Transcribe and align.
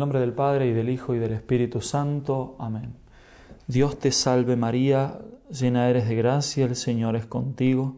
nombre 0.00 0.18
del 0.18 0.32
Padre 0.32 0.66
y 0.66 0.72
del 0.72 0.88
Hijo 0.88 1.14
y 1.14 1.18
del 1.18 1.32
Espíritu 1.32 1.80
Santo. 1.80 2.56
Amén. 2.58 2.94
Dios 3.66 3.98
te 3.98 4.10
salve 4.10 4.56
María, 4.56 5.20
llena 5.50 5.88
eres 5.88 6.08
de 6.08 6.16
gracia, 6.16 6.64
el 6.64 6.74
Señor 6.74 7.16
es 7.16 7.26
contigo. 7.26 7.96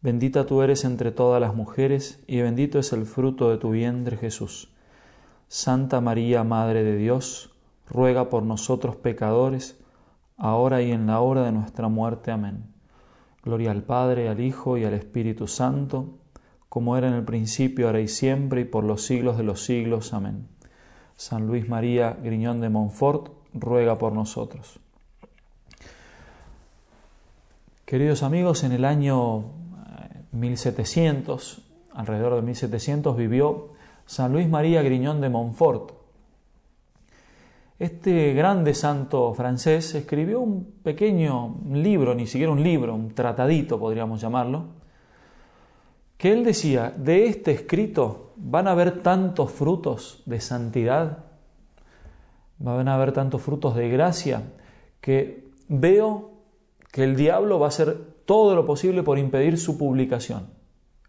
Bendita 0.00 0.46
tú 0.46 0.62
eres 0.62 0.84
entre 0.84 1.12
todas 1.12 1.40
las 1.40 1.54
mujeres 1.54 2.22
y 2.26 2.40
bendito 2.40 2.78
es 2.78 2.92
el 2.92 3.06
fruto 3.06 3.50
de 3.50 3.56
tu 3.56 3.70
vientre 3.70 4.16
Jesús. 4.16 4.74
Santa 5.46 6.00
María, 6.00 6.44
Madre 6.44 6.82
de 6.82 6.96
Dios, 6.96 7.54
ruega 7.88 8.28
por 8.28 8.42
nosotros 8.42 8.96
pecadores, 8.96 9.80
ahora 10.36 10.82
y 10.82 10.90
en 10.90 11.06
la 11.06 11.20
hora 11.20 11.44
de 11.44 11.52
nuestra 11.52 11.88
muerte. 11.88 12.32
Amén. 12.32 12.64
Gloria 13.42 13.70
al 13.70 13.84
Padre, 13.84 14.28
al 14.28 14.40
Hijo 14.40 14.76
y 14.76 14.84
al 14.84 14.92
Espíritu 14.92 15.46
Santo, 15.46 16.18
como 16.68 16.96
era 16.96 17.08
en 17.08 17.14
el 17.14 17.24
principio, 17.24 17.86
ahora 17.86 18.00
y 18.00 18.08
siempre, 18.08 18.62
y 18.62 18.64
por 18.64 18.84
los 18.84 19.06
siglos 19.06 19.36
de 19.36 19.44
los 19.44 19.64
siglos. 19.64 20.12
Amén. 20.12 20.57
San 21.18 21.48
Luis 21.48 21.68
María 21.68 22.16
Griñón 22.22 22.60
de 22.60 22.68
Montfort, 22.68 23.32
ruega 23.52 23.98
por 23.98 24.12
nosotros. 24.12 24.78
Queridos 27.84 28.22
amigos, 28.22 28.62
en 28.62 28.70
el 28.70 28.84
año 28.84 29.46
1700, 30.30 31.58
eh, 31.58 31.62
alrededor 31.94 32.36
de 32.36 32.42
1700, 32.42 33.16
vivió 33.16 33.70
San 34.06 34.32
Luis 34.32 34.48
María 34.48 34.80
Griñón 34.82 35.20
de 35.20 35.28
Montfort. 35.28 35.90
Este 37.80 38.32
grande 38.32 38.72
santo 38.72 39.34
francés 39.34 39.96
escribió 39.96 40.38
un 40.38 40.72
pequeño 40.84 41.56
libro, 41.72 42.14
ni 42.14 42.28
siquiera 42.28 42.52
un 42.52 42.62
libro, 42.62 42.94
un 42.94 43.12
tratadito 43.12 43.80
podríamos 43.80 44.20
llamarlo, 44.20 44.66
que 46.18 46.32
él 46.32 46.44
decía, 46.44 46.92
de 46.96 47.26
este 47.26 47.52
escrito 47.52 48.32
van 48.36 48.66
a 48.66 48.72
haber 48.72 49.02
tantos 49.02 49.52
frutos 49.52 50.22
de 50.26 50.40
santidad, 50.40 51.24
van 52.58 52.88
a 52.88 52.94
haber 52.94 53.12
tantos 53.12 53.40
frutos 53.40 53.76
de 53.76 53.88
gracia, 53.88 54.42
que 55.00 55.48
veo 55.68 56.32
que 56.90 57.04
el 57.04 57.14
diablo 57.16 57.60
va 57.60 57.66
a 57.66 57.68
hacer 57.68 57.96
todo 58.24 58.56
lo 58.56 58.66
posible 58.66 59.04
por 59.04 59.18
impedir 59.18 59.58
su 59.58 59.78
publicación. 59.78 60.48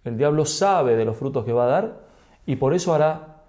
El 0.03 0.15
diablo 0.15 0.45
sabe 0.45 0.95
de 0.95 1.05
los 1.05 1.17
frutos 1.17 1.43
que 1.43 1.53
va 1.53 1.65
a 1.65 1.69
dar 1.69 1.99
y 2.45 2.55
por 2.55 2.73
eso 2.75 2.93
hará 2.93 3.43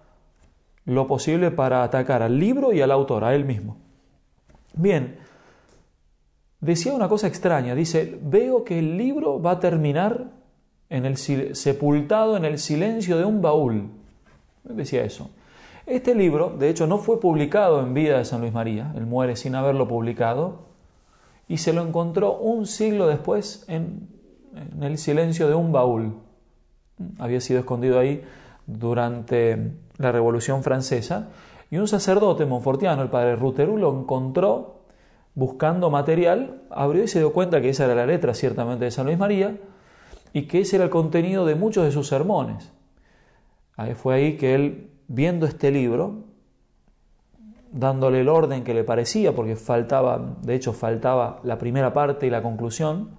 lo 0.86 1.06
posible 1.06 1.50
para 1.50 1.82
atacar 1.82 2.22
al 2.22 2.38
libro 2.38 2.72
y 2.72 2.80
al 2.80 2.90
autor, 2.90 3.22
a 3.22 3.34
él 3.34 3.44
mismo. 3.44 3.76
Bien, 4.72 5.18
decía 6.60 6.94
una 6.94 7.08
cosa 7.08 7.26
extraña, 7.26 7.74
dice, 7.74 8.18
veo 8.22 8.64
que 8.64 8.78
el 8.78 8.96
libro 8.96 9.42
va 9.42 9.52
a 9.52 9.60
terminar 9.60 10.39
en 10.90 11.06
el, 11.06 11.16
sepultado 11.16 12.36
en 12.36 12.44
el 12.44 12.58
silencio 12.58 13.16
de 13.16 13.24
un 13.24 13.40
baúl. 13.40 13.88
Decía 14.64 15.04
eso. 15.04 15.30
Este 15.86 16.14
libro, 16.14 16.50
de 16.50 16.68
hecho, 16.68 16.86
no 16.86 16.98
fue 16.98 17.18
publicado 17.20 17.80
en 17.80 17.94
vida 17.94 18.18
de 18.18 18.24
San 18.24 18.42
Luis 18.42 18.52
María, 18.52 18.92
él 18.96 19.06
muere 19.06 19.36
sin 19.36 19.54
haberlo 19.54 19.88
publicado, 19.88 20.66
y 21.48 21.56
se 21.56 21.72
lo 21.72 21.82
encontró 21.82 22.36
un 22.36 22.66
siglo 22.66 23.08
después 23.08 23.64
en, 23.66 24.08
el 24.80 24.98
silencio 24.98 25.48
de 25.48 25.54
un 25.54 25.72
baúl. 25.72 26.14
Había 27.18 27.40
sido 27.40 27.60
escondido 27.60 27.98
ahí 27.98 28.22
durante 28.66 29.72
la 29.96 30.12
Revolución 30.12 30.62
Francesa, 30.62 31.30
y 31.70 31.78
un 31.78 31.88
sacerdote 31.88 32.46
monfortiano, 32.46 33.02
el 33.02 33.10
padre 33.10 33.36
Ruteru, 33.36 33.76
lo 33.76 33.96
encontró 33.96 34.80
buscando 35.34 35.88
material, 35.90 36.62
abrió 36.70 37.04
y 37.04 37.08
se 37.08 37.20
dio 37.20 37.32
cuenta 37.32 37.60
que 37.60 37.70
esa 37.70 37.84
era 37.84 37.94
la 37.94 38.06
letra 38.06 38.34
ciertamente 38.34 38.84
de 38.84 38.90
San 38.90 39.06
Luis 39.06 39.18
María, 39.18 39.56
y 40.32 40.42
que 40.42 40.60
ese 40.60 40.76
era 40.76 40.84
el 40.84 40.90
contenido 40.90 41.44
de 41.46 41.54
muchos 41.54 41.84
de 41.84 41.92
sus 41.92 42.08
sermones. 42.08 42.72
Ahí 43.76 43.94
fue 43.94 44.14
ahí 44.14 44.36
que 44.36 44.54
él, 44.54 44.90
viendo 45.08 45.46
este 45.46 45.70
libro, 45.70 46.24
dándole 47.72 48.20
el 48.20 48.28
orden 48.28 48.64
que 48.64 48.74
le 48.74 48.84
parecía, 48.84 49.34
porque 49.34 49.56
faltaba, 49.56 50.36
de 50.42 50.54
hecho 50.54 50.72
faltaba 50.72 51.40
la 51.44 51.58
primera 51.58 51.92
parte 51.92 52.26
y 52.26 52.30
la 52.30 52.42
conclusión, 52.42 53.10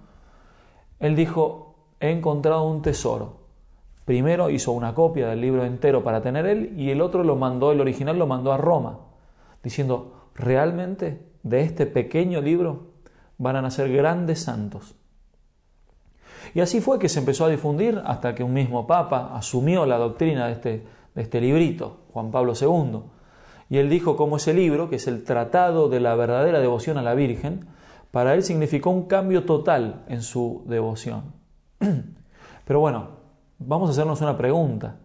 él 1.00 1.16
dijo, 1.16 1.74
he 2.00 2.10
encontrado 2.10 2.64
un 2.64 2.82
tesoro. 2.82 3.40
Primero 4.04 4.50
hizo 4.50 4.72
una 4.72 4.94
copia 4.94 5.28
del 5.28 5.40
libro 5.40 5.64
entero 5.64 6.02
para 6.02 6.22
tener 6.22 6.46
él 6.46 6.74
y 6.76 6.90
el 6.90 7.00
otro 7.00 7.24
lo 7.24 7.36
mandó, 7.36 7.72
el 7.72 7.80
original 7.80 8.18
lo 8.18 8.26
mandó 8.26 8.52
a 8.52 8.56
Roma, 8.56 8.98
diciendo, 9.62 10.28
realmente 10.34 11.26
de 11.42 11.62
este 11.62 11.86
pequeño 11.86 12.40
libro 12.40 12.92
van 13.38 13.56
a 13.56 13.62
nacer 13.62 13.92
grandes 13.92 14.42
santos. 14.42 14.96
Y 16.54 16.60
así 16.60 16.80
fue 16.80 16.98
que 16.98 17.08
se 17.08 17.20
empezó 17.20 17.46
a 17.46 17.48
difundir 17.48 18.00
hasta 18.04 18.34
que 18.34 18.44
un 18.44 18.52
mismo 18.52 18.86
papa 18.86 19.30
asumió 19.34 19.86
la 19.86 19.96
doctrina 19.96 20.46
de 20.46 20.52
este, 20.52 20.86
de 21.14 21.22
este 21.22 21.40
librito, 21.40 22.00
Juan 22.12 22.30
Pablo 22.30 22.52
II. 22.60 23.00
Y 23.70 23.78
él 23.78 23.88
dijo 23.88 24.16
cómo 24.16 24.36
ese 24.36 24.52
libro, 24.52 24.90
que 24.90 24.96
es 24.96 25.06
el 25.06 25.24
Tratado 25.24 25.88
de 25.88 26.00
la 26.00 26.14
verdadera 26.14 26.60
devoción 26.60 26.98
a 26.98 27.02
la 27.02 27.14
Virgen, 27.14 27.66
para 28.10 28.34
él 28.34 28.42
significó 28.42 28.90
un 28.90 29.06
cambio 29.06 29.44
total 29.44 30.04
en 30.08 30.22
su 30.22 30.62
devoción. 30.66 31.32
Pero 32.66 32.80
bueno, 32.80 33.08
vamos 33.58 33.88
a 33.88 33.92
hacernos 33.92 34.20
una 34.20 34.36
pregunta. 34.36 34.96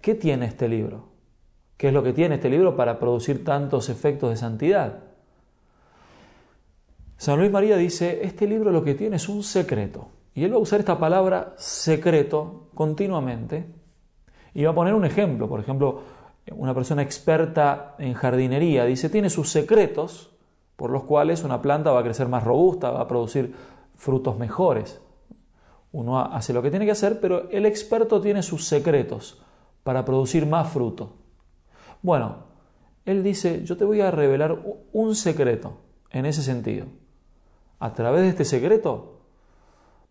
¿Qué 0.00 0.14
tiene 0.14 0.46
este 0.46 0.68
libro? 0.68 1.08
¿Qué 1.76 1.88
es 1.88 1.92
lo 1.92 2.04
que 2.04 2.12
tiene 2.12 2.36
este 2.36 2.50
libro 2.50 2.76
para 2.76 3.00
producir 3.00 3.44
tantos 3.44 3.88
efectos 3.88 4.30
de 4.30 4.36
santidad? 4.36 5.00
San 7.16 7.38
Luis 7.40 7.50
María 7.50 7.76
dice, 7.76 8.20
este 8.22 8.46
libro 8.46 8.70
lo 8.70 8.84
que 8.84 8.94
tiene 8.94 9.16
es 9.16 9.28
un 9.28 9.42
secreto. 9.42 10.08
Y 10.38 10.44
él 10.44 10.52
va 10.52 10.56
a 10.58 10.60
usar 10.60 10.78
esta 10.78 11.00
palabra 11.00 11.54
secreto 11.56 12.68
continuamente 12.72 13.66
y 14.54 14.62
va 14.62 14.70
a 14.70 14.74
poner 14.74 14.94
un 14.94 15.04
ejemplo. 15.04 15.48
Por 15.48 15.58
ejemplo, 15.58 16.00
una 16.52 16.72
persona 16.74 17.02
experta 17.02 17.96
en 17.98 18.14
jardinería 18.14 18.84
dice, 18.84 19.10
tiene 19.10 19.30
sus 19.30 19.50
secretos 19.50 20.30
por 20.76 20.90
los 20.90 21.02
cuales 21.02 21.42
una 21.42 21.60
planta 21.60 21.90
va 21.90 21.98
a 21.98 22.04
crecer 22.04 22.28
más 22.28 22.44
robusta, 22.44 22.92
va 22.92 23.00
a 23.00 23.08
producir 23.08 23.52
frutos 23.96 24.38
mejores. 24.38 25.00
Uno 25.90 26.20
hace 26.20 26.52
lo 26.52 26.62
que 26.62 26.70
tiene 26.70 26.84
que 26.84 26.92
hacer, 26.92 27.18
pero 27.18 27.50
el 27.50 27.66
experto 27.66 28.20
tiene 28.20 28.44
sus 28.44 28.64
secretos 28.64 29.42
para 29.82 30.04
producir 30.04 30.46
más 30.46 30.68
fruto. 30.68 31.16
Bueno, 32.00 32.44
él 33.06 33.24
dice, 33.24 33.64
yo 33.64 33.76
te 33.76 33.84
voy 33.84 34.02
a 34.02 34.12
revelar 34.12 34.56
un 34.92 35.16
secreto 35.16 35.78
en 36.10 36.26
ese 36.26 36.44
sentido. 36.44 36.86
A 37.80 37.92
través 37.92 38.22
de 38.22 38.28
este 38.28 38.44
secreto 38.44 39.17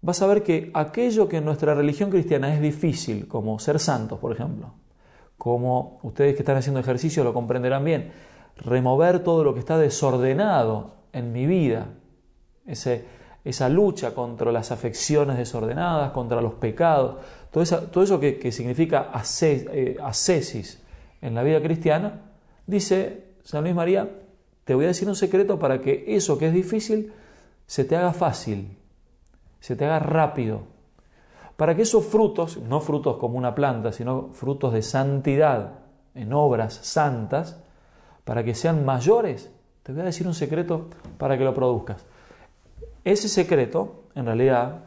vas 0.08 0.22
a 0.22 0.28
ver 0.28 0.42
que 0.42 0.72
aquello 0.74 1.28
que 1.28 1.36
en 1.36 1.44
nuestra 1.44 1.76
religión 1.76 2.10
cristiana 2.10 2.54
es 2.54 2.62
difícil, 2.62 3.28
como 3.28 3.60
ser 3.60 3.78
santos, 3.78 4.18
por 4.20 4.32
ejemplo, 4.32 4.72
como 5.38 6.00
ustedes 6.02 6.34
que 6.34 6.44
están 6.44 6.56
haciendo 6.56 6.80
ejercicio 6.80 7.26
lo 7.26 7.34
comprenderán 7.34 7.84
bien, 7.84 8.14
remover 8.56 9.20
todo 9.20 9.44
lo 9.44 9.54
que 9.54 9.60
está 9.60 9.78
desordenado 9.78 10.94
en 11.12 11.34
mi 11.34 11.46
vida, 11.46 11.90
esa 12.66 13.68
lucha 13.68 14.16
contra 14.16 14.50
las 14.54 14.72
afecciones 14.72 15.38
desordenadas, 15.38 16.12
contra 16.12 16.40
los 16.40 16.54
pecados, 16.54 17.18
todo, 17.52 18.02
eso 18.02 18.18
que, 18.18 18.50
significa 18.54 19.12
eh, 19.42 19.98
ascesis 20.02 20.82
en 21.22 21.36
la 21.36 21.44
vida 21.44 21.62
cristiana, 21.62 22.22
dice 22.66 23.26
San 23.44 23.62
Luis 23.62 23.76
María, 23.76 24.10
te 24.64 24.74
voy 24.74 24.86
a 24.86 24.88
decir 24.88 25.10
un 25.10 25.18
secreto 25.18 25.60
para 25.60 25.82
que 25.82 26.06
eso 26.08 26.38
que 26.38 26.48
es 26.48 26.54
difícil 26.54 27.12
se 27.66 27.84
te 27.84 27.98
haga 27.98 28.14
fácil, 28.14 28.78
se 29.68 29.76
te 29.76 29.84
haga 29.84 30.00
rápido, 30.00 30.62
para 31.58 31.76
que 31.76 31.82
esos 31.82 32.06
frutos, 32.06 32.56
no 32.56 32.80
frutos 32.80 33.18
como 33.18 33.38
una 33.38 33.54
planta, 33.54 33.92
sino 33.92 34.30
frutos 34.32 34.72
de 34.72 34.82
santidad 34.82 35.80
en 36.16 36.32
obras 36.32 36.74
santas, 36.74 37.62
para 38.24 38.46
que 38.46 38.56
sean 38.56 38.86
mayores, 38.86 39.52
te 39.84 39.92
voy 39.92 40.04
a 40.04 40.06
decir 40.06 40.26
un 40.26 40.34
secreto 40.34 40.88
para 41.18 41.38
que 41.38 41.44
lo 41.44 41.54
produzcas. 41.54 42.06
Ese 43.04 43.28
secreto, 43.28 44.06
en 44.16 44.28
realidad, 44.28 44.86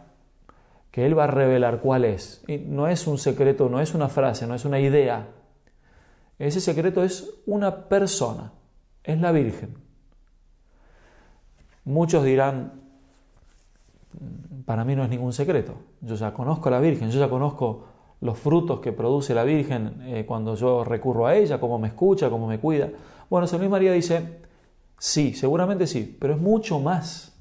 que 0.90 1.04
Él 1.04 1.18
va 1.18 1.24
a 1.24 1.26
revelar 1.26 1.80
cuál 1.80 2.06
es, 2.06 2.42
y 2.48 2.56
no 2.56 2.88
es 2.88 3.06
un 3.06 3.18
secreto, 3.18 3.68
no 3.68 3.82
es 3.82 3.92
una 3.92 4.08
frase, 4.08 4.46
no 4.46 4.54
es 4.54 4.64
una 4.64 4.80
idea, 4.80 5.28
ese 6.38 6.58
secreto 6.58 7.04
es 7.04 7.34
una 7.44 7.84
persona, 7.84 8.50
es 9.04 9.20
la 9.20 9.30
Virgen. 9.30 9.76
Muchos 11.84 12.24
dirán, 12.24 12.80
para 14.64 14.84
mí 14.84 14.96
no 14.96 15.04
es 15.04 15.10
ningún 15.10 15.32
secreto. 15.32 15.74
Yo 16.00 16.14
ya 16.14 16.32
conozco 16.32 16.68
a 16.68 16.72
la 16.72 16.80
Virgen, 16.80 17.10
yo 17.10 17.20
ya 17.20 17.28
conozco 17.28 17.84
los 18.20 18.38
frutos 18.38 18.80
que 18.80 18.92
produce 18.92 19.34
la 19.34 19.44
Virgen 19.44 20.02
eh, 20.04 20.24
cuando 20.26 20.54
yo 20.54 20.84
recurro 20.84 21.26
a 21.26 21.34
ella, 21.34 21.58
cómo 21.60 21.78
me 21.78 21.88
escucha, 21.88 22.30
cómo 22.30 22.46
me 22.46 22.58
cuida. 22.58 22.90
Bueno, 23.28 23.46
San 23.46 23.60
Luis 23.60 23.70
María 23.70 23.92
dice, 23.92 24.40
sí, 24.98 25.34
seguramente 25.34 25.86
sí, 25.86 26.16
pero 26.20 26.34
es 26.34 26.40
mucho 26.40 26.80
más. 26.80 27.32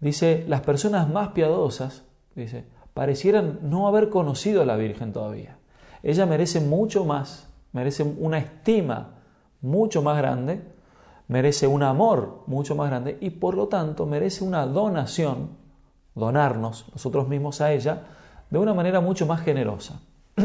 Dice, 0.00 0.44
las 0.48 0.60
personas 0.60 1.08
más 1.08 1.28
piadosas, 1.28 2.04
dice, 2.34 2.64
parecieran 2.94 3.60
no 3.62 3.88
haber 3.88 4.08
conocido 4.08 4.62
a 4.62 4.66
la 4.66 4.76
Virgen 4.76 5.12
todavía. 5.12 5.58
Ella 6.02 6.26
merece 6.26 6.60
mucho 6.60 7.04
más, 7.04 7.48
merece 7.72 8.02
una 8.02 8.38
estima 8.38 9.14
mucho 9.60 10.02
más 10.02 10.16
grande 10.16 10.76
merece 11.28 11.66
un 11.66 11.82
amor 11.82 12.44
mucho 12.46 12.74
más 12.74 12.88
grande 12.88 13.18
y 13.20 13.30
por 13.30 13.54
lo 13.54 13.68
tanto 13.68 14.06
merece 14.06 14.44
una 14.44 14.66
donación, 14.66 15.50
donarnos 16.16 16.86
nosotros 16.92 17.28
mismos 17.28 17.60
a 17.60 17.72
ella, 17.72 18.02
de 18.50 18.58
una 18.58 18.74
manera 18.74 19.00
mucho 19.00 19.26
más 19.26 19.42
generosa. 19.42 20.00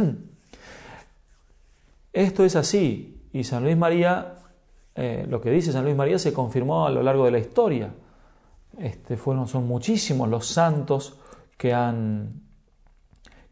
Esto 2.14 2.46
es 2.46 2.56
así 2.56 3.28
y 3.34 3.44
San 3.44 3.64
Luis 3.64 3.78
María, 3.78 4.36
eh, 4.94 5.26
lo 5.28 5.42
que 5.42 5.50
dice 5.50 5.72
San 5.72 5.86
Luis 5.86 5.96
María 5.96 6.20
se 6.20 6.34
confirmó 6.34 6.86
a 6.86 6.90
lo 6.92 7.02
largo 7.02 7.26
de 7.26 7.32
la 7.32 7.40
historia. 7.40 7.94
Este, 8.78 9.18
fueron, 9.18 9.48
son 9.48 9.66
muchísimos 9.66 10.30
los 10.30 10.46
santos 10.46 11.18
que 11.58 11.74
han, 11.74 12.42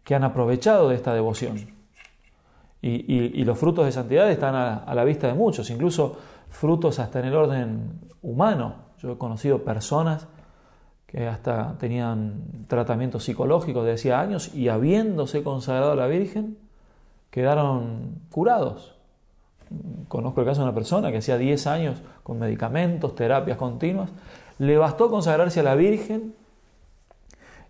que 0.04 0.14
han 0.14 0.24
aprovechado 0.24 0.90
de 0.90 0.96
esta 0.96 1.14
devoción. 1.14 1.80
Y, 2.82 3.44
los 3.44 3.58
frutos 3.58 3.86
de 3.86 3.92
santidad 3.92 4.32
están 4.32 4.56
a, 4.56 4.94
la 4.94 5.04
vista 5.04 5.28
de 5.28 5.34
muchos, 5.34 5.70
incluso 5.70 6.18
frutos 6.50 7.00
hasta 7.00 7.20
en 7.20 7.26
el 7.26 7.36
orden 7.36 8.00
humano. 8.22 8.76
Yo 9.00 9.14
he 9.14 9.18
conocido 9.18 9.64
personas 9.64 10.28
que 11.10 11.26
hasta 11.26 11.76
tenían 11.80 12.66
tratamientos 12.68 13.24
psicológicos 13.24 13.84
de 13.84 13.94
hacía 13.94 14.20
años 14.20 14.54
y 14.54 14.70
habiéndose 14.70 15.42
consagrado 15.42 15.94
a 15.94 15.96
la 15.96 16.06
Virgen, 16.06 16.60
quedaron 17.32 18.22
curados. 18.30 18.96
Conozco 20.08 20.42
el 20.42 20.46
caso 20.46 20.62
de 20.62 20.66
una 20.66 20.76
persona 20.76 21.10
que 21.10 21.18
hacía 21.18 21.40
10 21.40 21.66
años 21.66 22.04
con 22.22 22.38
medicamentos, 22.38 23.16
terapias 23.16 23.58
continuas, 23.58 24.12
le 24.60 24.78
bastó 24.78 25.10
consagrarse 25.10 25.62
a 25.62 25.64
la 25.64 25.74
Virgen 25.74 26.36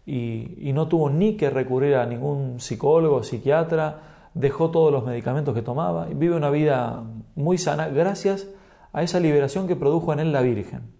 y, 0.05 0.71
no 0.73 0.89
tuvo 0.89 1.09
ni 1.09 1.37
que 1.37 1.49
recurrir 1.49 1.95
a 1.95 2.05
ningún 2.05 2.59
psicólogo, 2.59 3.23
psiquiatra, 3.23 4.01
dejó 4.33 4.69
todos 4.69 4.91
los 4.91 5.05
medicamentos 5.05 5.55
que 5.55 5.61
tomaba 5.61 6.09
y 6.11 6.13
vive 6.13 6.35
una 6.35 6.49
vida 6.49 7.03
muy 7.35 7.57
sana 7.57 7.87
gracias 7.87 8.47
a 8.91 9.01
esa 9.01 9.21
liberación 9.21 9.65
que 9.65 9.77
produjo 9.77 10.11
en 10.11 10.19
él 10.19 10.33
la 10.33 10.41
Virgen. 10.41 10.98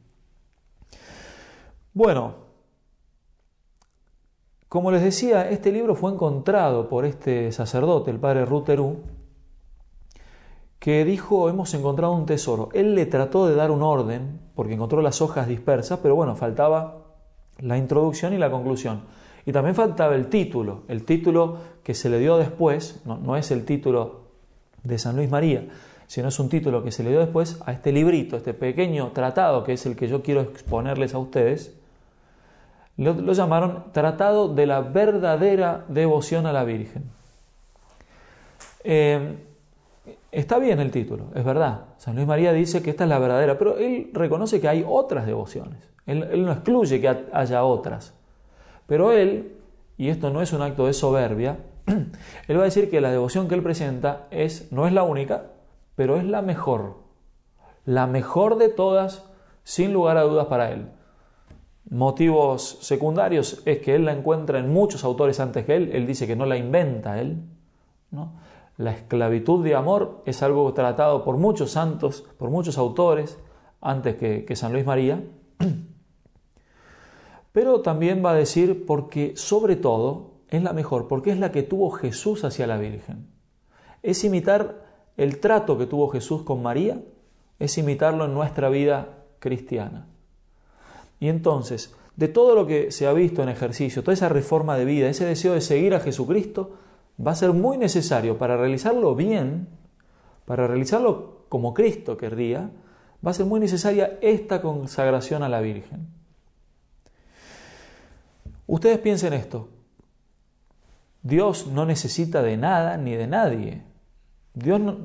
Bueno, 1.94 2.36
como 4.70 4.92
les 4.92 5.02
decía, 5.02 5.50
este 5.50 5.72
libro 5.72 5.96
fue 5.96 6.12
encontrado 6.12 6.88
por 6.90 7.06
este 7.06 7.52
sacerdote, 7.52 8.12
el 8.12 8.20
padre 8.20 8.46
Ruterú, 8.46 8.98
que 10.78 11.04
dijo, 11.04 11.50
hemos 11.50 11.74
encontrado 11.74 12.14
un 12.14 12.26
tesoro. 12.26 12.70
Él 12.74 12.96
le 12.96 13.06
trató 13.06 13.48
de 13.48 13.56
dar 13.56 13.72
un 13.72 13.82
orden, 13.82 14.40
porque 14.56 14.76
encontró 14.76 15.02
las 15.02 15.22
hojas 15.22 15.48
dispersas, 15.48 16.00
pero 16.02 16.16
bueno, 16.16 16.36
faltaba 16.36 17.16
la 17.58 17.78
introducción 17.78 18.34
y 18.34 18.38
la 18.38 18.52
conclusión. 18.52 19.02
Y 19.46 19.52
también 19.52 19.76
faltaba 19.76 20.16
el 20.16 20.28
título, 20.28 20.84
el 20.88 21.04
título 21.04 21.58
que 21.84 21.96
se 21.96 22.10
le 22.10 22.20
dio 22.20 22.38
después, 22.38 23.02
no, 23.06 23.36
es 23.36 23.50
el 23.50 23.66
título 23.66 24.28
de 24.84 25.00
San 25.00 25.16
Luis 25.16 25.30
María, 25.30 25.68
sino 26.06 26.28
es 26.28 26.40
un 26.40 26.50
título 26.50 26.84
que 26.84 26.92
se 26.92 27.04
le 27.04 27.10
dio 27.10 27.20
después 27.20 27.60
a 27.66 27.72
este 27.72 27.92
librito, 27.92 28.38
este 28.38 28.54
pequeño 28.54 29.12
tratado 29.14 29.64
que 29.64 29.74
es 29.74 29.86
el 29.88 29.96
que 29.96 30.08
yo 30.08 30.22
quiero 30.22 30.42
exponerles 30.42 31.16
a 31.16 31.18
ustedes. 31.18 31.79
Lo, 33.04 33.34
llamaron 33.34 33.92
Tratado 33.92 34.54
de 34.54 34.66
la 34.66 34.82
verdadera 34.82 35.86
devoción 35.88 36.46
a 36.46 36.54
la 36.54 36.64
Virgen. 36.64 37.04
Eh, 38.84 39.38
Está 40.32 40.60
bien 40.60 40.80
el 40.80 40.92
título, 40.92 41.26
es 41.34 41.44
verdad. 41.44 41.86
San 41.98 42.16
Luis 42.16 42.28
María 42.28 42.54
dice 42.54 42.84
que 42.84 42.92
esta 42.92 43.04
es 43.04 43.10
la 43.10 43.18
verdadera, 43.18 43.58
pero 43.58 43.78
él 43.78 44.12
reconoce 44.14 44.62
que 44.62 44.68
hay 44.68 44.86
otras 44.88 45.26
devociones. 45.26 45.90
Él, 46.06 46.46
no 46.46 46.52
excluye 46.52 47.02
que 47.02 47.26
haya 47.34 47.64
otras. 47.64 48.14
Pero 48.86 49.12
él, 49.12 49.58
y 49.98 50.10
esto 50.10 50.30
no 50.30 50.42
es 50.44 50.54
un 50.54 50.62
acto 50.62 50.86
de 50.86 50.94
soberbia, 50.94 51.58
él 52.48 52.58
va 52.58 52.62
a 52.62 52.66
decir 52.66 52.92
que 52.92 53.02
la 53.02 53.10
devoción 53.10 53.48
que 53.48 53.56
él 53.56 53.64
presenta 53.64 54.28
es, 54.30 54.72
no 54.72 54.86
es 54.86 54.94
la 54.94 55.02
única, 55.02 55.46
pero 55.96 56.18
es 56.18 56.26
la 56.26 56.44
mejor. 56.44 56.98
La 57.86 58.06
mejor 58.06 58.60
de 58.60 58.70
todas, 58.70 59.26
sin 59.64 59.94
lugar 59.94 60.18
a 60.18 60.24
dudas 60.24 60.46
para 60.46 60.72
él. 60.72 60.90
Motivos 61.90 62.78
secundarios 62.82 63.64
es 63.66 63.80
que 63.80 63.96
él 63.96 64.06
la 64.06 64.14
encuentra 64.14 64.60
en 64.60 64.72
muchos 64.72 65.04
autores 65.04 65.40
antes 65.40 65.66
que 65.66 65.76
él. 65.76 65.90
Él 65.92 66.06
dice 66.06 66.28
que 66.28 66.36
no 66.36 66.46
la 66.46 66.58
inventa 66.58 67.20
él. 67.20 67.42
La 68.78 68.92
esclavitud 68.92 69.64
de 69.64 69.76
amor 69.76 70.22
es 70.26 70.44
algo 70.44 70.72
tratado 70.74 71.24
por 71.24 71.38
muchos 71.38 71.72
santos, 71.72 72.26
por 72.38 72.52
muchos 72.52 72.78
autores, 72.78 73.40
antes 73.82 74.16
que, 74.16 74.56
San 74.56 74.72
Luis 74.72 74.86
María. 74.86 75.24
Pero 77.52 77.82
también 77.82 78.24
va 78.24 78.32
a 78.32 78.36
decir 78.36 78.86
porque 78.86 79.34
sobre 79.36 79.76
todo 79.76 80.34
es 80.48 80.62
la 80.62 80.74
mejor, 80.74 81.08
porque 81.08 81.32
es 81.32 81.40
la 81.40 81.52
que 81.52 81.64
tuvo 81.64 81.90
Jesús 81.90 82.44
hacia 82.44 82.68
la 82.68 82.78
Virgen. 82.78 83.28
Es 84.04 84.24
imitar 84.24 84.86
el 85.18 85.40
trato 85.40 85.78
que 85.78 85.88
tuvo 85.88 86.08
Jesús 86.10 86.44
con 86.44 86.62
María, 86.62 87.02
es 87.58 87.78
imitarlo 87.80 88.26
en 88.26 88.34
nuestra 88.36 88.70
vida 88.70 89.26
cristiana. 89.40 90.08
Y 91.20 91.28
entonces, 91.28 91.94
de 92.16 92.28
todo 92.28 92.56
lo 92.56 92.68
que 92.68 92.92
se 92.92 93.08
ha 93.08 93.14
visto 93.14 93.44
en 93.44 93.50
ejercicio, 93.50 94.04
toda 94.04 94.14
esa 94.14 94.30
reforma 94.30 94.78
de 94.78 94.86
vida, 94.86 95.10
ese 95.10 95.26
deseo 95.26 95.54
de 95.54 95.62
seguir 95.62 95.94
a 95.94 96.00
Jesucristo, 96.00 96.78
va 97.26 97.32
a 97.32 97.36
ser 97.36 97.54
muy 97.54 97.78
necesario 97.78 98.38
para 98.38 98.58
realizarlo 98.58 99.16
bien, 99.16 99.68
para 100.46 100.68
realizarlo 100.68 101.46
como 101.50 101.74
Cristo 101.74 102.18
querría, 102.18 102.72
va 103.26 103.32
a 103.32 103.34
ser 103.34 103.46
muy 103.46 103.60
necesaria 103.60 104.18
esta 104.22 104.62
consagración 104.62 105.44
a 105.44 105.50
la 105.50 105.62
Virgen. 105.62 106.08
Ustedes 108.68 109.00
piensen 109.00 109.34
esto. 109.34 109.70
Dios 111.22 111.68
no 111.68 111.86
necesita 111.86 112.42
de 112.42 112.56
nada 112.56 112.98
ni 112.98 113.16
de 113.16 113.28
nadie. 113.28 113.84
Dios 114.54 114.80
no, 114.80 114.98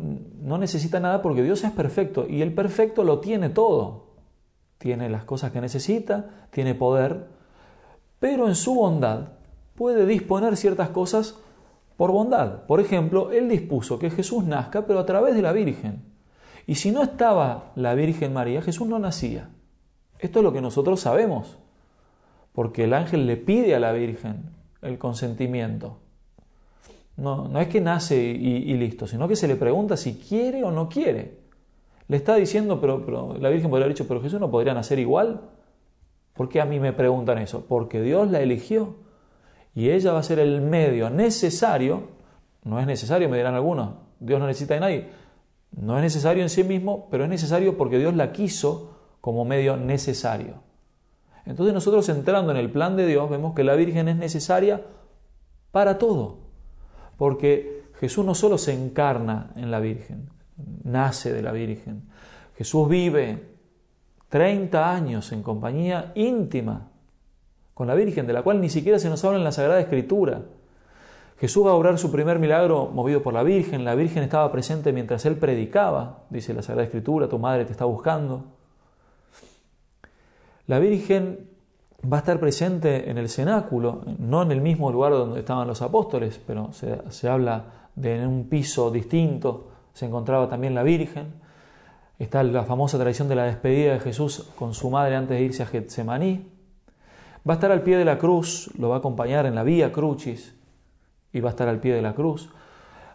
no, 0.43 0.58
necesita 0.58 1.00
nada 1.00 1.22
porque 1.22 1.43
Dios 1.43 1.64
es 1.64 1.72
perfecto 1.72 2.26
y 2.28 2.43
el 2.43 2.55
perfecto 2.55 3.05
lo 3.05 3.20
tiene 3.20 3.50
todo. 3.50 4.03
Tiene 4.84 5.08
las 5.08 5.25
cosas 5.25 5.50
que 5.50 5.62
necesita, 5.62 6.26
tiene 6.50 6.75
poder, 6.75 7.25
pero 8.19 8.48
en 8.48 8.54
su 8.54 8.75
bondad 8.75 9.28
puede 9.76 10.04
disponer 10.04 10.58
ciertas 10.58 10.90
cosas 10.90 11.38
por 11.96 12.12
bondad. 12.12 12.66
Por 12.66 12.81
ejemplo, 12.81 13.32
Él 13.32 13.48
dispuso 13.48 13.98
que 13.98 14.10
Jesús 14.10 14.44
nazca, 14.44 14.86
pero 14.86 14.98
a 14.98 15.06
través 15.06 15.34
de 15.36 15.40
la 15.40 15.52
Virgen. 15.52 16.02
Y 16.66 16.75
si 16.75 16.90
no 16.90 17.02
estaba 17.02 17.72
la 17.76 17.94
Virgen 17.94 18.34
María, 18.34 18.60
Jesús 18.60 18.86
no 18.86 18.98
nacía. 18.98 19.48
Esto 20.19 20.40
es 20.40 20.42
lo 20.42 20.52
que 20.52 20.60
nosotros 20.60 21.00
sabemos, 21.00 21.56
porque 22.52 22.84
el 22.84 22.92
ángel 22.92 23.26
le 23.26 23.38
pide 23.38 23.75
a 23.75 23.80
la 23.80 23.92
Virgen 23.92 24.50
el 24.82 24.98
consentimiento. 24.98 25.96
No, 27.16 27.48
no 27.48 27.58
es 27.58 27.69
que 27.69 27.80
nace 27.80 28.22
y, 28.22 28.75
listo, 28.75 29.06
sino 29.06 29.26
que 29.28 29.37
se 29.37 29.48
le 29.48 29.56
pregunta 29.56 29.96
si 29.96 30.16
quiere 30.16 30.62
o 30.62 30.70
no 30.70 30.90
quiere. 30.90 31.44
Le 32.08 32.16
está 32.16 32.34
diciendo, 32.34 32.80
pero, 32.80 33.36
la 33.38 33.48
Virgen 33.48 33.70
podría 33.70 33.86
haber 33.86 33.96
dicho, 33.96 34.06
pero 34.06 34.20
Jesús 34.20 34.40
no 34.40 34.50
podría 34.50 34.74
nacer 34.74 34.98
igual. 34.98 35.40
¿Por 36.34 36.48
qué 36.48 36.60
a 36.60 36.64
mí 36.64 36.80
me 36.80 36.92
preguntan 36.92 37.38
eso? 37.38 37.64
Porque 37.66 38.02
Dios 38.02 38.30
la 38.30 38.40
eligió 38.40 38.96
y 39.75 39.90
ella 39.90 40.12
va 40.12 40.20
a 40.20 40.23
ser 40.23 40.38
el 40.38 40.61
medio 40.61 41.11
necesario, 41.11 42.08
no 42.62 42.78
es 42.80 42.87
necesario, 42.87 43.28
me 43.28 43.37
dirán 43.37 43.54
algunos, 43.54 43.94
Dios 44.20 44.40
no 44.40 44.46
necesita 44.46 44.75
de 44.75 44.80
nadie, 44.80 45.08
no 45.73 45.96
es 45.96 46.02
necesario 46.02 46.42
en 46.42 46.49
sí 46.49 46.64
mismo, 46.64 47.08
pero 47.11 47.25
es 47.25 47.30
necesario 47.30 47.76
porque 47.76 47.99
Dios 47.99 48.14
la 48.14 48.32
quiso 48.32 48.96
como 49.20 49.44
medio 49.44 49.76
necesario. 49.76 50.62
Entonces 51.46 51.75
nosotros 51.75 52.08
entrando 52.08 52.52
en 52.52 52.56
el 52.56 52.70
plan 52.70 52.96
de 52.96 53.06
Dios 53.06 53.28
vemos 53.28 53.54
que 53.54 53.64
la 53.64 53.75
Virgen 53.75 54.08
es 54.08 54.16
necesaria 54.16 54.82
para 55.73 55.99
todo, 55.99 56.38
porque 57.16 57.84
Jesús 57.99 58.25
no 58.25 58.34
solo 58.34 58.58
se 58.58 58.73
encarna 58.73 59.52
en 59.56 59.70
la 59.70 59.80
Virgen, 59.80 60.30
nace 60.84 61.32
de 61.32 61.42
la 61.42 61.52
Virgen, 61.52 62.02
Jesús 62.56 62.88
vive 62.88 63.54
30 64.28 64.90
años 64.90 65.32
en 65.32 65.42
compañía 65.42 66.12
íntima 66.14 66.88
con 67.75 67.87
la 67.88 67.94
Virgen, 67.94 68.26
de 68.26 68.32
la 68.32 68.42
cual 68.42 68.61
ni 68.61 68.68
siquiera 68.68 68.99
se 68.99 69.08
nos 69.08 69.25
habla 69.25 69.38
en 69.38 69.44
la 69.44 69.52
Sagrada 69.52 69.80
Escritura. 69.80 70.42
Jesús 71.38 71.66
va 71.66 71.70
a 71.70 71.75
obrar 71.75 71.99
su 71.99 72.12
primer 72.12 72.38
milagro 72.38 72.87
movido 72.87 73.23
por 73.23 73.34
la 73.34 73.42
Virgen, 73.42 73.84
la 73.84 73.96
Virgen 73.96 74.23
estaba 74.23 74.50
presente 74.52 74.92
mientras 74.92 75.26
él 75.26 75.37
predicaba, 75.37 76.25
dice 76.30 76.54
la 76.54 76.62
Sagrada 76.62 76.84
Escritura, 76.84 77.28
tu 77.28 77.38
madre 77.38 77.64
te 77.64 77.73
está 77.73 77.84
buscando. 77.84 78.44
La 80.66 80.78
Virgen 80.78 81.50
va 82.11 82.18
a 82.18 82.20
estar 82.20 82.38
presente 82.38 83.11
en 83.11 83.18
el 83.18 83.28
cenáculo, 83.28 84.02
no 84.18 84.42
en 84.42 84.52
el 84.52 84.61
mismo 84.61 84.90
lugar 84.92 85.12
donde 85.12 85.40
estaban 85.40 85.66
los 85.66 85.82
apóstoles, 85.82 86.40
pero 86.46 86.70
se, 86.73 87.28
habla 87.28 87.88
de 87.94 88.16
en 88.16 88.28
un 88.28 88.49
piso 88.49 88.90
distinto, 88.90 89.68
se 89.94 90.04
encontraba 90.04 90.48
también 90.48 90.74
la 90.74 90.82
Virgen. 90.82 91.32
Está 92.18 92.42
la 92.42 92.64
famosa 92.64 92.98
tradición 92.98 93.28
de 93.28 93.36
la 93.36 93.44
despedida 93.44 93.94
de 93.94 94.00
Jesús 94.00 94.50
con 94.56 94.74
su 94.74 94.90
madre 94.90 95.16
antes 95.16 95.38
de 95.38 95.44
irse 95.44 95.62
a 95.62 95.66
Getsemaní. 95.66 96.46
Va 97.48 97.54
a 97.54 97.56
estar 97.56 97.72
al 97.72 97.82
pie 97.82 97.96
de 97.96 98.04
la 98.04 98.18
cruz, 98.18 98.70
lo 98.78 98.90
va 98.90 98.96
a 98.96 98.98
acompañar 98.98 99.46
en 99.46 99.54
la 99.54 99.62
vía 99.62 99.92
crucis 99.92 100.54
y 101.32 101.40
va 101.40 101.50
a 101.50 101.52
estar 101.52 101.68
al 101.68 101.80
pie 101.80 101.94
de 101.94 102.02
la 102.02 102.14
cruz. 102.14 102.50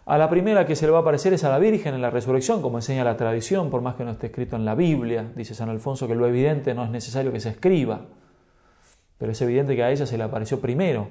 A 0.06 0.18
la 0.18 0.28
primera 0.28 0.66
que 0.66 0.74
se 0.74 0.86
le 0.86 0.92
va 0.92 0.98
a 0.98 1.00
aparecer 1.02 1.32
es 1.34 1.44
a 1.44 1.50
la 1.50 1.58
Virgen 1.58 1.94
en 1.94 2.02
la 2.02 2.10
resurrección, 2.10 2.62
como 2.62 2.78
enseña 2.78 3.04
la 3.04 3.16
tradición, 3.16 3.70
por 3.70 3.82
más 3.82 3.94
que 3.94 4.04
no 4.04 4.10
esté 4.10 4.26
escrito 4.26 4.56
en 4.56 4.64
la 4.64 4.74
Biblia. 4.74 5.30
Dice 5.36 5.54
San 5.54 5.68
Alfonso 5.68 6.08
que 6.08 6.14
lo 6.14 6.26
evidente 6.26 6.74
no 6.74 6.84
es 6.84 6.90
necesario 6.90 7.32
que 7.32 7.40
se 7.40 7.50
escriba, 7.50 8.06
pero 9.18 9.32
es 9.32 9.42
evidente 9.42 9.76
que 9.76 9.84
a 9.84 9.90
ella 9.90 10.06
se 10.06 10.16
le 10.16 10.24
apareció 10.24 10.60
primero. 10.60 11.08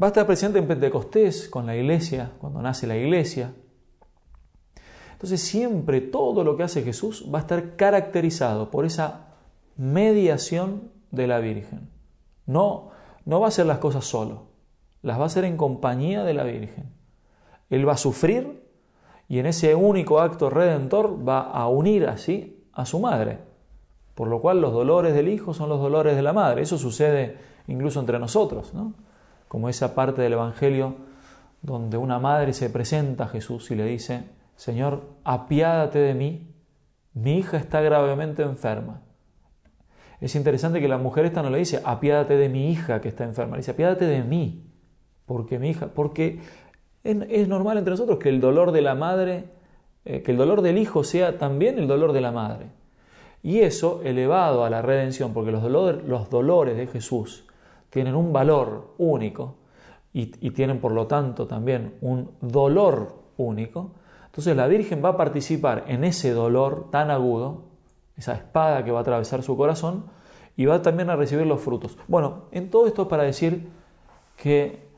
Va 0.00 0.06
a 0.06 0.08
estar 0.08 0.26
presente 0.26 0.58
en 0.58 0.66
Pentecostés 0.66 1.48
con 1.48 1.66
la 1.66 1.76
iglesia, 1.76 2.32
cuando 2.38 2.62
nace 2.62 2.86
la 2.86 2.96
iglesia. 2.96 3.52
Entonces 5.24 5.48
siempre 5.48 6.02
todo 6.02 6.44
lo 6.44 6.54
que 6.54 6.64
hace 6.64 6.82
Jesús 6.82 7.26
va 7.34 7.38
a 7.38 7.40
estar 7.40 7.76
caracterizado 7.76 8.70
por 8.70 8.84
esa 8.84 9.28
mediación 9.74 10.90
de 11.12 11.26
la 11.26 11.38
Virgen. 11.38 11.88
No, 12.44 12.90
no 13.24 13.40
va 13.40 13.46
a 13.46 13.48
hacer 13.48 13.64
las 13.64 13.78
cosas 13.78 14.04
solo, 14.04 14.48
las 15.00 15.18
va 15.18 15.22
a 15.22 15.26
hacer 15.28 15.44
en 15.44 15.56
compañía 15.56 16.24
de 16.24 16.34
la 16.34 16.44
Virgen. 16.44 16.92
Él 17.70 17.88
va 17.88 17.94
a 17.94 17.96
sufrir 17.96 18.68
y 19.26 19.38
en 19.38 19.46
ese 19.46 19.74
único 19.74 20.20
acto 20.20 20.50
redentor 20.50 21.26
va 21.26 21.40
a 21.40 21.68
unir 21.68 22.06
así 22.06 22.62
a 22.74 22.84
su 22.84 23.00
madre. 23.00 23.38
Por 24.14 24.28
lo 24.28 24.42
cual 24.42 24.60
los 24.60 24.74
dolores 24.74 25.14
del 25.14 25.28
hijo 25.28 25.54
son 25.54 25.70
los 25.70 25.80
dolores 25.80 26.16
de 26.16 26.22
la 26.22 26.34
madre. 26.34 26.60
Eso 26.60 26.76
sucede 26.76 27.38
incluso 27.66 27.98
entre 27.98 28.18
nosotros, 28.18 28.74
¿no? 28.74 28.92
Como 29.48 29.70
esa 29.70 29.94
parte 29.94 30.20
del 30.20 30.34
Evangelio 30.34 30.96
donde 31.62 31.96
una 31.96 32.18
madre 32.18 32.52
se 32.52 32.68
presenta 32.68 33.24
a 33.24 33.28
Jesús 33.28 33.70
y 33.70 33.74
le 33.74 33.86
dice, 33.86 34.43
Señor, 34.56 35.02
apiádate 35.24 35.98
de 35.98 36.14
mí, 36.14 36.54
mi 37.14 37.38
hija 37.38 37.56
está 37.56 37.80
gravemente 37.80 38.42
enferma. 38.42 39.02
Es 40.20 40.34
interesante 40.34 40.80
que 40.80 40.88
la 40.88 40.98
mujer 40.98 41.26
esta 41.26 41.42
no 41.42 41.50
le 41.50 41.58
dice, 41.58 41.80
apiádate 41.84 42.36
de 42.36 42.48
mi 42.48 42.70
hija 42.70 43.00
que 43.00 43.08
está 43.08 43.24
enferma, 43.24 43.56
le 43.56 43.60
dice, 43.60 43.72
apiádate 43.72 44.06
de 44.06 44.22
mí, 44.22 44.64
porque 45.26 45.58
mi 45.58 45.70
hija, 45.70 45.88
porque 45.88 46.40
es, 47.02 47.48
normal 47.48 47.78
entre 47.78 47.90
nosotros 47.90 48.18
que 48.18 48.30
el 48.30 48.40
dolor 48.40 48.72
de 48.72 48.82
la 48.82 48.94
madre, 48.94 49.44
eh, 50.04 50.22
que 50.22 50.32
el 50.32 50.38
dolor 50.38 50.62
del 50.62 50.78
hijo 50.78 51.04
sea 51.04 51.38
también 51.38 51.78
el 51.78 51.86
dolor 51.86 52.12
de 52.12 52.20
la 52.20 52.32
madre. 52.32 52.66
Y 53.42 53.60
eso 53.60 54.00
elevado 54.02 54.64
a 54.64 54.70
la 54.70 54.80
redención, 54.80 55.34
porque 55.34 55.52
los, 55.52 55.62
los 56.04 56.30
dolores 56.30 56.76
de 56.76 56.86
Jesús 56.86 57.44
tienen 57.90 58.14
un 58.14 58.32
valor 58.32 58.94
único 58.96 59.56
y, 60.12 60.32
y 60.40 60.50
tienen 60.52 60.80
por 60.80 60.92
lo 60.92 61.06
tanto 61.06 61.46
también 61.46 61.94
un 62.00 62.30
dolor 62.40 63.14
único, 63.36 63.92
entonces 64.34 64.56
la 64.56 64.66
Virgen 64.66 65.00
va 65.00 65.10
a 65.10 65.16
participar 65.16 65.84
en 65.86 66.02
ese 66.02 66.32
dolor 66.32 66.90
tan 66.90 67.12
agudo, 67.12 67.66
esa 68.16 68.32
espada 68.32 68.82
que 68.82 68.90
va 68.90 68.98
a 68.98 69.02
atravesar 69.02 69.44
su 69.44 69.56
corazón, 69.56 70.06
y 70.56 70.64
va 70.64 70.82
también 70.82 71.08
a 71.08 71.14
recibir 71.14 71.46
los 71.46 71.60
frutos. 71.60 71.96
Bueno, 72.08 72.46
en 72.50 72.68
todo 72.68 72.88
esto 72.88 73.02
es 73.02 73.08
para 73.08 73.22
decir 73.22 73.68
que 74.36 74.88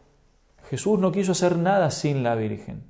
Jesús 0.71 0.99
no 0.99 1.12
quiso 1.12 1.33
hacer 1.33 1.59
nada 1.59 1.90
sin 1.90 2.23
la 2.23 2.35
Virgen. 2.35 2.85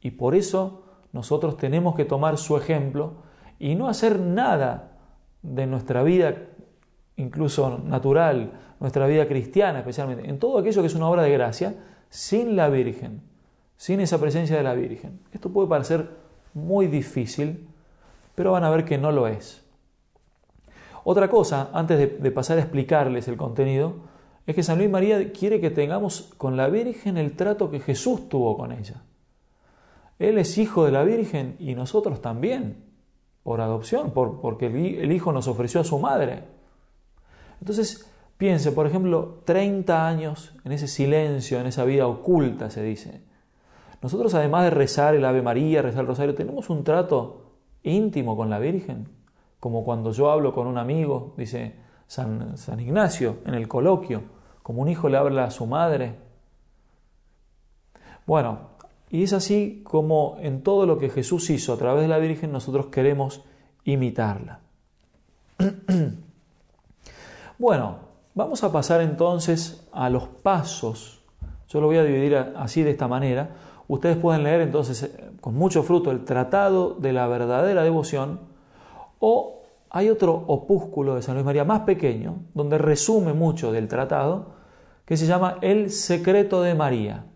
Y 0.00 0.10
por 0.10 0.34
eso 0.34 0.82
nosotros 1.12 1.56
tenemos 1.56 1.94
que 1.94 2.06
tomar 2.06 2.38
su 2.38 2.56
ejemplo 2.56 3.22
y 3.60 3.76
no 3.76 3.86
hacer 3.86 4.18
nada 4.18 4.98
de 5.42 5.68
nuestra 5.68 6.02
vida, 6.02 6.34
incluso 7.14 7.78
natural, 7.84 8.50
nuestra 8.80 9.06
vida 9.06 9.28
cristiana 9.28 9.78
especialmente, 9.78 10.28
en 10.28 10.40
todo 10.40 10.58
aquello 10.58 10.80
que 10.80 10.88
es 10.88 10.94
una 10.96 11.08
obra 11.08 11.22
de 11.22 11.30
gracia, 11.30 11.76
sin 12.08 12.56
la 12.56 12.68
Virgen, 12.68 13.22
sin 13.82 13.98
esa 13.98 14.20
presencia 14.20 14.56
de 14.56 14.62
la 14.62 14.74
Virgen. 14.74 15.18
Esto 15.32 15.48
puede 15.48 15.66
parecer 15.66 16.08
muy 16.54 16.86
difícil, 16.86 17.66
pero 18.36 18.52
van 18.52 18.62
a 18.62 18.70
ver 18.70 18.84
que 18.84 18.96
no 18.96 19.10
lo 19.10 19.26
es. 19.26 19.60
Otra 21.02 21.28
cosa, 21.28 21.68
antes 21.72 22.22
de, 22.22 22.30
pasar 22.30 22.58
a 22.58 22.60
explicarles 22.60 23.26
el 23.26 23.36
contenido, 23.36 23.94
es 24.46 24.54
que 24.54 24.62
San 24.62 24.78
Luis 24.78 24.88
María 24.88 25.32
quiere 25.32 25.60
que 25.60 25.70
tengamos 25.70 26.32
con 26.38 26.56
la 26.56 26.68
Virgen 26.68 27.16
el 27.16 27.32
trato 27.32 27.72
que 27.72 27.80
Jesús 27.80 28.28
tuvo 28.28 28.56
con 28.56 28.70
ella. 28.70 29.02
Él 30.20 30.38
es 30.38 30.58
hijo 30.58 30.84
de 30.84 30.92
la 30.92 31.02
Virgen 31.02 31.56
y 31.58 31.74
nosotros 31.74 32.22
también, 32.22 32.84
por 33.42 33.60
adopción, 33.60 34.12
por, 34.12 34.40
porque 34.40 34.66
el, 34.66 35.10
hijo 35.10 35.32
nos 35.32 35.48
ofreció 35.48 35.80
a 35.80 35.84
su 35.84 35.98
madre. 35.98 36.44
Entonces, 37.58 38.08
piense, 38.38 38.70
por 38.70 38.86
ejemplo, 38.86 39.40
30 39.44 40.06
años 40.06 40.54
en 40.64 40.70
ese 40.70 40.86
silencio, 40.86 41.58
en 41.58 41.66
esa 41.66 41.84
vida 41.84 42.06
oculta, 42.06 42.70
se 42.70 42.84
dice. 42.84 43.31
Nosotros, 44.02 44.34
además 44.34 44.64
de 44.64 44.70
rezar 44.70 45.14
el 45.14 45.24
Ave 45.24 45.42
María, 45.42 45.80
rezar 45.80 46.00
el 46.00 46.08
Rosario, 46.08 46.34
tenemos 46.34 46.68
un 46.70 46.82
trato 46.82 47.52
íntimo 47.84 48.36
con 48.36 48.50
la 48.50 48.58
Virgen, 48.58 49.08
como 49.60 49.84
cuando 49.84 50.10
yo 50.10 50.30
hablo 50.30 50.52
con 50.52 50.66
un 50.66 50.76
amigo, 50.76 51.34
dice, 51.36 51.76
San, 52.08 52.80
Ignacio 52.80 53.38
en 53.46 53.54
el 53.54 53.68
coloquio, 53.68 54.22
como 54.62 54.82
un 54.82 54.88
hijo 54.88 55.08
le 55.08 55.16
habla 55.16 55.44
a 55.44 55.50
su 55.52 55.66
madre. 55.66 56.16
Bueno, 58.26 58.72
y 59.08 59.22
es 59.22 59.32
así 59.32 59.82
como 59.84 60.36
en 60.40 60.62
todo 60.62 60.84
lo 60.84 60.98
que 60.98 61.08
Jesús 61.08 61.48
hizo 61.50 61.72
a 61.72 61.78
través 61.78 62.02
de 62.02 62.08
la 62.08 62.18
Virgen 62.18 62.50
nosotros 62.50 62.86
queremos 62.86 63.44
imitarla. 63.84 64.60
bueno, 67.58 67.98
vamos 68.34 68.64
a 68.64 68.72
pasar 68.72 69.00
entonces 69.00 69.88
a 69.92 70.10
los 70.10 70.26
pasos. 70.26 71.22
Yo 71.68 71.80
lo 71.80 71.86
voy 71.86 71.98
a 71.98 72.04
dividir 72.04 72.36
así 72.36 72.82
de 72.82 72.90
esta 72.90 73.06
manera. 73.06 73.50
Ustedes 73.88 74.16
pueden 74.16 74.44
leer 74.44 74.60
entonces 74.60 75.02
eh, 75.02 75.30
con 75.40 75.54
mucho 75.54 75.82
fruto 75.82 76.10
el 76.10 76.24
Tratado 76.24 76.94
de 76.94 77.12
la 77.12 77.26
verdadera 77.26 77.82
devoción 77.82 78.40
o 79.18 79.62
hay 79.94 80.08
otro 80.08 80.32
opúsculo 80.46 81.14
de 81.14 81.22
San 81.22 81.34
Luis 81.34 81.44
María 81.44 81.64
más 81.64 81.80
pequeño, 81.80 82.36
donde 82.54 82.78
resume 82.78 83.34
mucho 83.34 83.72
del 83.72 83.88
tratado, 83.88 84.54
que 85.04 85.18
se 85.18 85.26
llama 85.26 85.58
El 85.60 85.90
secreto 85.90 86.62
de 86.62 86.74
María. 86.74 87.26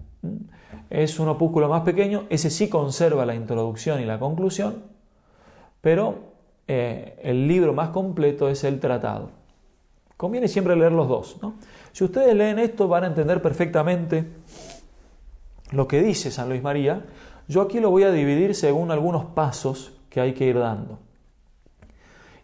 Es 0.89 1.21
un 1.21 1.29
opúsculo 1.29 1.69
más 1.69 1.83
pequeño, 1.83 2.25
ese 2.31 2.49
sí 2.49 2.71
conserva 2.71 3.27
la 3.27 3.35
introducción 3.35 4.01
y 4.01 4.07
la 4.07 4.19
conclusión, 4.19 4.85
pero 5.83 6.15
eh, 6.67 7.21
el 7.23 7.47
libro 7.47 7.75
más 7.75 7.91
completo 7.91 8.49
es 8.49 8.65
el 8.65 8.81
tratado. 8.81 9.29
Conviene 10.17 10.49
siempre 10.49 10.77
leer 10.77 10.93
los 10.93 11.09
dos. 11.09 11.37
Si 11.93 12.05
ustedes 12.05 12.35
leen 12.35 12.59
esto 12.59 12.89
van 12.89 13.05
a 13.05 13.09
entender 13.09 13.43
perfectamente 13.43 14.25
lo 15.73 15.89
que 15.89 16.03
dice 16.03 16.31
San 16.31 16.49
Luis 16.49 16.63
María. 16.63 17.05
Yo 17.49 17.63
aquí 17.63 17.81
lo 17.81 17.91
voy 17.91 18.05
a 18.05 18.13
dividir 18.13 18.55
según 18.55 18.91
algunos 18.91 19.25
pasos 19.25 19.93
que 20.11 20.21
hay 20.21 20.33
que 20.33 20.47
ir 20.47 20.59
dando. 20.59 20.99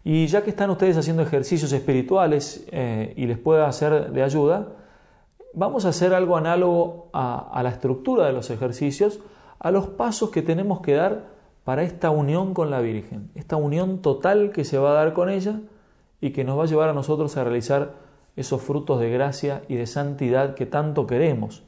Y 0.03 0.27
ya 0.27 0.43
que 0.43 0.49
están 0.49 0.69
ustedes 0.69 0.97
haciendo 0.97 1.23
ejercicios 1.23 1.71
espirituales 1.71 2.65
eh, 2.71 3.13
y 3.15 3.25
les 3.25 3.37
pueda 3.37 3.67
hacer 3.67 4.11
de 4.11 4.23
ayuda, 4.23 4.67
vamos 5.53 5.85
a 5.85 5.89
hacer 5.89 6.13
algo 6.13 6.35
análogo 6.35 7.09
a, 7.13 7.61
la 7.63 7.69
estructura 7.69 8.25
de 8.25 8.33
los 8.33 8.49
ejercicios, 8.49 9.19
a 9.59 9.71
los 9.71 9.87
pasos 9.87 10.29
que 10.29 10.41
tenemos 10.41 10.81
que 10.81 10.93
dar 10.93 11.31
para 11.63 11.83
esta 11.83 12.09
unión 12.09 12.53
con 12.53 12.69
la 12.69 12.81
Virgen, 12.81 13.29
esta 13.35 13.55
unión 13.55 14.01
total 14.01 14.51
que 14.51 14.65
se 14.65 14.77
va 14.77 14.91
a 14.91 14.93
dar 14.93 15.13
con 15.13 15.29
ella 15.29 15.61
y 16.19 16.31
que 16.31 16.43
nos 16.43 16.59
va 16.59 16.63
a 16.63 16.67
llevar 16.67 16.89
a 16.89 16.93
nosotros 16.93 17.37
a 17.37 17.43
realizar 17.45 17.93
esos 18.35 18.61
frutos 18.61 18.99
de 18.99 19.09
gracia 19.09 19.61
y 19.69 19.75
de 19.75 19.85
santidad 19.85 20.55
que 20.55 20.65
tanto 20.65 21.07
queremos. 21.07 21.63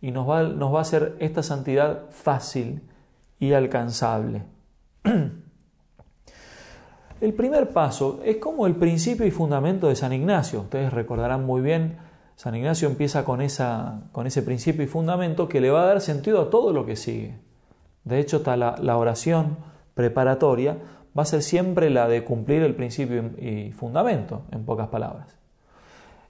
Y 0.00 0.10
nos 0.10 0.28
va, 0.28 0.42
nos 0.42 0.72
va 0.72 0.78
a 0.78 0.82
hacer 0.82 1.16
esta 1.18 1.42
santidad 1.42 2.10
fácil 2.10 2.82
y 3.38 3.52
alcanzable. 3.52 4.44
El 7.20 7.34
primer 7.34 7.70
paso 7.70 8.20
es 8.24 8.36
como 8.36 8.66
el 8.66 8.76
principio 8.76 9.26
y 9.26 9.32
fundamento 9.32 9.88
de 9.88 9.96
San 9.96 10.12
Ignacio. 10.12 10.60
Ustedes 10.60 10.92
recordarán 10.92 11.44
muy 11.44 11.60
bien, 11.60 11.96
San 12.36 12.54
Ignacio 12.54 12.88
empieza 12.88 13.24
con, 13.24 13.40
esa, 13.40 14.02
con 14.12 14.28
ese 14.28 14.42
principio 14.42 14.84
y 14.84 14.86
fundamento 14.86 15.48
que 15.48 15.60
le 15.60 15.70
va 15.70 15.82
a 15.82 15.86
dar 15.86 16.00
sentido 16.00 16.40
a 16.40 16.50
todo 16.50 16.72
lo 16.72 16.86
que 16.86 16.94
sigue. 16.94 17.40
De 18.04 18.20
hecho, 18.20 18.40
la, 18.46 18.76
la 18.80 18.96
oración 18.96 19.56
preparatoria 19.94 20.78
va 21.18 21.22
a 21.22 21.26
ser 21.26 21.42
siempre 21.42 21.90
la 21.90 22.06
de 22.06 22.22
cumplir 22.22 22.62
el 22.62 22.76
principio 22.76 23.32
y 23.36 23.72
fundamento, 23.72 24.42
en 24.52 24.64
pocas 24.64 24.86
palabras. 24.86 25.37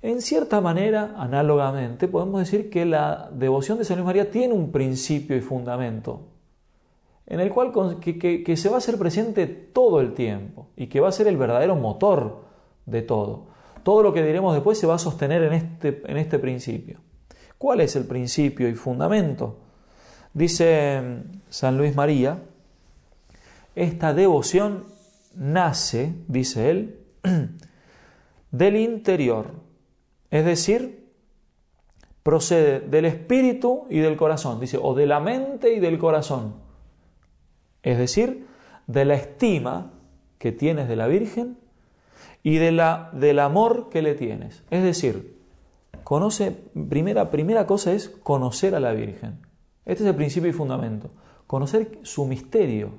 En 0.00 0.22
cierta 0.22 0.60
manera, 0.60 1.14
análogamente, 1.16 2.06
podemos 2.06 2.40
decir 2.40 2.70
que 2.70 2.84
la 2.84 3.30
devoción 3.32 3.78
de 3.78 3.84
San 3.84 3.96
Luis 3.96 4.06
María 4.06 4.30
tiene 4.30 4.54
un 4.54 4.70
principio 4.70 5.36
y 5.36 5.40
fundamento, 5.40 6.20
en 7.26 7.40
el 7.40 7.50
cual 7.50 7.72
que, 8.00 8.56
se 8.56 8.68
va 8.68 8.76
a 8.76 8.78
hacer 8.78 8.96
presente 8.96 9.46
todo 9.46 10.00
el 10.00 10.14
tiempo 10.14 10.68
y 10.76 10.86
que 10.86 11.00
va 11.00 11.08
a 11.08 11.12
ser 11.12 11.26
el 11.26 11.36
verdadero 11.36 11.74
motor 11.74 12.44
de 12.86 13.02
todo. 13.02 13.48
Todo 13.82 14.02
lo 14.02 14.12
que 14.12 14.22
diremos 14.22 14.54
después 14.54 14.78
se 14.78 14.86
va 14.86 14.94
a 14.94 14.98
sostener 14.98 15.42
en 15.42 15.52
este, 15.52 16.02
en 16.06 16.16
este 16.16 16.38
principio. 16.38 17.00
¿Cuál 17.58 17.80
es 17.80 17.96
el 17.96 18.06
principio 18.06 18.68
y 18.68 18.74
fundamento? 18.74 19.56
Dice 20.32 21.00
mm, 21.00 21.40
San 21.48 21.76
Luis 21.76 21.96
María, 21.96 22.38
esta 23.74 24.14
devoción 24.14 24.84
nace, 25.34 26.14
dice 26.28 26.70
él, 26.70 27.00
del 28.52 28.76
interior, 28.76 29.67
es 30.30 30.44
decir, 30.44 31.08
procede 32.22 32.80
del 32.80 33.04
espíritu 33.04 33.86
y 33.88 33.98
del 33.98 34.16
corazón, 34.16 34.60
dice, 34.60 34.78
o 34.80 34.94
de 34.94 35.06
la 35.06 35.20
mente 35.20 35.72
y 35.72 35.80
del 35.80 35.98
corazón 35.98 36.68
es 37.82 37.98
decir, 37.98 38.46
de 38.86 39.04
la 39.04 39.14
estima 39.14 39.92
que 40.38 40.52
tienes 40.52 40.88
de 40.88 40.96
la 40.96 41.06
Virgen 41.06 41.58
y 42.42 42.56
de 42.56 42.72
la, 42.72 43.10
del 43.12 43.38
amor 43.38 43.88
que 43.90 44.02
le 44.02 44.14
tienes. 44.14 44.62
Es 44.70 44.82
decir, 44.82 45.38
conoce, 46.04 46.52
primera, 46.88 47.30
primera 47.30 47.66
cosa 47.66 47.92
es 47.92 48.08
conocer 48.08 48.74
a 48.74 48.80
la 48.80 48.92
Virgen. 48.92 49.40
Este 49.84 50.04
es 50.04 50.10
el 50.10 50.16
principio 50.16 50.50
y 50.50 50.52
fundamento. 50.52 51.10
Conocer 51.46 51.98
su 52.02 52.26
misterio. 52.26 52.90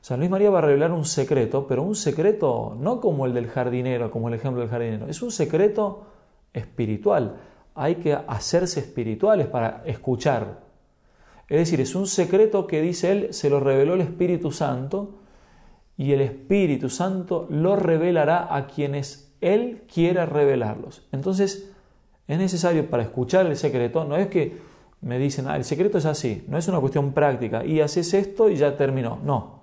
San 0.00 0.20
Luis 0.20 0.30
María 0.30 0.50
va 0.50 0.58
a 0.58 0.62
revelar 0.62 0.92
un 0.92 1.04
secreto, 1.04 1.66
pero 1.66 1.82
un 1.82 1.94
secreto 1.94 2.76
no 2.78 3.00
como 3.00 3.26
el 3.26 3.34
del 3.34 3.48
jardinero, 3.48 4.10
como 4.10 4.28
el 4.28 4.34
ejemplo 4.34 4.60
del 4.60 4.70
jardinero. 4.70 5.08
Es 5.08 5.22
un 5.22 5.32
secreto 5.32 6.06
espiritual. 6.52 7.36
Hay 7.74 7.96
que 7.96 8.12
hacerse 8.14 8.80
espirituales 8.80 9.46
para 9.46 9.82
escuchar, 9.86 10.68
es 11.48 11.58
decir, 11.58 11.80
es 11.80 11.94
un 11.94 12.06
secreto 12.06 12.66
que 12.66 12.82
dice 12.82 13.10
él, 13.10 13.28
se 13.32 13.48
lo 13.48 13.58
reveló 13.58 13.94
el 13.94 14.02
Espíritu 14.02 14.52
Santo 14.52 15.20
y 15.96 16.12
el 16.12 16.20
Espíritu 16.20 16.90
Santo 16.90 17.46
lo 17.48 17.74
revelará 17.74 18.54
a 18.54 18.66
quienes 18.66 19.34
él 19.40 19.82
quiera 19.92 20.26
revelarlos. 20.26 21.08
Entonces, 21.10 21.72
es 22.26 22.38
necesario 22.38 22.90
para 22.90 23.02
escuchar 23.02 23.46
el 23.46 23.56
secreto, 23.56 24.04
no 24.04 24.16
es 24.16 24.26
que 24.28 24.58
me 25.00 25.18
dicen, 25.18 25.46
ah, 25.48 25.56
el 25.56 25.64
secreto 25.64 25.96
es 25.96 26.04
así, 26.04 26.44
no 26.48 26.58
es 26.58 26.68
una 26.68 26.80
cuestión 26.80 27.12
práctica, 27.12 27.64
y 27.64 27.80
haces 27.80 28.12
esto 28.12 28.50
y 28.50 28.56
ya 28.56 28.76
terminó. 28.76 29.18
No. 29.24 29.62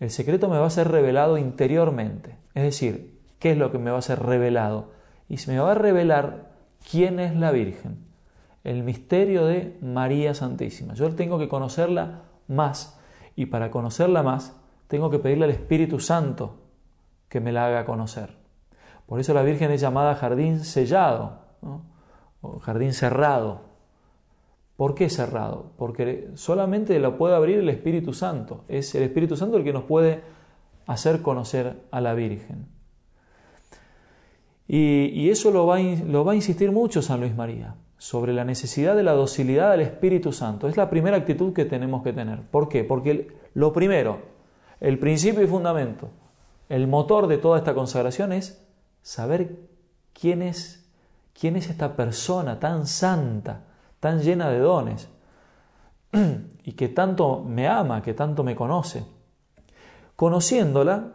El 0.00 0.10
secreto 0.10 0.48
me 0.48 0.58
va 0.58 0.66
a 0.66 0.70
ser 0.70 0.88
revelado 0.88 1.38
interiormente. 1.38 2.36
Es 2.54 2.64
decir, 2.64 3.20
¿qué 3.38 3.52
es 3.52 3.58
lo 3.58 3.70
que 3.70 3.78
me 3.78 3.90
va 3.92 3.98
a 3.98 4.02
ser 4.02 4.20
revelado? 4.20 4.92
Y 5.30 5.36
se 5.36 5.52
me 5.52 5.60
va 5.60 5.70
a 5.70 5.74
revelar 5.76 6.50
quién 6.90 7.20
es 7.20 7.36
la 7.36 7.52
Virgen. 7.52 8.04
El 8.64 8.82
misterio 8.82 9.46
de 9.46 9.78
María 9.80 10.34
Santísima. 10.34 10.94
Yo 10.94 11.14
tengo 11.14 11.38
que 11.38 11.48
conocerla 11.48 12.22
más. 12.48 12.98
Y 13.36 13.46
para 13.46 13.70
conocerla 13.70 14.24
más, 14.24 14.60
tengo 14.88 15.08
que 15.08 15.20
pedirle 15.20 15.44
al 15.44 15.52
Espíritu 15.52 16.00
Santo 16.00 16.56
que 17.28 17.38
me 17.38 17.52
la 17.52 17.68
haga 17.68 17.84
conocer. 17.84 18.36
Por 19.06 19.20
eso 19.20 19.32
la 19.32 19.44
Virgen 19.44 19.70
es 19.70 19.80
llamada 19.80 20.16
jardín 20.16 20.64
sellado, 20.64 21.38
o 22.40 22.58
jardín 22.58 22.92
cerrado. 22.92 23.60
¿Por 24.74 24.96
qué 24.96 25.08
cerrado? 25.10 25.74
Porque 25.76 26.32
solamente 26.34 26.98
lo 26.98 27.16
puede 27.16 27.36
abrir 27.36 27.60
el 27.60 27.68
Espíritu 27.68 28.12
Santo. 28.12 28.64
Es 28.66 28.96
el 28.96 29.04
Espíritu 29.04 29.36
Santo 29.36 29.58
el 29.58 29.62
que 29.62 29.72
nos 29.72 29.84
puede 29.84 30.22
hacer 30.86 31.22
conocer 31.22 31.84
a 31.92 32.00
la 32.00 32.14
Virgen. 32.14 32.79
Y, 34.72 35.30
eso 35.30 35.50
lo 35.50 35.66
va, 35.66 35.78
a 35.78 36.34
insistir 36.36 36.70
mucho 36.70 37.02
San 37.02 37.18
Luis 37.18 37.34
María, 37.34 37.74
sobre 37.98 38.32
la 38.32 38.44
necesidad 38.44 38.94
de 38.94 39.02
la 39.02 39.14
docilidad 39.14 39.72
del 39.72 39.80
Espíritu 39.80 40.30
Santo. 40.30 40.68
Es 40.68 40.76
la 40.76 40.88
primera 40.88 41.16
actitud 41.16 41.52
que 41.52 41.64
tenemos 41.64 42.04
que 42.04 42.12
tener. 42.12 42.42
¿Por 42.42 42.68
qué? 42.68 42.84
Porque 42.84 43.32
lo 43.52 43.72
primero, 43.72 44.20
el 44.78 45.00
principio 45.00 45.42
y 45.42 45.48
fundamento, 45.48 46.10
el 46.68 46.86
motor 46.86 47.26
de 47.26 47.38
toda 47.38 47.58
esta 47.58 47.74
consagración 47.74 48.32
es 48.32 48.64
saber 49.02 49.58
quién 50.12 50.40
es, 50.40 50.88
quién 51.32 51.56
es 51.56 51.68
esta 51.68 51.96
persona 51.96 52.60
tan 52.60 52.86
santa, 52.86 53.64
tan 53.98 54.20
llena 54.20 54.50
de 54.50 54.60
dones 54.60 55.08
y 56.62 56.74
que 56.74 56.88
tanto 56.90 57.42
me 57.42 57.66
ama, 57.66 58.02
que 58.02 58.14
tanto 58.14 58.44
me 58.44 58.54
conoce. 58.54 59.04
Conociéndola 60.14 61.08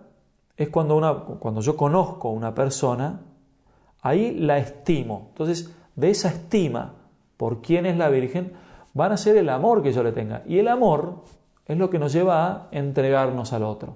es 0.57 0.67
cuando, 0.67 1.37
cuando 1.39 1.61
yo 1.61 1.77
conozco 1.77 2.27
a 2.27 2.31
una 2.33 2.53
persona, 2.53 3.21
ahí 4.05 4.35
la 4.35 4.59
estimo. 4.59 5.29
Entonces, 5.29 5.75
de 5.95 6.11
esa 6.11 6.29
estima 6.29 6.93
por 7.37 7.63
quién 7.63 7.87
es 7.87 7.97
la 7.97 8.09
Virgen, 8.09 8.53
van 8.93 9.11
a 9.11 9.17
ser 9.17 9.35
el 9.35 9.49
amor 9.49 9.81
que 9.81 9.91
yo 9.91 10.03
le 10.03 10.11
tenga. 10.11 10.43
Y 10.45 10.59
el 10.59 10.67
amor 10.67 11.23
es 11.65 11.75
lo 11.75 11.89
que 11.89 11.97
nos 11.97 12.13
lleva 12.13 12.45
a 12.45 12.67
entregarnos 12.71 13.51
al 13.51 13.63
otro. 13.63 13.95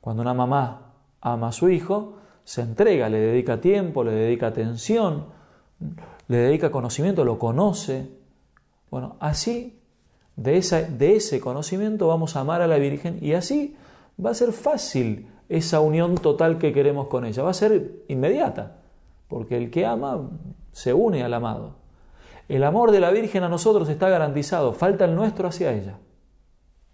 Cuando 0.00 0.22
una 0.22 0.34
mamá 0.34 0.92
ama 1.20 1.48
a 1.48 1.52
su 1.52 1.68
hijo, 1.68 2.14
se 2.42 2.62
entrega, 2.62 3.08
le 3.08 3.20
dedica 3.20 3.60
tiempo, 3.60 4.02
le 4.02 4.10
dedica 4.10 4.48
atención, 4.48 5.26
le 6.26 6.36
dedica 6.36 6.72
conocimiento, 6.72 7.24
lo 7.24 7.38
conoce. 7.38 8.10
Bueno, 8.90 9.16
así, 9.20 9.78
de, 10.34 10.60
de 10.98 11.16
ese 11.16 11.38
conocimiento 11.38 12.08
vamos 12.08 12.34
a 12.34 12.40
amar 12.40 12.60
a 12.60 12.66
la 12.66 12.78
Virgen 12.78 13.18
y 13.22 13.34
así 13.34 13.76
va 14.22 14.30
a 14.30 14.34
ser 14.34 14.50
fácil 14.50 15.28
esa 15.48 15.78
unión 15.78 16.16
total 16.16 16.58
que 16.58 16.72
queremos 16.72 17.06
con 17.06 17.24
ella, 17.24 17.44
va 17.44 17.50
a 17.50 17.54
ser 17.54 18.02
inmediata, 18.08 18.77
porque 19.28 19.56
el 19.56 19.70
que 19.70 19.86
ama 19.86 20.30
se 20.72 20.94
une 20.94 21.22
al 21.22 21.34
amado. 21.34 21.76
El 22.48 22.64
amor 22.64 22.90
de 22.90 23.00
la 23.00 23.10
Virgen 23.10 23.44
a 23.44 23.48
nosotros 23.48 23.88
está 23.88 24.08
garantizado, 24.08 24.72
falta 24.72 25.04
el 25.04 25.14
nuestro 25.14 25.48
hacia 25.48 25.72
ella. 25.72 25.98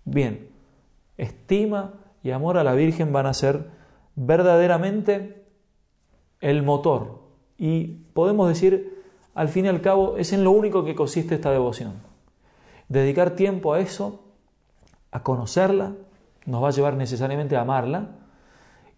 Bien, 0.04 0.50
estima 1.16 1.94
y 2.22 2.32
amor 2.32 2.58
a 2.58 2.64
la 2.64 2.74
Virgen 2.74 3.12
van 3.12 3.26
a 3.26 3.34
ser 3.34 3.70
verdaderamente 4.16 5.46
el 6.40 6.62
motor 6.62 7.22
y 7.56 7.86
podemos 8.12 8.48
decir 8.48 8.94
al 9.34 9.48
fin 9.48 9.64
y 9.64 9.68
al 9.68 9.80
cabo, 9.80 10.16
es 10.16 10.32
en 10.32 10.44
lo 10.44 10.52
único 10.52 10.84
que 10.84 10.94
consiste 10.94 11.34
esta 11.34 11.50
devoción. 11.50 11.94
Dedicar 12.88 13.30
tiempo 13.30 13.74
a 13.74 13.80
eso, 13.80 14.20
a 15.10 15.22
conocerla, 15.22 15.94
nos 16.46 16.62
va 16.62 16.68
a 16.68 16.72
llevar 16.72 16.94
necesariamente 16.94 17.56
a 17.56 17.62
amarla, 17.62 18.10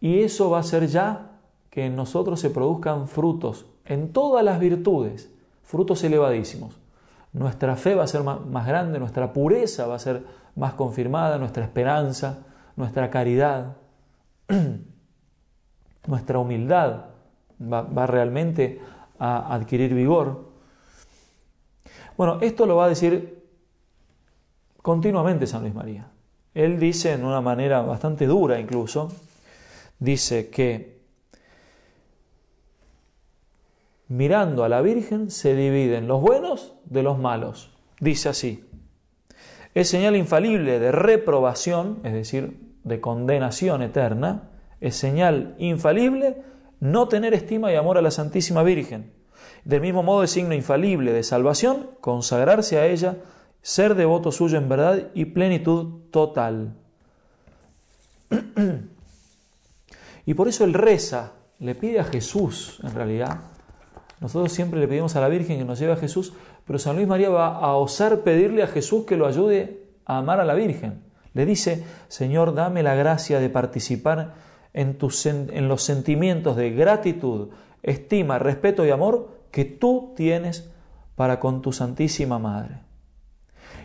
y 0.01 0.21
eso 0.21 0.51
va 0.51 0.59
a 0.59 0.63
ser 0.63 0.89
ya 0.89 1.36
que 1.71 1.87
en 1.87 1.97
nosotros 1.97 2.41
se 2.41 2.51
produzcan 2.51 3.09
frutos 3.09 3.67
en 3.85 4.13
todas 4.13 4.45
las 4.45 4.59
virtudes, 4.59 5.31
frutos 5.63 6.03
elevadísimos. 6.05 6.79
Nuestra 7.33 7.77
fe 7.77 7.95
va 7.95 8.05
a 8.05 8.09
ser 8.09 8.23
más 8.23 8.67
grande, 8.67 8.99
nuestra 8.99 9.33
pureza 9.33 9.87
va 9.87 9.97
a 9.97 9.99
ser 9.99 10.25
más 10.55 10.75
confirmada, 10.75 11.39
nuestra 11.39 11.65
esperanza, 11.65 12.39
nuestra 12.77 13.11
caridad, 13.11 13.77
nuestra 16.07 16.39
humildad 16.39 17.07
va, 17.61 17.83
va 17.83 18.07
realmente 18.07 18.81
a 19.19 19.55
adquirir 19.55 19.95
vigor. 19.95 20.47
Bueno, 22.17 22.39
esto 22.41 22.65
lo 22.65 22.77
va 22.77 22.87
a 22.87 22.89
decir 22.89 23.45
continuamente 24.81 25.47
San 25.47 25.63
Luis 25.63 25.75
María. 25.75 26.07
Él 26.55 26.81
dice 26.81 27.13
en 27.13 27.25
una 27.25 27.43
manera 27.43 27.83
bastante 27.83 28.27
dura 28.27 28.59
incluso, 28.59 29.13
dice 29.99 30.49
que 30.49 30.96
mirando 34.09 34.65
a 34.65 34.69
la 34.69 34.83
Virgen 34.83 35.31
se 35.31 35.55
dividen 35.55 36.09
los 36.09 36.21
buenos 36.21 36.75
de 36.85 37.03
los 37.03 37.19
malos. 37.19 37.71
Dice 38.01 38.29
así, 38.29 38.65
es 39.75 39.89
señal 39.89 40.17
infalible 40.17 40.79
de 40.79 40.93
reprobación, 40.93 41.99
es 42.05 42.13
decir, 42.13 42.59
de 42.85 43.01
condenación 43.01 43.83
eterna, 43.83 44.51
es 44.81 44.97
señal 44.97 45.55
infalible 45.59 46.43
no 46.81 47.09
tener 47.09 47.35
estima 47.35 47.73
y 47.73 47.77
amor 47.77 47.99
a 47.99 48.03
la 48.03 48.11
Santísima 48.11 48.63
Virgen. 48.63 49.13
Del 49.65 49.81
mismo 49.81 50.03
modo 50.03 50.23
es 50.23 50.31
signo 50.31 50.55
infalible 50.55 51.13
de 51.13 51.23
salvación, 51.23 51.91
consagrarse 52.01 52.79
a 52.79 52.87
ella, 52.87 53.17
ser 53.63 53.97
devoto 53.97 54.31
suyo 54.31 54.59
en 54.59 54.69
verdad 54.69 55.09
y 55.15 55.25
plenitud 55.27 56.11
total. 56.11 56.75
y 60.27 60.35
por 60.35 60.49
eso 60.49 60.65
él 60.65 60.75
reza, 60.75 61.33
le 61.59 61.75
pide 61.75 61.99
a 61.99 62.05
Jesús, 62.05 62.79
en 62.85 62.95
realidad. 62.95 63.56
Nosotros 64.21 64.53
siempre 64.53 64.81
le 64.81 64.89
pedimos 64.89 65.15
a 65.17 65.21
la 65.21 65.29
Virgen 65.29 65.59
que 65.59 65.65
nos 65.65 65.79
lleve 65.79 65.93
a 65.93 65.97
Jesús, 65.97 66.33
pero 66.67 66.79
San 66.79 66.97
Luis 66.97 67.07
María 67.07 67.29
va 67.29 67.59
a 67.59 67.75
osar 67.77 68.21
pedirle 68.21 68.63
a 68.63 68.67
Jesús 68.67 69.05
que 69.05 69.17
lo 69.17 69.27
ayude 69.27 69.85
a 70.07 70.19
amar 70.19 70.41
a 70.41 70.45
la 70.45 70.55
Virgen. 70.55 71.03
Le 71.35 71.45
dice, 71.45 71.85
Señor, 72.09 72.55
dame 72.55 72.83
la 72.83 72.95
gracia 72.95 73.41
de 73.41 73.51
participar 73.51 74.35
en, 74.73 74.99
los 75.69 75.83
sentimientos 75.83 76.57
de 76.57 76.71
gratitud, 76.71 77.49
estima, 77.83 78.39
respeto 78.39 78.87
y 78.87 78.91
amor 78.91 79.29
que 79.51 79.65
tú 79.65 80.13
tienes 80.17 80.71
para 81.15 81.39
con 81.39 81.61
tu 81.61 81.73
Santísima 81.73 82.39
Madre. 82.39 82.81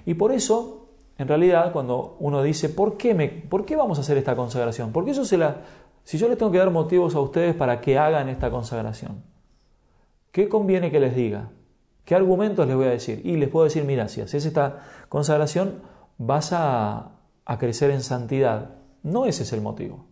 Y 0.05 0.13
por 0.13 0.31
eso, 0.31 0.89
en 1.17 1.27
realidad, 1.27 1.73
cuando 1.73 2.15
uno 2.19 2.41
dice, 2.41 2.69
¿por 2.69 2.97
qué, 2.97 3.13
me, 3.13 3.27
¿por 3.27 3.65
qué 3.65 3.75
vamos 3.75 3.97
a 3.97 4.01
hacer 4.01 4.17
esta 4.17 4.35
consagración? 4.35 4.91
Porque 4.91 5.11
eso 5.11 5.25
se 5.25 5.37
la, 5.37 5.57
si 6.03 6.17
yo 6.17 6.27
les 6.27 6.37
tengo 6.37 6.51
que 6.51 6.57
dar 6.57 6.71
motivos 6.71 7.15
a 7.15 7.19
ustedes 7.19 7.53
para 7.53 7.81
que 7.81 7.97
hagan 7.97 8.29
esta 8.29 8.49
consagración, 8.49 9.23
¿qué 10.31 10.49
conviene 10.49 10.91
que 10.91 10.99
les 10.99 11.15
diga? 11.15 11.49
¿Qué 12.05 12.15
argumentos 12.15 12.67
les 12.67 12.75
voy 12.75 12.87
a 12.87 12.91
decir? 12.91 13.21
Y 13.23 13.37
les 13.37 13.49
puedo 13.49 13.65
decir, 13.65 13.83
mira, 13.83 14.07
si 14.07 14.21
haces 14.21 14.45
esta 14.45 14.83
consagración, 15.09 15.81
vas 16.17 16.51
a, 16.53 17.17
crecer 17.59 17.91
en 17.91 18.01
santidad. 18.01 18.75
No 19.03 19.25
ese 19.25 19.43
es 19.43 19.53
el 19.53 19.61
motivo. 19.61 20.05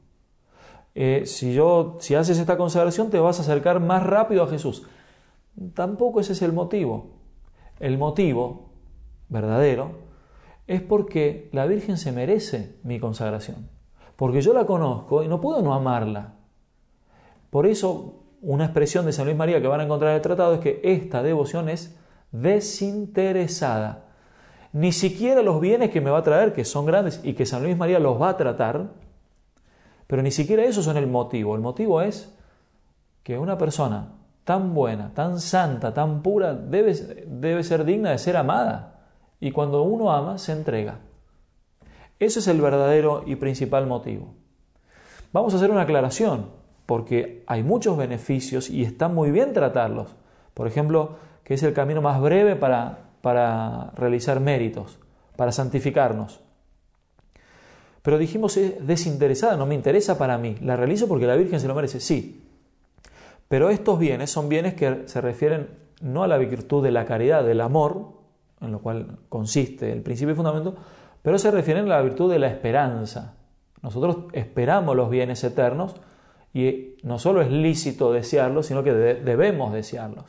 Eh, 0.94 1.24
si, 1.26 1.54
yo, 1.54 1.98
si 2.00 2.16
haces 2.16 2.38
esta 2.38 2.58
consagración 2.58 3.10
te 3.10 3.20
vas 3.20 3.40
a 3.40 3.44
acercar 3.44 3.80
más 3.80 4.04
rápido 4.04 4.44
a 4.44 4.48
Jesús. 4.48 4.86
Tampoco 5.74 6.20
ese 6.20 6.34
es 6.34 6.42
el 6.42 6.52
motivo. 6.52 7.20
El 7.80 7.98
motivo 7.98 8.72
verdadero 9.30 9.92
es 10.68 10.82
porque 10.82 11.50
la 11.54 11.66
Virgen 11.66 11.98
se 11.98 12.12
merece 12.12 12.78
mi 12.84 13.00
consagración. 13.00 13.70
Porque 14.16 14.42
yo 14.42 14.54
la 14.54 14.66
conozco 14.66 15.24
y 15.24 15.28
no 15.28 15.40
puedo 15.40 15.62
no 15.62 15.74
amarla. 15.74 16.36
Por 17.50 17.66
eso, 17.66 18.19
una 18.42 18.66
expresión 18.66 19.06
de 19.06 19.14
San 19.14 19.26
Luis 19.26 19.38
María 19.38 19.62
que 19.62 19.68
van 19.68 19.82
a 19.82 19.84
encontrar 19.84 20.12
en 20.12 20.18
el 20.18 20.22
tratado 20.22 20.56
es 20.56 20.60
que 20.60 20.80
esta 20.84 21.24
devoción 21.24 21.70
es 21.70 21.96
desinteresada. 22.32 24.06
Ni 24.72 24.92
siquiera 24.92 25.42
los 25.42 25.60
bienes 25.60 25.90
que 25.90 26.02
me 26.02 26.12
va 26.12 26.20
a 26.20 26.24
traer, 26.24 26.54
que 26.54 26.64
son 26.64 26.86
grandes 26.86 27.22
y 27.24 27.34
que 27.34 27.46
San 27.46 27.64
Luis 27.64 27.78
María 27.78 28.00
los 28.00 28.22
va 28.22 28.30
a 28.30 28.38
tratar, 28.38 28.92
pero 30.08 30.22
ni 30.22 30.32
siquiera 30.32 30.64
eso 30.64 30.82
son 30.82 30.98
el 30.98 31.08
motivo. 31.08 31.56
El 31.56 31.62
motivo 31.62 32.02
es 32.02 32.36
que 33.24 33.38
una 33.38 33.58
persona 33.58 34.14
tan 34.44 34.74
buena, 34.74 35.14
tan 35.14 35.40
santa, 35.40 35.94
tan 35.94 36.22
pura, 36.22 36.54
debe, 36.54 36.94
debe 37.28 37.64
ser 37.64 37.84
digna 37.84 38.12
de 38.12 38.18
ser 38.18 38.38
amada. 38.38 39.02
Y 39.40 39.52
cuando 39.52 39.84
uno 39.84 40.12
ama, 40.12 40.38
se 40.38 40.52
entrega. 40.52 41.00
Ese 42.20 42.40
es 42.40 42.48
el 42.48 42.60
verdadero 42.60 43.24
y 43.26 43.36
principal 43.36 43.88
motivo. 43.88 44.34
Vamos 45.32 45.54
a 45.54 45.58
hacer 45.58 45.72
una 45.72 45.84
aclaración, 45.84 46.48
porque 46.90 47.44
hay 47.46 47.62
muchos 47.62 47.96
beneficios 47.98 48.68
y 48.72 48.82
está 48.82 49.10
muy 49.10 49.30
bien 49.30 49.54
tratarlos. 49.54 50.08
Por 50.56 50.66
ejemplo, 50.66 51.18
que 51.44 51.54
es 51.54 51.62
el 51.62 51.72
camino 51.72 52.02
más 52.02 52.20
breve 52.20 52.56
para, 52.56 53.12
para 53.22 53.92
realizar 53.92 54.40
méritos, 54.40 54.98
para 55.36 55.52
santificarnos. 55.52 56.42
Pero 58.02 58.18
dijimos 58.18 58.58
es 58.58 58.88
desinteresada, 58.88 59.56
no 59.56 59.68
me 59.68 59.76
interesa 59.76 60.18
para 60.18 60.40
mí. 60.40 60.56
La 60.64 60.76
realizo 60.78 61.08
porque 61.08 61.28
la 61.28 61.36
Virgen 61.36 61.60
se 61.60 61.68
lo 61.68 61.76
merece, 61.76 62.00
sí. 62.00 62.44
Pero 63.48 63.70
estos 63.70 64.00
bienes 64.00 64.32
son 64.32 64.50
bienes 64.50 64.74
que 64.74 65.04
se 65.06 65.22
refieren 65.22 65.70
no 66.02 66.24
a 66.24 66.28
la 66.28 66.40
virtud 66.40 66.84
de 66.84 66.90
la 66.90 67.06
caridad, 67.06 67.44
del 67.44 67.62
amor, 67.62 68.14
en 68.62 68.72
lo 68.72 68.80
cual 68.80 69.20
consiste 69.30 69.92
el 69.92 70.02
principio 70.02 70.34
y 70.34 70.36
fundamento, 70.36 70.74
pero 71.22 71.38
se 71.38 71.52
refieren 71.52 71.86
a 71.86 71.98
la 71.98 72.02
virtud 72.02 72.32
de 72.32 72.40
la 72.40 72.48
esperanza. 72.48 73.36
Nosotros 73.84 74.26
esperamos 74.34 74.96
los 74.96 75.12
bienes 75.12 75.44
eternos 75.44 75.94
y 76.54 76.96
no 77.04 77.20
solo 77.20 77.42
es 77.42 77.52
lícito 77.52 78.12
desearlos, 78.12 78.66
sino 78.66 78.84
que 78.84 78.94
debemos 78.94 79.74
desearlos. 79.74 80.26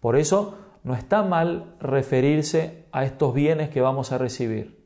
Por 0.00 0.16
eso 0.16 0.56
no 0.84 0.94
está 0.94 1.22
mal 1.22 1.74
referirse 1.80 2.84
a 2.92 3.04
estos 3.04 3.34
bienes 3.34 3.70
que 3.70 3.80
vamos 3.80 4.12
a 4.12 4.18
recibir. 4.18 4.80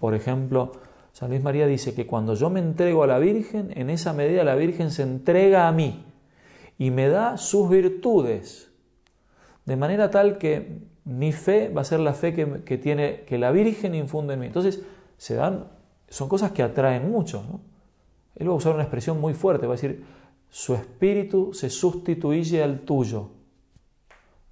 Por 0.00 0.14
ejemplo, 0.14 0.72
San 1.12 1.30
Luis 1.30 1.42
María 1.42 1.66
dice 1.66 1.94
que 1.94 2.06
cuando 2.06 2.34
yo 2.34 2.50
me 2.50 2.60
entrego 2.60 3.02
a 3.02 3.06
la 3.06 3.18
Virgen, 3.18 3.72
en 3.76 3.90
esa 3.90 4.12
medida 4.12 4.44
la 4.44 4.54
Virgen 4.54 4.90
se 4.90 5.02
entrega 5.02 5.68
a 5.68 5.72
mí 5.72 6.04
y 6.78 6.90
me 6.90 7.08
da 7.08 7.36
sus 7.36 7.68
virtudes, 7.68 8.72
de 9.64 9.76
manera 9.76 10.10
tal 10.10 10.38
que 10.38 10.78
mi 11.04 11.32
fe 11.32 11.68
va 11.70 11.80
a 11.80 11.84
ser 11.84 12.00
la 12.00 12.14
fe 12.14 12.34
que, 12.34 12.78
tiene, 12.78 13.22
que 13.22 13.38
la 13.38 13.50
Virgen 13.50 13.94
infunde 13.94 14.34
en 14.34 14.40
mí. 14.40 14.46
Entonces, 14.46 14.82
se 15.16 15.34
dan, 15.34 15.68
son 16.08 16.28
cosas 16.28 16.52
que 16.52 16.62
atraen 16.62 17.10
mucho. 17.10 17.60
Él 18.38 18.48
va 18.48 18.52
a 18.52 18.56
usar 18.56 18.74
una 18.74 18.84
expresión 18.84 19.20
muy 19.20 19.34
fuerte, 19.34 19.66
va 19.66 19.74
a 19.74 19.76
decir, 19.76 20.04
su 20.48 20.74
espíritu 20.74 21.52
se 21.52 21.68
sustituye 21.70 22.62
al 22.62 22.80
tuyo. 22.80 23.30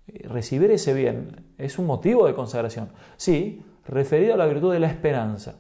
Recibir 0.07 0.71
ese 0.71 0.93
bien 0.93 1.45
es 1.59 1.79
un 1.79 1.87
motivo 1.87 2.27
de 2.27 2.35
consagración. 2.35 2.91
Sí, 3.17 3.63
referido 3.87 4.35
a 4.35 4.37
la 4.37 4.47
virtud 4.47 4.73
de 4.73 4.81
la 4.81 4.89
esperanza. 4.89 5.57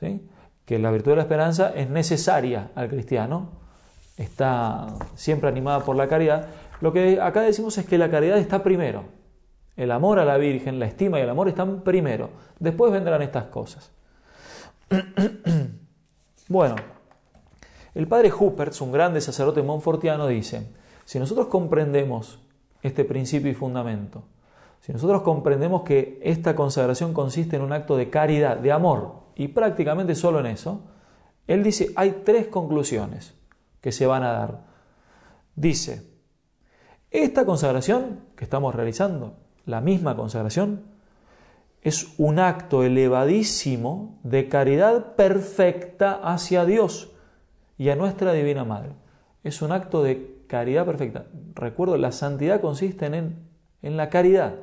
¿sí? 0.00 0.26
Que 0.64 0.78
la 0.78 0.90
virtud 0.90 1.12
de 1.12 1.16
la 1.16 1.22
esperanza 1.22 1.72
es 1.74 1.88
necesaria 1.88 2.70
al 2.74 2.88
cristiano, 2.88 3.50
está 4.16 4.86
siempre 5.14 5.48
animada 5.48 5.80
por 5.80 5.96
la 5.96 6.08
caridad. 6.08 6.48
Lo 6.80 6.92
que 6.92 7.20
acá 7.20 7.42
decimos 7.42 7.76
es 7.78 7.86
que 7.86 7.98
la 7.98 8.10
caridad 8.10 8.38
está 8.38 8.62
primero. 8.62 9.04
El 9.76 9.90
amor 9.90 10.18
a 10.18 10.24
la 10.24 10.38
Virgen, 10.38 10.78
la 10.78 10.86
estima 10.86 11.18
y 11.18 11.22
el 11.22 11.28
amor 11.28 11.48
están 11.48 11.82
primero. 11.82 12.30
Después 12.58 12.90
vendrán 12.90 13.20
estas 13.20 13.44
cosas. 13.44 13.92
bueno, 16.48 16.76
el 17.96 18.06
padre 18.08 18.30
Huppertz, 18.30 18.82
un 18.82 18.92
grande 18.92 19.22
sacerdote 19.22 19.62
monfortiano, 19.62 20.26
dice, 20.26 20.66
si 21.06 21.18
nosotros 21.18 21.46
comprendemos 21.46 22.38
este 22.82 23.06
principio 23.06 23.50
y 23.50 23.54
fundamento, 23.54 24.24
si 24.82 24.92
nosotros 24.92 25.22
comprendemos 25.22 25.80
que 25.82 26.20
esta 26.22 26.54
consagración 26.54 27.14
consiste 27.14 27.56
en 27.56 27.62
un 27.62 27.72
acto 27.72 27.96
de 27.96 28.10
caridad, 28.10 28.58
de 28.58 28.70
amor, 28.70 29.22
y 29.34 29.48
prácticamente 29.48 30.14
solo 30.14 30.40
en 30.40 30.46
eso, 30.46 30.82
él 31.46 31.62
dice, 31.62 31.90
hay 31.96 32.22
tres 32.22 32.48
conclusiones 32.48 33.34
que 33.80 33.92
se 33.92 34.06
van 34.06 34.24
a 34.24 34.32
dar. 34.32 34.64
Dice, 35.54 36.06
esta 37.10 37.46
consagración 37.46 38.20
que 38.36 38.44
estamos 38.44 38.74
realizando, 38.74 39.38
la 39.64 39.80
misma 39.80 40.16
consagración, 40.16 40.82
es 41.80 42.12
un 42.18 42.40
acto 42.40 42.82
elevadísimo 42.82 44.18
de 44.22 44.50
caridad 44.50 45.14
perfecta 45.14 46.12
hacia 46.22 46.66
Dios 46.66 47.15
y 47.78 47.90
a 47.90 47.96
nuestra 47.96 48.32
Divina 48.32 48.64
Madre. 48.64 48.92
Es 49.44 49.62
un 49.62 49.72
acto 49.72 50.02
de 50.02 50.42
caridad 50.46 50.84
perfecta. 50.84 51.26
Recuerdo, 51.54 51.96
la 51.96 52.12
santidad 52.12 52.60
consiste 52.60 53.06
en, 53.06 53.36
en 53.82 53.96
la 53.96 54.08
caridad. 54.10 54.54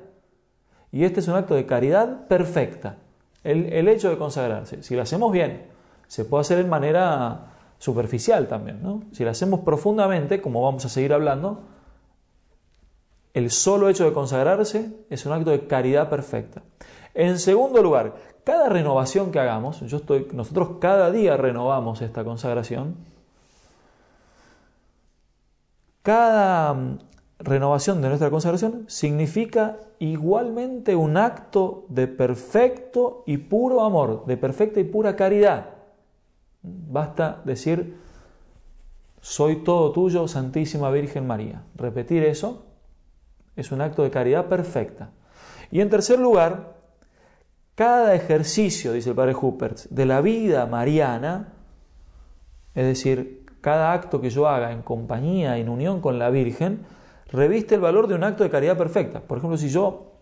Y 0.92 1.06
este 1.06 1.20
es 1.20 1.28
un 1.28 1.36
acto 1.36 1.56
de 1.56 1.66
caridad 1.66 2.28
perfecta. 2.28 2.98
El, 3.44 3.88
hecho 3.88 4.10
de 4.10 4.18
consagrarse. 4.18 4.84
Si 4.84 4.96
lo 4.96 5.02
hacemos 5.02 5.32
bien, 5.32 5.66
se 6.08 6.24
puede 6.24 6.42
hacer 6.42 6.60
en 6.60 6.70
manera 6.70 7.52
superficial 7.78 8.48
también. 8.48 8.82
¿no? 8.82 9.04
Si 9.12 9.24
lo 9.24 9.32
hacemos 9.32 9.62
profundamente, 9.62 10.42
como 10.42 10.62
vamos 10.62 10.86
a 10.86 10.90
seguir 10.90 11.14
hablando, 11.14 11.64
el 13.34 13.50
solo 13.50 13.90
hecho 13.90 14.06
de 14.06 14.14
consagrarse 14.14 14.94
es 15.10 15.26
un 15.26 15.34
acto 15.34 15.50
de 15.50 15.68
caridad 15.68 16.10
perfecta. 16.10 16.62
En 17.14 17.40
segundo 17.40 17.82
lugar, 17.82 18.16
cada 18.44 18.70
renovación 18.70 19.32
que 19.32 19.40
hagamos, 19.40 19.82
yo 19.82 19.98
estoy, 19.98 20.28
nosotros 20.34 20.78
cada 20.80 21.12
día 21.12 21.38
renovamos 21.38 22.02
esta 22.02 22.24
consagración, 22.24 22.96
cada 26.02 26.74
mm, 26.74 27.00
renovación 27.40 28.02
de 28.02 28.10
nuestra 28.10 28.30
consagración 28.30 28.86
significa 28.88 29.78
igualmente 30.00 30.96
un 30.96 31.18
acto 31.18 31.86
de 31.88 32.08
perfecto 32.08 33.24
y 33.26 33.38
puro 33.38 33.82
amor, 33.82 34.26
de 34.26 34.38
perfecta 34.38 34.80
y 34.80 34.84
pura 34.84 35.16
caridad. 35.16 35.70
Basta 36.62 37.42
decir, 37.46 37.98
soy 39.22 39.64
todo 39.64 39.92
tuyo, 39.94 40.28
Santísima 40.28 40.92
Virgen 40.92 41.26
María. 41.26 41.64
Repetir 41.76 42.24
eso 42.24 42.66
es 43.56 43.72
un 43.72 43.82
acto 43.82 44.04
de 44.04 44.12
caridad 44.12 44.48
perfecta. 44.48 45.12
Y 45.72 45.80
en 45.80 45.90
tercer 45.90 46.20
lugar, 46.20 46.74
cada 47.76 48.14
ejercicio, 48.14 48.94
dice 48.94 49.10
el 49.10 49.16
padre 49.16 49.36
Huppertz, 49.36 49.88
de 49.90 50.06
la 50.06 50.22
vida 50.22 50.66
mariana, 50.66 51.54
es 52.76 52.86
decir, 52.86 53.46
cada 53.62 53.94
acto 53.94 54.22
que 54.22 54.30
yo 54.30 54.48
haga 54.48 54.72
en 54.72 54.82
compañía, 54.82 55.58
en 55.58 55.70
unión 55.70 56.02
con 56.02 56.20
la 56.20 56.30
Virgen, 56.30 56.86
reviste 57.32 57.76
el 57.76 57.82
valor 57.82 58.08
de 58.08 58.16
un 58.16 58.24
acto 58.24 58.44
de 58.44 58.50
caridad 58.50 58.78
perfecta. 58.78 59.22
Por 59.22 59.38
ejemplo, 59.38 59.58
si 59.58 59.70
yo 59.70 60.14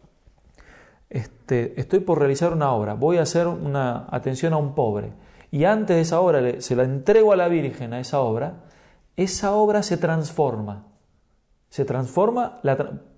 este, 1.09 1.79
estoy 1.79 1.99
por 1.99 2.19
realizar 2.19 2.53
una 2.53 2.71
obra, 2.71 2.93
voy 2.93 3.17
a 3.17 3.23
hacer 3.23 3.47
una 3.47 4.07
atención 4.09 4.53
a 4.53 4.57
un 4.57 4.75
pobre, 4.75 5.11
y 5.51 5.65
antes 5.65 5.97
de 5.97 6.01
esa 6.01 6.21
obra 6.21 6.61
se 6.61 6.75
la 6.75 6.83
entrego 6.83 7.33
a 7.33 7.35
la 7.35 7.49
Virgen 7.49 7.93
a 7.93 7.99
esa 7.99 8.21
obra, 8.21 8.63
esa 9.17 9.53
obra 9.53 9.83
se 9.83 9.97
transforma. 9.97 10.85
Se 11.69 11.83
transforma 11.83 12.61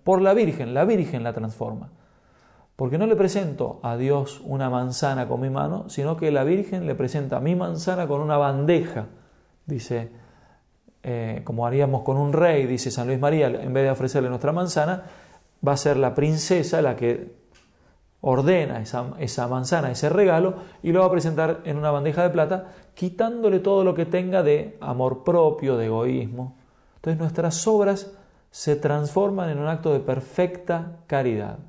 por 0.03 0.21
la 0.21 0.33
Virgen, 0.33 0.73
la 0.73 0.85
Virgen 0.85 1.23
la 1.23 1.33
transforma. 1.33 1.91
Porque 2.75 2.97
no 2.97 3.05
le 3.05 3.15
presento 3.15 3.79
a 3.83 3.97
Dios 3.97 4.41
una 4.43 4.69
manzana 4.69 5.27
con 5.27 5.41
mi 5.41 5.49
mano, 5.49 5.89
sino 5.89 6.17
que 6.17 6.31
la 6.31 6.43
Virgen 6.43 6.87
le 6.87 6.95
presenta 6.95 7.39
mi 7.39 7.55
manzana 7.55 8.07
con 8.07 8.21
una 8.21 8.37
bandeja, 8.37 9.07
dice 9.65 10.11
eh, 11.05 11.41
como 11.43 11.67
haríamos 11.67 12.03
con 12.03 12.15
un 12.15 12.31
rey, 12.31 12.65
dice 12.65 12.89
San 12.89 13.07
Luis 13.07 13.19
María, 13.19 13.47
en 13.47 13.73
vez 13.73 13.83
de 13.83 13.91
ofrecerle 13.91 14.29
nuestra 14.29 14.53
manzana, 14.53 15.03
va 15.65 15.73
a 15.73 15.77
ser 15.77 15.97
la 15.97 16.15
princesa 16.15 16.81
la 16.81 16.95
que 16.95 17.43
ordena 18.21 18.79
esa, 18.79 19.07
esa, 19.19 19.49
manzana, 19.49 19.91
ese 19.91 20.07
regalo, 20.07 20.55
y 20.81 20.93
lo 20.93 21.01
va 21.01 21.07
a 21.07 21.11
presentar 21.11 21.59
en 21.65 21.77
una 21.77 21.91
bandeja 21.91 22.23
de 22.23 22.29
plata, 22.29 22.71
quitándole 22.93 23.59
todo 23.59 23.83
lo 23.83 23.93
que 23.93 24.05
tenga 24.05 24.43
de 24.43 24.77
amor 24.79 25.25
propio, 25.25 25.75
de 25.75 25.87
egoísmo. 25.87 26.55
Entonces 26.95 27.19
nuestras 27.19 27.67
obras 27.67 28.13
se 28.49 28.77
transforman 28.77 29.49
en 29.49 29.59
un 29.59 29.67
acto 29.67 29.91
de 29.91 29.99
perfecta 29.99 30.99
caridad. 31.07 31.59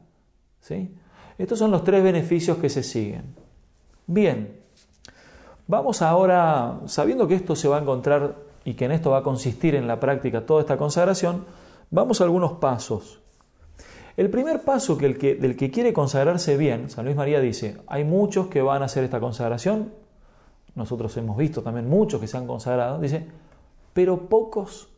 Estos 1.38 1.58
son 1.58 1.70
los 1.70 1.84
tres 1.84 2.02
beneficios 2.02 2.58
que 2.58 2.68
se 2.68 2.82
siguen. 2.82 3.34
Bien, 4.06 4.60
vamos 5.66 6.02
ahora, 6.02 6.80
sabiendo 6.86 7.26
que 7.26 7.34
esto 7.34 7.56
se 7.56 7.68
va 7.68 7.78
a 7.78 7.80
encontrar 7.80 8.36
y 8.64 8.74
que 8.74 8.86
en 8.86 8.92
esto 8.92 9.10
va 9.10 9.18
a 9.18 9.22
consistir 9.22 9.74
en 9.74 9.86
la 9.86 10.00
práctica 10.00 10.46
toda 10.46 10.60
esta 10.60 10.76
consagración, 10.76 11.44
vamos 11.90 12.20
a 12.20 12.24
algunos 12.24 12.52
pasos. 12.52 13.20
El 14.16 14.30
primer 14.30 14.62
paso 14.62 14.96
que, 14.96 15.34
del 15.34 15.56
que 15.56 15.70
quiere 15.70 15.92
consagrarse 15.92 16.56
bien, 16.56 16.88
San 16.88 17.04
Luis 17.04 17.16
María 17.16 17.40
dice, 17.40 17.78
hay 17.86 18.04
muchos 18.04 18.46
que 18.46 18.62
van 18.62 18.82
a 18.82 18.84
hacer 18.84 19.02
esta 19.04 19.20
consagración, 19.20 19.92
nosotros 20.74 21.16
hemos 21.16 21.36
visto 21.36 21.62
también 21.62 21.88
muchos 21.88 22.20
que 22.20 22.26
se 22.26 22.36
han 22.36 22.46
consagrado, 22.46 23.00
dice, 23.00 23.26
pero 23.92 24.28
pocos 24.28 24.88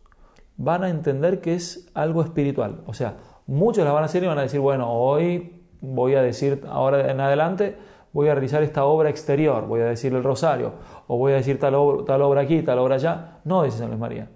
van 0.56 0.84
a 0.84 0.90
entender 0.90 1.40
que 1.40 1.54
es 1.54 1.88
algo 1.94 2.22
espiritual. 2.22 2.82
O 2.86 2.94
sea, 2.94 3.16
muchos 3.46 3.84
la 3.84 3.92
van 3.92 4.02
a 4.02 4.06
hacer 4.06 4.22
y 4.24 4.26
van 4.26 4.38
a 4.38 4.42
decir, 4.42 4.60
bueno, 4.60 4.90
hoy 4.90 5.55
voy 5.80 6.14
a 6.14 6.22
decir, 6.22 6.64
ahora 6.68 7.10
en 7.10 7.20
adelante, 7.20 7.76
voy 8.12 8.28
a 8.28 8.34
realizar 8.34 8.62
esta 8.62 8.84
obra 8.84 9.10
exterior, 9.10 9.66
voy 9.66 9.80
a 9.80 9.84
decir 9.86 10.14
el 10.14 10.24
rosario, 10.24 10.72
o 11.06 11.18
voy 11.18 11.32
a 11.32 11.36
decir 11.36 11.58
tal 11.58 11.74
obra, 11.74 12.40
aquí, 12.40 12.62
tal 12.62 12.78
obra 12.78 12.94
allá. 12.94 13.40
No, 13.44 13.62
dice 13.62 13.78
San 13.78 13.88
Luis 13.88 14.00
María. 14.00 14.30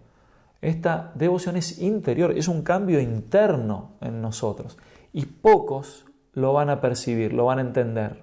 Esta 0.61 1.13
devoción 1.15 1.57
es 1.57 1.79
interior, 1.81 2.33
es 2.37 2.49
un 2.49 2.63
cambio 2.63 3.01
interno 3.01 3.93
en 4.03 4.21
nosotros. 4.21 4.77
Y 5.13 5.25
pocos 5.25 6.05
lo 6.35 6.53
van 6.53 6.69
a 6.69 6.81
percibir, 6.81 7.33
lo 7.33 7.47
van 7.47 7.59
a 7.59 7.63
entender. 7.63 8.23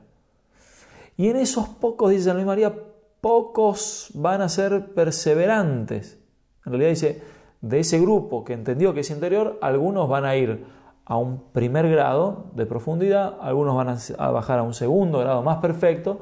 Y 1.17 1.29
en 1.29 1.37
esos 1.37 1.67
pocos, 1.67 2.11
dice 2.11 2.25
San 2.25 2.35
Luis 2.35 2.45
María, 2.45 2.73
pocos 3.21 4.11
van 4.13 4.41
a 4.41 4.49
ser 4.49 4.93
perseverantes. 4.93 6.19
En 6.65 6.73
realidad 6.73 6.91
dice, 6.91 7.21
de 7.61 7.79
ese 7.79 7.99
grupo 7.99 8.43
que 8.43 8.53
entendió 8.53 8.93
que 8.93 8.99
es 8.99 9.09
interior, 9.09 9.57
algunos 9.61 10.07
van 10.07 10.25
a 10.25 10.35
ir 10.35 10.65
a 11.09 11.15
un 11.15 11.41
primer 11.53 11.89
grado 11.89 12.47
de 12.53 12.65
profundidad, 12.65 13.37
algunos 13.39 13.77
van 13.77 13.97
a 14.19 14.31
bajar 14.31 14.59
a 14.59 14.63
un 14.63 14.73
segundo 14.73 15.19
grado 15.19 15.41
más 15.41 15.57
perfecto 15.57 16.19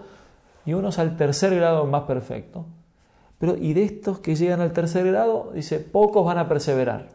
y 0.64 0.74
unos 0.74 1.00
al 1.00 1.18
tercer 1.18 1.56
grado 1.56 1.88
más 1.88 2.04
perfecto. 2.04 2.68
Pero 3.40 3.56
y 3.58 3.74
de 3.74 3.84
estos 3.84 4.20
que 4.20 4.36
llegan 4.36 4.62
al 4.62 4.74
tercer 4.74 5.08
grado, 5.08 5.52
dice, 5.56 5.80
pocos 5.80 6.24
van 6.24 6.38
a 6.38 6.48
perseverar. 6.48 7.10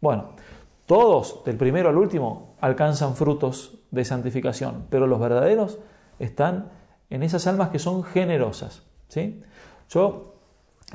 Bueno, 0.00 0.30
todos, 0.86 1.42
del 1.44 1.56
primero 1.56 1.88
al 1.88 1.96
último, 1.96 2.54
alcanzan 2.60 3.16
frutos 3.16 3.80
de 3.90 4.04
santificación, 4.04 4.86
pero 4.90 5.08
los 5.08 5.18
verdaderos 5.18 5.80
están 6.20 6.70
en 7.10 7.24
esas 7.24 7.48
almas 7.48 7.70
que 7.70 7.80
son 7.80 8.04
generosas. 8.04 8.84
¿sí? 9.08 9.42
Yo 9.88 10.36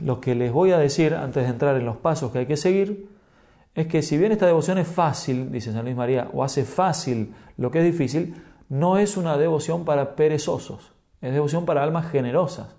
lo 0.01 0.21
que 0.21 0.35
les 0.35 0.53
voy 0.53 0.71
a 0.71 0.77
decir 0.77 1.15
antes 1.15 1.43
de 1.43 1.49
entrar 1.49 1.75
en 1.75 1.85
los 1.85 1.97
pasos 1.97 2.31
que 2.31 2.39
hay 2.39 2.45
que 2.45 2.55
seguir 2.55 3.13
es 3.75 3.87
que 3.87 4.01
si 4.01 4.17
bien 4.17 4.31
esta 4.31 4.45
devoción 4.45 4.77
es 4.77 4.87
fácil, 4.87 5.51
dice 5.51 5.73
San 5.73 5.83
Luis 5.83 5.97
María, 5.97 6.29
o 6.33 6.43
hace 6.43 6.63
fácil 6.63 7.35
lo 7.57 7.71
que 7.71 7.79
es 7.79 7.85
difícil, 7.85 8.41
no 8.69 8.97
es 8.97 9.17
una 9.17 9.37
devoción 9.37 9.83
para 9.83 10.15
perezosos, 10.15 10.93
es 11.21 11.33
devoción 11.33 11.65
para 11.65 11.83
almas 11.83 12.09
generosas, 12.09 12.75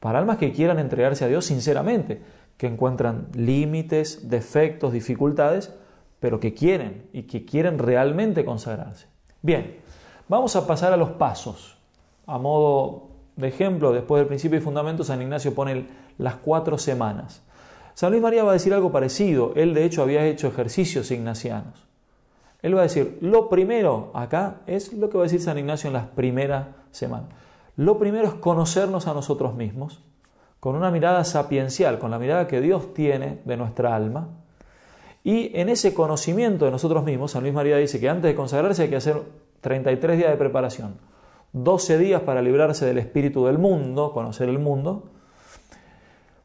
para 0.00 0.18
almas 0.18 0.38
que 0.38 0.52
quieran 0.52 0.78
entregarse 0.78 1.26
a 1.26 1.28
Dios 1.28 1.44
sinceramente, 1.44 2.22
que 2.56 2.66
encuentran 2.66 3.28
límites, 3.34 4.30
defectos, 4.30 4.94
dificultades, 4.94 5.74
pero 6.20 6.40
que 6.40 6.54
quieren 6.54 7.08
y 7.12 7.24
que 7.24 7.44
quieren 7.44 7.78
realmente 7.78 8.44
consagrarse. 8.44 9.06
Bien, 9.42 9.76
vamos 10.26 10.56
a 10.56 10.66
pasar 10.66 10.92
a 10.92 10.96
los 10.96 11.10
pasos. 11.10 11.78
A 12.26 12.38
modo 12.38 13.08
de 13.36 13.48
ejemplo, 13.48 13.92
después 13.92 14.20
del 14.20 14.28
principio 14.28 14.58
y 14.58 14.62
fundamento, 14.62 15.04
San 15.04 15.20
Ignacio 15.20 15.54
pone 15.54 15.86
las 16.18 16.36
cuatro 16.36 16.78
semanas. 16.78 17.42
San 18.00 18.12
Luis 18.12 18.22
María 18.22 18.44
va 18.44 18.52
a 18.52 18.54
decir 18.54 18.72
algo 18.72 18.90
parecido. 18.90 19.52
Él 19.56 19.74
de 19.74 19.84
hecho 19.84 20.00
había 20.00 20.24
hecho 20.24 20.48
ejercicios 20.48 21.10
ignacianos. 21.10 21.86
Él 22.62 22.74
va 22.74 22.80
a 22.80 22.84
decir, 22.84 23.18
lo 23.20 23.50
primero 23.50 24.10
acá 24.14 24.62
es 24.66 24.94
lo 24.94 25.10
que 25.10 25.18
va 25.18 25.24
a 25.24 25.26
decir 25.26 25.42
San 25.42 25.58
Ignacio 25.58 25.88
en 25.88 25.92
las 25.92 26.06
primeras 26.06 26.68
semanas. 26.92 27.28
Lo 27.76 27.98
primero 27.98 28.26
es 28.26 28.32
conocernos 28.32 29.06
a 29.06 29.12
nosotros 29.12 29.54
mismos 29.54 30.00
con 30.60 30.76
una 30.76 30.90
mirada 30.90 31.24
sapiencial, 31.24 31.98
con 31.98 32.10
la 32.10 32.18
mirada 32.18 32.46
que 32.46 32.62
Dios 32.62 32.94
tiene 32.94 33.40
de 33.44 33.58
nuestra 33.58 33.94
alma. 33.94 34.28
Y 35.22 35.54
en 35.54 35.68
ese 35.68 35.92
conocimiento 35.92 36.64
de 36.64 36.70
nosotros 36.70 37.04
mismos, 37.04 37.32
San 37.32 37.42
Luis 37.42 37.52
María 37.52 37.76
dice 37.76 38.00
que 38.00 38.08
antes 38.08 38.30
de 38.30 38.34
consagrarse 38.34 38.84
hay 38.84 38.88
que 38.88 38.96
hacer 38.96 39.20
33 39.60 40.16
días 40.16 40.30
de 40.30 40.38
preparación, 40.38 40.94
12 41.52 41.98
días 41.98 42.22
para 42.22 42.40
librarse 42.40 42.86
del 42.86 42.96
espíritu 42.96 43.44
del 43.44 43.58
mundo, 43.58 44.12
conocer 44.14 44.48
el 44.48 44.58
mundo, 44.58 45.10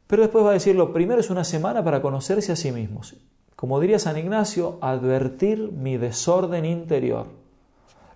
pero 0.06 0.22
después 0.22 0.44
va 0.44 0.50
a 0.50 0.54
decir, 0.54 0.76
lo 0.76 0.92
primero 0.92 1.20
es 1.20 1.30
una 1.30 1.44
semana 1.44 1.82
para 1.82 2.00
conocerse 2.00 2.52
a 2.52 2.56
sí 2.56 2.70
mismos. 2.72 3.16
Como 3.56 3.80
diría 3.80 3.98
San 3.98 4.18
Ignacio, 4.18 4.78
advertir 4.80 5.72
mi 5.72 5.96
desorden 5.96 6.64
interior. 6.64 7.26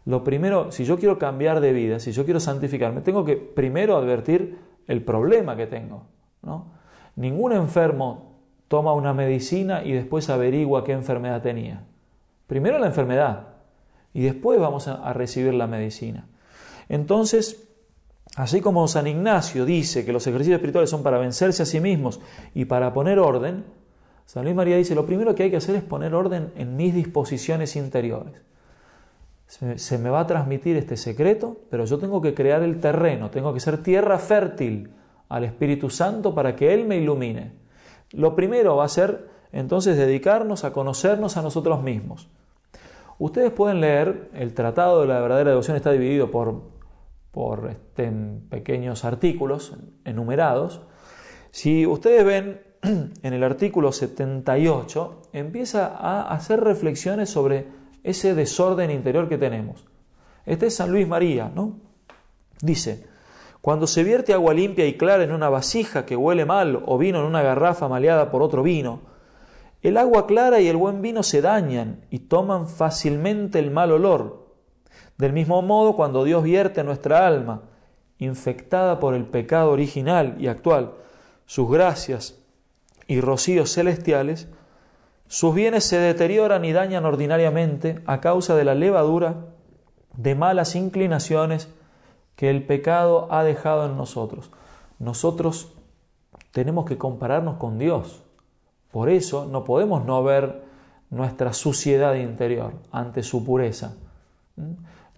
Lo 0.04 0.22
primero, 0.22 0.70
si 0.70 0.84
yo 0.84 0.98
quiero 0.98 1.18
cambiar 1.18 1.60
de 1.60 1.72
vida, 1.72 1.98
si 1.98 2.12
yo 2.12 2.24
quiero 2.24 2.40
santificarme, 2.40 3.00
tengo 3.00 3.24
que 3.24 3.36
primero 3.36 3.96
advertir 3.96 4.58
el 4.86 5.02
problema 5.02 5.56
que 5.56 5.66
tengo. 5.66 6.04
¿no? 6.42 6.66
Ningún 7.16 7.52
enfermo 7.52 8.30
toma 8.68 8.92
una 8.92 9.12
medicina 9.14 9.84
y 9.84 9.92
después 9.92 10.30
averigua 10.30 10.84
qué 10.84 10.92
enfermedad 10.92 11.42
tenía. 11.42 11.84
Primero 12.46 12.78
la 12.78 12.86
enfermedad 12.86 13.48
y 14.12 14.22
después 14.22 14.60
vamos 14.60 14.88
a 14.88 15.12
recibir 15.12 15.54
la 15.54 15.66
medicina. 15.66 16.26
Entonces, 16.88 17.69
Así 18.36 18.60
como 18.60 18.86
San 18.86 19.06
Ignacio 19.06 19.64
dice 19.64 20.04
que 20.04 20.12
los 20.12 20.26
ejercicios 20.26 20.56
espirituales 20.56 20.88
son 20.88 21.02
para 21.02 21.18
vencerse 21.18 21.62
a 21.62 21.66
sí 21.66 21.80
mismos 21.80 22.20
y 22.54 22.64
para 22.64 22.92
poner 22.92 23.18
orden, 23.18 23.64
San 24.24 24.44
Luis 24.44 24.54
María 24.54 24.76
dice, 24.76 24.94
lo 24.94 25.06
primero 25.06 25.34
que 25.34 25.42
hay 25.42 25.50
que 25.50 25.56
hacer 25.56 25.74
es 25.74 25.82
poner 25.82 26.14
orden 26.14 26.52
en 26.54 26.76
mis 26.76 26.94
disposiciones 26.94 27.74
interiores. 27.74 28.40
Se, 29.48 29.98
me 29.98 30.10
va 30.10 30.20
a 30.20 30.26
transmitir 30.28 30.76
este 30.76 30.96
secreto, 30.96 31.56
pero 31.68 31.84
yo 31.84 31.98
tengo 31.98 32.20
que 32.20 32.34
crear 32.34 32.62
el 32.62 32.78
terreno, 32.78 33.30
tengo 33.30 33.52
que 33.52 33.58
ser 33.58 33.82
tierra 33.82 34.20
fértil 34.20 34.92
al 35.28 35.42
Espíritu 35.42 35.90
Santo 35.90 36.32
para 36.32 36.54
que 36.54 36.72
Él 36.72 36.86
me 36.86 36.98
ilumine. 36.98 37.54
Lo 38.12 38.36
primero 38.36 38.76
va 38.76 38.84
a 38.84 38.88
ser 38.88 39.28
entonces 39.50 39.96
dedicarnos 39.96 40.62
a 40.62 40.72
conocernos 40.72 41.36
a 41.36 41.42
nosotros 41.42 41.82
mismos. 41.82 42.28
Ustedes 43.18 43.50
pueden 43.50 43.80
leer, 43.80 44.30
el 44.34 44.54
Tratado 44.54 45.00
de 45.00 45.08
la 45.08 45.18
Verdadera 45.20 45.50
Devoción 45.50 45.76
está 45.76 45.90
dividido 45.90 46.30
por 46.30 46.62
por 47.30 47.68
este, 47.70 48.10
pequeños 48.48 49.04
artículos 49.04 49.76
enumerados. 50.04 50.82
Si 51.50 51.86
ustedes 51.86 52.24
ven 52.24 52.60
en 52.82 53.32
el 53.32 53.44
artículo 53.44 53.92
78, 53.92 55.22
empieza 55.32 55.86
a 55.86 56.32
hacer 56.32 56.60
reflexiones 56.60 57.30
sobre 57.30 57.68
ese 58.02 58.34
desorden 58.34 58.90
interior 58.90 59.28
que 59.28 59.38
tenemos. 59.38 59.84
Este 60.46 60.66
es 60.66 60.76
San 60.76 60.90
Luis 60.90 61.06
María, 61.06 61.50
¿no? 61.54 61.78
Dice, 62.62 63.06
cuando 63.60 63.86
se 63.86 64.04
vierte 64.04 64.32
agua 64.32 64.54
limpia 64.54 64.86
y 64.86 64.96
clara 64.96 65.22
en 65.22 65.32
una 65.32 65.50
vasija 65.50 66.06
que 66.06 66.16
huele 66.16 66.46
mal 66.46 66.82
o 66.86 66.96
vino 66.98 67.20
en 67.20 67.26
una 67.26 67.42
garrafa 67.42 67.88
maleada 67.88 68.30
por 68.30 68.42
otro 68.42 68.62
vino, 68.62 69.02
el 69.82 69.96
agua 69.96 70.26
clara 70.26 70.60
y 70.60 70.68
el 70.68 70.76
buen 70.76 71.02
vino 71.02 71.22
se 71.22 71.40
dañan 71.40 72.04
y 72.10 72.20
toman 72.20 72.68
fácilmente 72.68 73.58
el 73.58 73.70
mal 73.70 73.92
olor, 73.92 74.39
del 75.20 75.34
mismo 75.34 75.60
modo, 75.60 75.96
cuando 75.96 76.24
Dios 76.24 76.42
vierte 76.42 76.82
nuestra 76.82 77.26
alma, 77.26 77.60
infectada 78.18 78.98
por 79.00 79.12
el 79.14 79.26
pecado 79.26 79.70
original 79.70 80.36
y 80.38 80.46
actual, 80.46 80.92
sus 81.44 81.70
gracias 81.70 82.38
y 83.06 83.20
rocíos 83.20 83.74
celestiales, 83.74 84.48
sus 85.26 85.54
bienes 85.54 85.84
se 85.84 85.98
deterioran 85.98 86.64
y 86.64 86.72
dañan 86.72 87.04
ordinariamente 87.04 88.00
a 88.06 88.22
causa 88.22 88.56
de 88.56 88.64
la 88.64 88.74
levadura 88.74 89.44
de 90.16 90.34
malas 90.34 90.74
inclinaciones 90.74 91.68
que 92.34 92.48
el 92.48 92.64
pecado 92.64 93.28
ha 93.30 93.44
dejado 93.44 93.84
en 93.84 93.98
nosotros. 93.98 94.50
Nosotros 94.98 95.74
tenemos 96.50 96.86
que 96.86 96.96
compararnos 96.96 97.58
con 97.58 97.78
Dios. 97.78 98.22
Por 98.90 99.10
eso 99.10 99.44
no 99.44 99.64
podemos 99.64 100.02
no 100.06 100.24
ver 100.24 100.62
nuestra 101.10 101.52
suciedad 101.52 102.14
interior 102.14 102.72
ante 102.90 103.22
su 103.22 103.44
pureza 103.44 103.96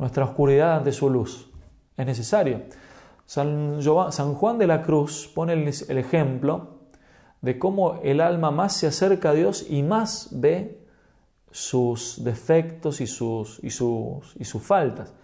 nuestra 0.02 0.24
oscuridad 0.24 0.78
ante 0.78 0.90
su 0.90 1.08
luz. 1.08 1.48
Es 1.96 2.04
necesario. 2.04 2.62
San, 3.24 3.80
Juan 4.34 4.58
de 4.58 4.66
la 4.66 4.82
Cruz 4.82 5.30
pone 5.32 5.52
el, 5.52 5.68
ejemplo 5.98 6.80
de 7.40 7.56
cómo 7.56 8.00
el 8.02 8.20
alma 8.20 8.50
más 8.50 8.74
se 8.74 8.88
acerca 8.88 9.30
a 9.30 9.32
Dios 9.32 9.64
y 9.70 9.84
más 9.84 10.28
ve 10.32 10.84
sus 11.52 12.24
defectos 12.24 13.00
y 13.00 13.06
sus, 13.06 13.62
y 13.62 13.70
sus, 13.70 14.34
y 14.40 14.44
sus 14.44 14.60
faltas. 14.60 15.14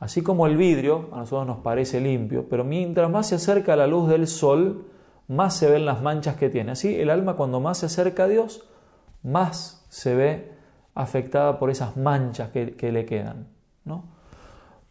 Así 0.00 0.22
como 0.22 0.46
el 0.46 0.56
vidrio 0.56 1.10
a 1.12 1.18
nosotros 1.18 1.46
nos 1.46 1.58
parece 1.58 2.00
limpio, 2.00 2.48
pero 2.48 2.64
mientras 2.64 3.10
más 3.10 3.28
se 3.28 3.34
acerca 3.34 3.74
a 3.74 3.76
la 3.76 3.86
luz 3.86 4.08
del 4.08 4.26
sol, 4.26 4.86
más 5.28 5.54
se 5.54 5.70
ven 5.70 5.84
las 5.84 6.00
manchas 6.00 6.36
que 6.36 6.48
tiene. 6.48 6.72
Así 6.72 6.98
el 6.98 7.10
alma 7.10 7.34
cuando 7.34 7.60
más 7.60 7.78
se 7.78 7.86
acerca 7.86 8.24
a 8.24 8.28
Dios, 8.28 8.64
más 9.22 9.84
se 9.90 10.14
ve 10.14 10.52
afectada 10.94 11.58
por 11.58 11.68
esas 11.68 11.98
manchas 11.98 12.48
que, 12.48 12.76
que 12.76 12.92
le 12.92 13.04
quedan. 13.04 13.52
¿no? 13.84 14.11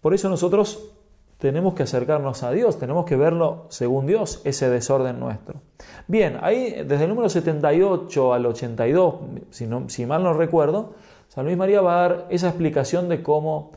Por 0.02 0.14
eso 0.14 0.30
nosotros 0.30 0.92
tenemos 1.38 1.74
que 1.74 1.84
acercarnos 1.84 2.44
a 2.44 2.52
Dios, 2.52 2.78
tenemos 2.78 3.06
que 3.06 3.16
verlo 3.16 3.66
según 3.70 4.06
Dios, 4.06 4.42
ese 4.44 4.70
desorden 4.70 5.20
nuestro. 5.20 5.62
Bien, 6.08 6.38
ahí 6.42 6.84
desde 6.86 7.06
el 7.06 7.10
número 7.10 7.30
78 7.30 8.34
al 8.34 8.46
82, 8.46 9.16
si, 9.50 9.68
si 9.88 10.06
mal 10.06 10.24
no 10.24 10.34
recuerdo, 10.34 10.94
San 11.30 11.46
Luis 11.46 11.58
María 11.58 11.82
va 11.82 11.94
a 11.94 12.10
dar 12.10 12.28
esa 12.30 12.50
explicación 12.50 13.10
de 13.10 13.24
cómo 13.24 13.72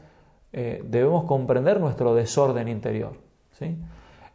eh, 0.52 0.82
debemos 0.84 1.24
comprender 1.24 1.80
nuestro 1.80 2.14
desorden 2.14 2.68
interior. 2.68 3.12
¿sí? 3.52 3.76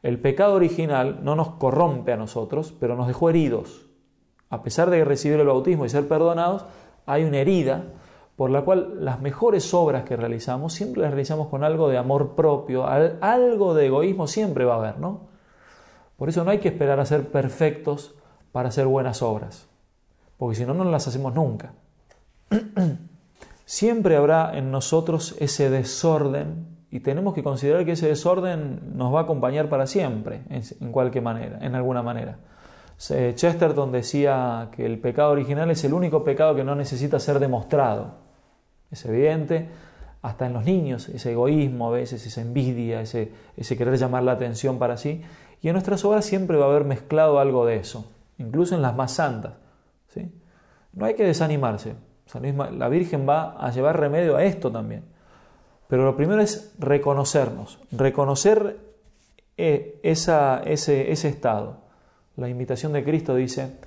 El 0.02 0.20
pecado 0.20 0.56
original 0.56 1.20
no 1.24 1.36
nos 1.36 1.50
corrompe 1.56 2.14
a 2.14 2.18
nosotros, 2.18 2.74
pero 2.80 2.96
nos 2.96 3.08
dejó 3.08 3.30
heridos. 3.30 3.88
A 4.50 4.64
pesar 4.64 4.90
de 4.90 5.04
recibir 5.06 5.40
el 5.40 5.48
bautismo 5.48 5.86
y 5.86 5.90
ser 5.90 6.08
perdonados, 6.08 6.66
hay 7.06 7.26
una 7.26 7.38
herida 7.38 7.84
por 8.40 8.52
la 8.52 8.62
cual 8.62 9.04
las 9.04 9.20
mejores 9.20 9.74
obras 9.74 10.06
que 10.06 10.16
realizamos 10.16 10.72
siempre 10.72 11.02
las 11.02 11.12
realizamos 11.12 11.50
con 11.50 11.66
algo 11.66 11.90
de 11.90 11.98
amor 11.98 12.36
propio, 12.36 12.88
algo 12.88 13.74
de 13.74 13.88
egoísmo 13.88 14.28
siempre 14.28 14.64
va 14.64 14.76
a 14.76 14.78
haber, 14.78 14.98
¿no? 14.98 15.28
Por 16.16 16.30
eso 16.30 16.46
no 16.46 16.52
hay 16.52 16.60
que 16.60 16.70
esperar 16.70 17.02
a 17.02 17.06
ser 17.06 17.28
perfectos 17.32 18.16
para 18.54 18.70
hacer 18.70 18.86
buenas 18.86 19.22
obras, 19.22 19.68
porque 20.38 20.56
si 20.56 20.66
no, 20.66 20.74
no 20.74 20.86
las 20.86 21.06
hacemos 21.06 21.36
nunca. 21.36 21.74
siempre 23.66 24.16
habrá 24.16 24.58
en 24.58 24.72
nosotros 24.72 25.36
ese 25.40 25.70
desorden 25.70 26.78
y 26.92 27.02
tenemos 27.02 27.34
que 27.34 27.44
considerar 27.44 27.84
que 27.84 27.92
ese 27.92 28.08
desorden 28.08 28.96
nos 28.96 29.14
va 29.14 29.20
a 29.20 29.24
acompañar 29.24 29.68
para 29.68 29.86
siempre, 29.86 30.44
en 30.50 30.94
cualquier 30.94 31.26
manera, 31.26 31.60
en 31.60 31.76
alguna 31.76 32.04
manera. 32.04 32.38
Chesterton 32.98 33.92
decía 33.92 34.70
que 34.72 34.86
el 34.86 34.98
pecado 35.00 35.32
original 35.32 35.70
es 35.72 35.84
el 35.84 35.94
único 35.94 36.24
pecado 36.24 36.56
que 36.56 36.64
no 36.64 36.74
necesita 36.74 37.20
ser 37.20 37.40
demostrado. 37.40 38.29
Es 38.92 39.06
evidente, 39.06 39.70
hasta 40.22 40.46
en 40.46 40.54
los 40.54 40.66
niños, 40.66 41.08
ese 41.10 41.32
egoísmo 41.32 41.88
a 41.88 41.92
veces, 41.92 42.26
esa 42.26 42.42
envidia, 42.42 43.02
ese, 43.02 43.32
querer 43.78 43.98
llamar 43.98 44.24
la 44.24 44.34
atención 44.34 44.78
para 44.78 44.98
sí. 44.98 45.22
Y 45.62 45.68
en 45.68 45.74
nuestras 45.74 46.04
obras 46.06 46.26
siempre 46.26 46.58
va 46.58 46.66
a 46.66 46.70
haber 46.70 46.84
mezclado 46.84 47.40
algo 47.40 47.66
de 47.66 47.78
eso, 47.78 48.12
incluso 48.38 48.76
en 48.76 48.82
las 48.82 48.96
más 48.96 49.14
santas. 49.14 49.54
¿sí? 50.10 50.32
No 50.94 51.06
hay 51.06 51.14
que 51.14 51.24
desanimarse. 51.24 51.96
La 52.78 52.90
Virgen 52.90 53.28
va 53.28 53.52
a 53.60 53.72
llevar 53.72 54.00
remedio 54.00 54.36
a 54.36 54.44
esto 54.44 54.72
también. 54.72 55.04
Pero 55.88 56.06
lo 56.06 56.16
primero 56.16 56.42
es 56.42 56.76
reconocernos, 56.78 57.80
reconocer 57.92 58.78
eh, 59.58 60.00
ese, 60.04 61.12
estado. 61.12 61.78
La 62.36 62.50
invitación 62.50 62.94
de 62.94 63.04
Cristo 63.04 63.36
dice, 63.36 63.78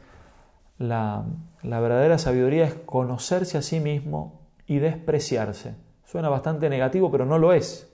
la 0.79 1.25
verdadera 1.63 2.19
sabiduría 2.19 2.65
es 2.65 2.75
conocerse 2.75 3.59
a 3.59 3.63
sí 3.63 3.79
mismo 3.79 4.42
y 4.67 4.79
despreciarse. 4.79 5.75
Suena 6.05 6.29
bastante 6.29 6.69
negativo, 6.69 7.11
pero 7.11 7.25
no 7.25 7.39
lo 7.39 7.53
es, 7.53 7.91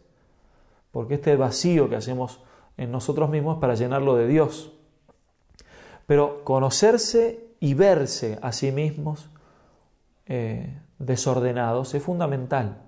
porque 0.91 1.15
este 1.15 1.37
vacío 1.37 1.89
que 1.89 1.97
hacemos 1.97 2.43
en 2.77 2.91
nosotros 2.91 3.31
mismos 3.31 3.57
es 3.57 3.61
para 3.61 3.75
llenarlo 3.75 4.17
de 4.17 4.27
Dios. 4.27 4.73
Pero 6.07 6.45
conocerse 6.45 7.49
y 7.61 7.75
verse 7.75 8.39
a 8.43 8.53
sí 8.53 8.73
mismos 8.73 9.31
eh, 10.27 10.79
desordenados 10.99 11.95
es 11.95 12.03
fundamental. 12.03 12.83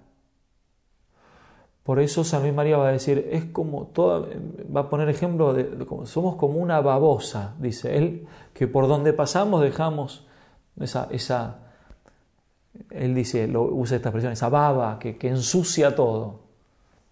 Por 1.82 1.98
eso 1.98 2.24
San 2.24 2.42
Luis 2.42 2.54
María 2.54 2.76
va 2.76 2.88
a 2.88 2.92
decir, 2.92 3.28
es 3.32 3.46
como 3.46 3.86
toda, 3.86 4.28
va 4.74 4.82
a 4.82 4.90
poner 4.90 5.08
ejemplo 5.08 5.54
de, 5.54 5.86
somos 6.04 6.36
como 6.36 6.58
una 6.58 6.80
babosa, 6.80 7.54
dice 7.58 7.96
él, 7.96 8.26
que 8.52 8.68
por 8.68 8.86
donde 8.86 9.12
pasamos 9.12 9.62
dejamos 9.62 10.26
esa, 10.78 11.08
esa 11.10 11.69
él 12.90 13.14
dice, 13.14 13.48
lo, 13.48 13.62
usa 13.62 13.96
esta 13.96 14.08
expresión, 14.08 14.32
esa 14.32 14.48
baba 14.48 14.98
que, 14.98 15.16
que 15.16 15.28
ensucia 15.28 15.94
todo. 15.94 16.40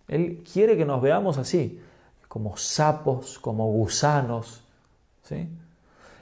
Él 0.09 0.43
quiere 0.51 0.77
que 0.77 0.85
nos 0.85 1.03
veamos 1.03 1.39
así, 1.39 1.81
como 2.29 2.57
sapos, 2.57 3.39
como 3.39 3.71
gusanos. 3.73 4.65
¿sí? 5.23 5.49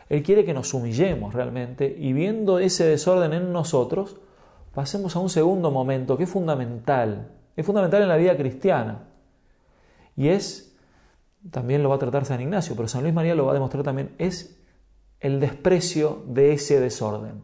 Él 0.08 0.22
quiere 0.22 0.44
que 0.44 0.54
nos 0.54 0.72
humillemos 0.74 1.34
realmente 1.34 1.96
y 1.98 2.12
viendo 2.12 2.58
ese 2.58 2.84
desorden 2.84 3.32
en 3.32 3.52
nosotros, 3.52 4.16
pasemos 4.74 5.16
a 5.16 5.20
un 5.20 5.30
segundo 5.30 5.70
momento 5.70 6.16
que 6.16 6.24
es 6.24 6.30
fundamental, 6.30 7.28
es 7.56 7.66
fundamental 7.66 8.02
en 8.02 8.08
la 8.08 8.16
vida 8.16 8.36
cristiana. 8.36 9.04
Y 10.16 10.28
es, 10.28 10.74
también 11.50 11.82
lo 11.82 11.88
va 11.88 11.96
a 11.96 11.98
tratar 11.98 12.24
San 12.24 12.40
Ignacio, 12.40 12.74
pero 12.76 12.88
San 12.88 13.02
Luis 13.02 13.14
María 13.14 13.34
lo 13.34 13.46
va 13.46 13.50
a 13.50 13.54
demostrar 13.54 13.82
también, 13.82 14.14
es 14.18 14.58
el 15.20 15.40
desprecio 15.40 16.22
de 16.26 16.52
ese 16.52 16.80
desorden. 16.80 17.42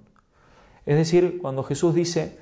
Es 0.84 0.96
decir, 0.96 1.38
cuando 1.40 1.62
Jesús 1.62 1.94
dice 1.94 2.38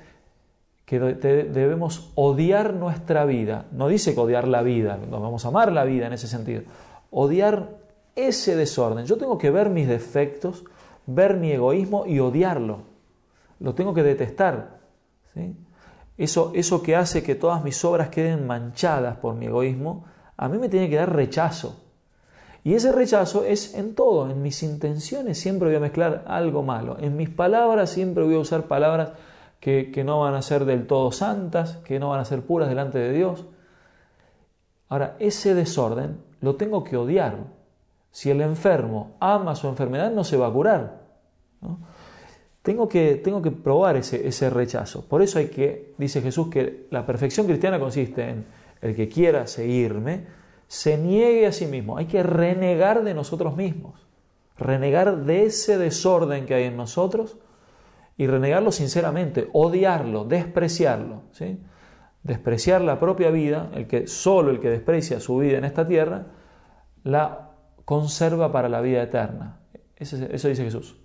que 0.85 0.99
debemos 0.99 2.11
odiar 2.15 2.73
nuestra 2.73 3.25
vida, 3.25 3.65
no 3.71 3.87
dice 3.87 4.13
que 4.13 4.19
odiar 4.19 4.47
la 4.47 4.61
vida, 4.61 4.97
nos 4.97 5.21
vamos 5.21 5.45
a 5.45 5.47
amar 5.47 5.71
la 5.71 5.85
vida 5.85 6.07
en 6.07 6.13
ese 6.13 6.27
sentido, 6.27 6.63
odiar 7.11 7.77
ese 8.15 8.55
desorden. 8.55 9.05
Yo 9.05 9.17
tengo 9.17 9.37
que 9.37 9.51
ver 9.51 9.69
mis 9.69 9.87
defectos, 9.87 10.65
ver 11.05 11.37
mi 11.37 11.51
egoísmo 11.51 12.05
y 12.05 12.19
odiarlo. 12.19 12.79
Lo 13.59 13.73
tengo 13.73 13.93
que 13.93 14.03
detestar. 14.03 14.79
Eso, 16.17 16.51
eso 16.55 16.83
que 16.83 16.95
hace 16.95 17.23
que 17.23 17.35
todas 17.35 17.63
mis 17.63 17.83
obras 17.85 18.09
queden 18.09 18.45
manchadas 18.45 19.17
por 19.17 19.35
mi 19.35 19.45
egoísmo, 19.45 20.05
a 20.35 20.49
mí 20.49 20.57
me 20.57 20.67
tiene 20.67 20.89
que 20.89 20.97
dar 20.97 21.15
rechazo. 21.15 21.80
Y 22.63 22.75
ese 22.75 22.91
rechazo 22.91 23.43
es 23.43 23.73
en 23.73 23.95
todo, 23.95 24.29
en 24.29 24.41
mis 24.41 24.61
intenciones 24.61 25.39
siempre 25.39 25.67
voy 25.69 25.77
a 25.77 25.79
mezclar 25.79 26.23
algo 26.27 26.61
malo, 26.61 26.97
en 26.99 27.17
mis 27.17 27.29
palabras 27.29 27.89
siempre 27.89 28.23
voy 28.23 28.35
a 28.35 28.39
usar 28.39 28.67
palabras 28.67 29.13
que, 29.59 30.03
no 30.03 30.19
van 30.19 30.33
a 30.33 30.41
ser 30.41 30.65
del 30.65 30.87
todo 30.87 31.11
santas, 31.11 31.77
que 31.85 31.99
no 31.99 32.09
van 32.09 32.19
a 32.19 32.25
ser 32.25 32.41
puras 32.41 32.67
delante 32.67 32.97
de 32.97 33.11
Dios. 33.13 33.45
Ahora, 34.89 35.15
ese 35.19 35.53
desorden 35.53 36.17
lo 36.41 36.55
tengo 36.55 36.83
que 36.83 36.97
odiar. 36.97 37.37
Si 38.11 38.29
el 38.29 38.41
enfermo 38.41 39.15
ama 39.19 39.55
su 39.55 39.67
enfermedad, 39.67 40.11
no 40.11 40.23
se 40.23 40.35
va 40.35 40.47
a 40.47 40.51
curar. 40.51 41.01
Tengo, 42.63 42.89
que, 42.89 43.15
tengo 43.23 43.41
que 43.41 43.51
probar 43.51 43.95
ese, 43.97 44.27
ese 44.27 44.49
rechazo. 44.49 45.05
Por 45.07 45.21
eso 45.21 45.37
hay 45.37 45.47
que, 45.47 45.93
dice 45.97 46.21
Jesús, 46.21 46.49
que 46.49 46.87
la 46.89 47.05
perfección 47.05 47.45
cristiana 47.45 47.79
consiste 47.79 48.29
en 48.29 48.45
el 48.81 48.95
que 48.95 49.07
quiera 49.07 49.45
seguirme, 49.45 50.40
se 50.71 50.97
niegue 50.97 51.47
a 51.47 51.51
sí 51.51 51.65
mismo. 51.65 51.97
Hay 51.97 52.05
que 52.05 52.23
renegar 52.23 53.03
de 53.03 53.13
nosotros 53.13 53.57
mismos, 53.57 54.07
renegar 54.57 55.25
de 55.25 55.43
ese 55.43 55.77
desorden 55.77 56.45
que 56.45 56.53
hay 56.53 56.63
en 56.63 56.77
nosotros 56.77 57.37
y 58.15 58.25
renegarlo 58.25 58.71
sinceramente, 58.71 59.49
odiarlo, 59.51 60.23
despreciarlo. 60.23 61.23
¿sí? 61.33 61.59
Despreciar 62.23 62.79
la 62.79 63.01
propia 63.01 63.31
vida, 63.31 63.69
el 63.73 63.85
que 63.85 64.07
solo 64.07 64.49
el 64.49 64.61
que 64.61 64.69
desprecia 64.69 65.19
su 65.19 65.39
vida 65.39 65.57
en 65.57 65.65
esta 65.65 65.85
tierra, 65.85 66.27
la 67.03 67.49
conserva 67.83 68.53
para 68.53 68.69
la 68.69 68.79
vida 68.79 69.03
eterna. 69.03 69.59
Eso, 69.97 70.15
dice 70.15 70.55
Jesús. 70.55 70.95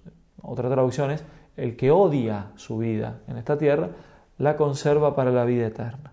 Otra 0.42 0.70
traducción 0.70 1.10
es, 1.10 1.24
el 1.56 1.76
que 1.76 1.90
odia 1.90 2.52
su 2.54 2.78
vida 2.78 3.22
en 3.26 3.36
esta 3.36 3.58
tierra, 3.58 3.90
la 4.38 4.56
conserva 4.56 5.16
para 5.16 5.32
la 5.32 5.44
vida 5.44 5.66
eterna. 5.66 6.12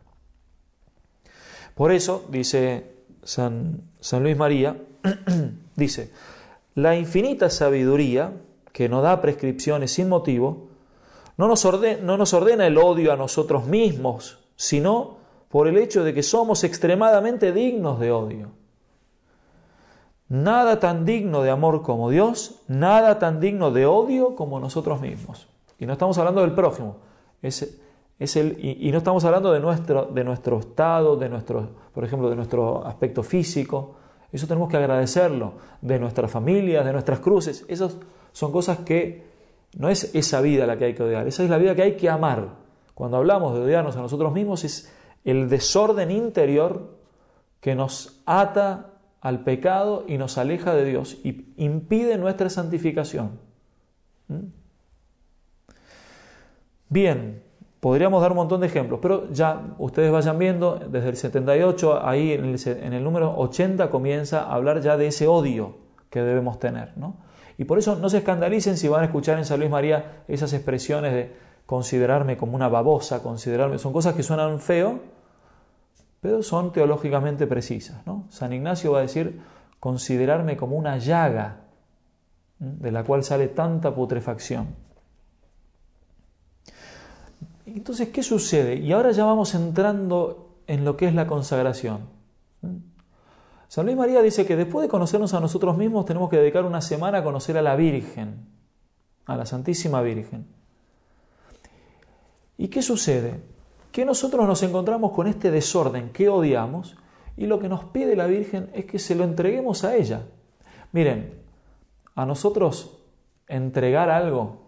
Por 1.75 1.91
eso, 1.91 2.25
dice 2.31 2.93
San, 3.23 3.81
Luis 4.19 4.37
María, 4.37 4.77
dice, 5.75 6.11
la 6.75 6.95
infinita 6.95 7.49
sabiduría, 7.49 8.33
que 8.71 8.89
no 8.89 9.01
da 9.01 9.21
prescripciones 9.21 9.91
sin 9.91 10.09
motivo, 10.09 10.69
no 11.37 11.47
nos, 11.47 11.65
no 12.01 12.17
nos 12.17 12.33
ordena 12.33 12.67
el 12.67 12.77
odio 12.77 13.13
a 13.13 13.17
nosotros 13.17 13.65
mismos, 13.65 14.39
sino 14.55 15.17
por 15.49 15.67
el 15.67 15.77
hecho 15.77 16.03
de 16.03 16.13
que 16.13 16.23
somos 16.23 16.63
extremadamente 16.63 17.51
dignos 17.51 17.99
de 17.99 18.11
odio. 18.11 18.51
Nada 20.29 20.79
tan 20.79 21.05
digno 21.05 21.43
de 21.43 21.51
amor 21.51 21.83
como 21.83 22.09
Dios, 22.09 22.61
nada 22.67 23.19
tan 23.19 23.39
digno 23.39 23.71
de 23.71 23.85
odio 23.85 24.35
como 24.35 24.59
nosotros 24.59 25.01
mismos. 25.01 25.47
Y 25.77 25.85
no 25.85 25.93
estamos 25.93 26.17
hablando 26.17 26.41
del 26.41 26.53
prójimo, 26.53 26.97
es 27.41 27.61
y, 28.19 28.91
no 28.91 28.99
estamos 28.99 29.25
hablando 29.25 29.51
de 29.51 29.59
nuestro, 29.59 30.05
de 30.05 30.23
nuestro 30.23 30.59
estado, 30.59 31.17
de 31.17 31.29
nuestro, 31.29 31.69
por 31.93 32.03
ejemplo, 32.03 32.29
de 32.29 32.35
nuestro 32.35 32.85
aspecto 32.85 33.23
físico. 33.23 33.95
Eso 34.31 34.47
tenemos 34.47 34.69
que 34.69 34.77
agradecerlo. 34.77 35.53
De 35.81 35.99
nuestras 35.99 36.31
familias, 36.31 36.85
de 36.85 36.91
nuestras 36.91 37.19
cruces. 37.19 37.65
Esas 37.67 37.97
son 38.31 38.51
cosas 38.51 38.79
que 38.79 39.23
no 39.77 39.89
es 39.89 40.13
esa 40.15 40.41
vida 40.41 40.65
la 40.65 40.77
que 40.77 40.85
hay 40.85 40.93
que 40.93 41.03
odiar. 41.03 41.27
Esa 41.27 41.43
es 41.43 41.49
la 41.49 41.57
vida 41.57 41.75
que 41.75 41.83
hay 41.83 41.95
que 41.95 42.09
amar. 42.09 42.49
Cuando 42.93 43.17
hablamos 43.17 43.53
de 43.53 43.61
odiarnos 43.61 43.95
a 43.95 44.01
nosotros 44.01 44.33
mismos 44.33 44.63
es 44.63 44.93
el 45.23 45.49
desorden 45.49 46.11
interior 46.11 46.97
que 47.59 47.75
nos 47.75 48.21
ata 48.25 48.91
al 49.21 49.43
pecado 49.43 50.03
y 50.07 50.17
nos 50.17 50.37
aleja 50.37 50.73
de 50.75 50.85
Dios 50.85 51.17
y 51.23 51.53
impide 51.57 52.17
nuestra 52.17 52.49
santificación. 52.49 53.39
¿Mm? 54.27 54.47
Bien, 56.89 57.42
Podríamos 57.83 58.21
dar 58.21 58.31
un 58.31 58.37
montón 58.37 58.61
de 58.61 58.67
ejemplos, 58.67 59.01
pero 59.01 59.29
ya 59.29 59.61
ustedes 59.77 60.09
vayan 60.09 60.39
viendo, 60.39 60.75
desde 60.75 61.09
el 61.09 61.17
78, 61.17 62.07
ahí 62.07 62.31
en 62.31 62.93
el, 62.93 63.03
número 63.03 63.37
80 63.37 63.89
comienza 63.89 64.43
a 64.43 64.53
hablar 64.53 64.79
ya 64.79 64.95
de 64.95 65.07
ese 65.07 65.27
odio 65.27 65.75
que 66.09 66.21
debemos 66.21 66.59
tener. 66.59 66.93
¿no? 66.95 67.17
Y 67.57 67.65
por 67.65 67.79
eso 67.79 67.97
no 67.97 68.07
se 68.07 68.19
escandalicen 68.19 68.77
si 68.77 68.87
van 68.87 69.01
a 69.01 69.05
escuchar 69.07 69.37
en 69.37 69.43
San 69.43 69.59
Luis 69.59 69.69
María 69.69 70.23
esas 70.29 70.53
expresiones 70.53 71.11
de 71.11 71.35
considerarme 71.65 72.37
como 72.37 72.55
una 72.55 72.69
babosa, 72.69 73.21
considerarme, 73.21 73.77
son 73.77 73.91
cosas 73.91 74.15
que 74.15 74.23
suenan 74.23 74.61
feo, 74.61 75.01
pero 76.21 76.41
son 76.41 76.71
teológicamente 76.71 77.47
precisas. 77.47 78.07
¿no? 78.07 78.27
San 78.29 78.53
Ignacio 78.53 78.93
va 78.93 78.99
a 78.99 79.01
decir 79.01 79.41
considerarme 79.81 80.55
como 80.55 80.77
una 80.77 80.99
llaga 80.99 81.63
de 82.59 82.91
la 82.93 83.03
cual 83.03 83.25
sale 83.25 83.49
tanta 83.49 83.93
putrefacción. 83.93 84.92
Entonces, 87.65 88.09
¿qué 88.09 88.23
sucede? 88.23 88.75
Y 88.75 88.91
ahora 88.91 89.11
ya 89.11 89.25
vamos 89.25 89.55
entrando 89.55 90.59
en 90.67 90.85
lo 90.85 90.97
que 90.97 91.07
es 91.07 91.13
la 91.13 91.27
consagración. 91.27 92.01
San 93.67 93.85
Luis 93.85 93.97
María 93.97 94.21
dice 94.21 94.45
que 94.45 94.55
después 94.55 94.83
de 94.83 94.89
conocernos 94.89 95.33
a 95.33 95.39
nosotros 95.39 95.77
mismos 95.77 96.05
tenemos 96.05 96.29
que 96.29 96.37
dedicar 96.37 96.65
una 96.65 96.81
semana 96.81 97.19
a 97.19 97.23
conocer 97.23 97.57
a 97.57 97.61
la 97.61 97.75
Virgen, 97.75 98.47
a 99.25 99.35
la 99.35 99.45
Santísima 99.45 100.01
Virgen. 100.01 100.45
¿Y 102.57 102.67
qué 102.67 102.81
sucede? 102.81 103.41
Que 103.91 104.05
nosotros 104.05 104.45
nos 104.47 104.61
encontramos 104.63 105.11
con 105.11 105.27
este 105.27 105.49
desorden 105.49 106.11
que 106.11 106.29
odiamos 106.29 106.97
y 107.35 107.47
lo 107.47 107.59
que 107.59 107.69
nos 107.69 107.85
pide 107.85 108.15
la 108.15 108.27
Virgen 108.27 108.69
es 108.73 108.85
que 108.85 108.99
se 108.99 109.15
lo 109.15 109.23
entreguemos 109.23 109.83
a 109.83 109.95
ella. 109.95 110.21
Miren, 110.91 111.41
a 112.15 112.25
nosotros 112.25 112.99
entregar 113.47 114.09
algo, 114.09 114.67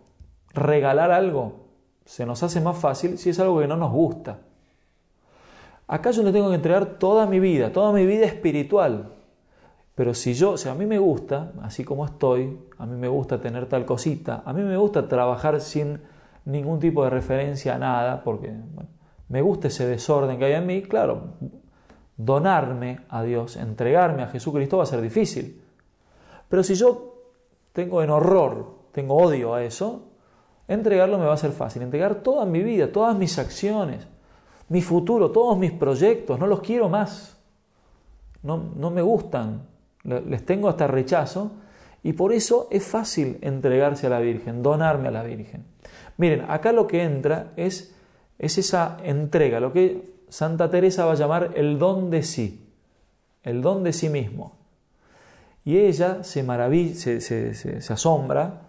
regalar 0.53 1.11
algo, 1.11 1.64
se 2.05 2.25
nos 2.25 2.43
hace 2.43 2.61
más 2.61 2.77
fácil 2.77 3.17
si 3.17 3.31
es 3.31 3.39
algo 3.39 3.59
que 3.59 3.67
no 3.67 3.75
nos 3.75 3.91
gusta. 3.91 4.39
Acá 5.87 6.11
yo 6.11 6.23
le 6.23 6.31
tengo 6.31 6.49
que 6.49 6.55
entregar 6.55 6.97
toda 6.97 7.25
mi 7.25 7.39
vida, 7.39 7.71
toda 7.71 7.91
mi 7.91 8.05
vida 8.05 8.25
espiritual. 8.25 9.11
Pero 9.95 10.13
si 10.13 10.33
yo, 10.33 10.51
o 10.51 10.57
sea, 10.57 10.73
a 10.73 10.75
mí 10.75 10.85
me 10.85 10.99
gusta, 10.99 11.53
así 11.61 11.83
como 11.83 12.05
estoy, 12.05 12.59
a 12.77 12.85
mí 12.85 12.97
me 12.97 13.07
gusta 13.07 13.39
tener 13.39 13.67
tal 13.67 13.85
cosita, 13.85 14.43
a 14.45 14.51
mí 14.51 14.61
me 14.61 14.77
gusta 14.77 15.07
trabajar 15.07 15.61
sin 15.61 16.01
ningún 16.43 16.79
tipo 16.79 17.03
de 17.03 17.09
referencia 17.09 17.75
a 17.75 17.79
nada, 17.79 18.23
porque 18.23 18.53
me 19.29 19.41
gusta 19.41 19.69
ese 19.69 19.87
desorden 19.87 20.37
que 20.37 20.45
hay 20.45 20.53
en 20.53 20.65
mí, 20.65 20.81
claro, 20.81 21.35
donarme 22.17 22.99
a 23.09 23.23
Dios, 23.23 23.55
entregarme 23.55 24.23
a 24.23 24.27
Jesucristo 24.27 24.77
va 24.77 24.83
a 24.83 24.87
ser 24.87 25.01
difícil. 25.01 25.61
Pero 26.49 26.63
si 26.63 26.75
yo 26.75 27.15
tengo 27.71 28.03
en 28.03 28.09
horror, 28.09 28.75
tengo 28.91 29.15
odio 29.15 29.55
a 29.55 29.63
eso, 29.63 30.09
Entregarlo 30.67 31.17
me 31.17 31.25
va 31.25 31.33
a 31.33 31.37
ser 31.37 31.51
fácil. 31.51 31.83
Entregar 31.83 32.15
toda 32.15 32.45
mi 32.45 32.63
vida, 32.63 32.91
todas 32.91 33.15
mis 33.17 33.37
acciones, 33.37 34.07
mi 34.69 34.81
futuro, 34.81 35.31
todos 35.31 35.57
mis 35.57 35.71
proyectos, 35.71 36.39
no 36.39 36.47
los 36.47 36.61
quiero 36.61 36.89
más. 36.89 37.37
No, 38.41 38.57
no 38.75 38.89
me 38.89 39.01
gustan. 39.01 39.63
Les 40.03 40.45
tengo 40.45 40.69
hasta 40.69 40.87
rechazo. 40.87 41.51
Y 42.03 42.13
por 42.13 42.33
eso 42.33 42.67
es 42.71 42.85
fácil 42.85 43.37
entregarse 43.41 44.07
a 44.07 44.11
la 44.11 44.19
Virgen, 44.19 44.61
donarme 44.61 45.07
a 45.07 45.11
la 45.11 45.23
Virgen. 45.23 45.65
Miren, 46.17 46.45
acá 46.47 46.71
lo 46.71 46.85
que 46.87 47.03
entra 47.03 47.51
es, 47.55 47.95
es 48.37 48.57
esa 48.57 48.97
entrega, 49.03 49.59
lo 49.59 49.73
que 49.73 50.13
Santa 50.29 50.69
Teresa 50.69 51.05
va 51.05 51.13
a 51.13 51.15
llamar 51.15 51.51
el 51.55 51.79
don 51.79 52.11
de 52.11 52.21
sí, 52.21 52.69
el 53.43 53.61
don 53.61 53.83
de 53.83 53.91
sí 53.91 54.09
mismo. 54.09 54.55
Y 55.63 55.77
ella 55.77 56.23
se 56.23 56.43
maravilla, 56.43 56.93
se, 56.93 57.21
se, 57.21 57.55
se 57.55 57.93
asombra 57.93 58.61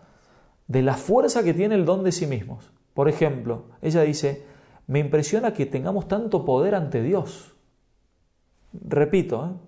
de 0.69 0.83
la 0.83 0.95
fuerza 0.95 1.43
que 1.43 1.55
tiene 1.55 1.75
el 1.75 1.85
don 1.85 2.05
de 2.05 2.13
sí 2.13 2.27
mismos. 2.27 2.71
Por 2.95 3.09
ejemplo, 3.09 3.65
ella 3.83 4.03
dice, 4.03 4.45
me 4.87 4.99
impresiona 4.99 5.53
que 5.53 5.67
tengamos 5.67 6.09
tanto 6.09 6.45
poder 6.45 6.75
ante 6.75 7.03
Dios. 7.03 7.55
Repito, 8.73 9.45
¿eh? 9.45 9.67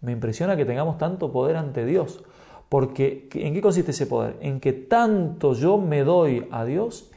me 0.00 0.12
impresiona 0.12 0.56
que 0.56 0.64
tengamos 0.64 0.98
tanto 0.98 1.32
poder 1.32 1.56
ante 1.56 1.84
Dios. 1.84 2.24
Porque 2.68 3.28
¿en 3.32 3.54
qué 3.54 3.60
consiste 3.60 3.92
ese 3.92 4.06
poder? 4.06 4.36
En 4.40 4.60
que 4.60 4.72
tanto 4.72 5.54
yo 5.54 5.78
me 5.78 6.04
doy 6.04 6.46
a 6.50 6.64
Dios 6.64 7.10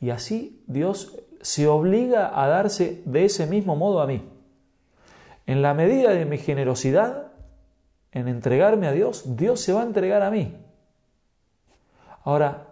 y 0.00 0.10
así 0.10 0.62
Dios 0.66 1.18
se 1.40 1.66
obliga 1.66 2.40
a 2.40 2.46
darse 2.46 3.02
de 3.04 3.24
ese 3.24 3.46
mismo 3.46 3.74
modo 3.74 4.00
a 4.00 4.06
mí. 4.06 4.22
En 5.46 5.60
la 5.60 5.74
medida 5.74 6.10
de 6.10 6.24
mi 6.24 6.38
generosidad, 6.38 7.32
en 8.12 8.28
entregarme 8.28 8.86
a 8.86 8.92
Dios, 8.92 9.36
Dios 9.36 9.60
se 9.60 9.72
va 9.72 9.82
a 9.82 9.86
entregar 9.86 10.22
a 10.22 10.30
mí. 10.30 10.56
Ahora, 12.22 12.68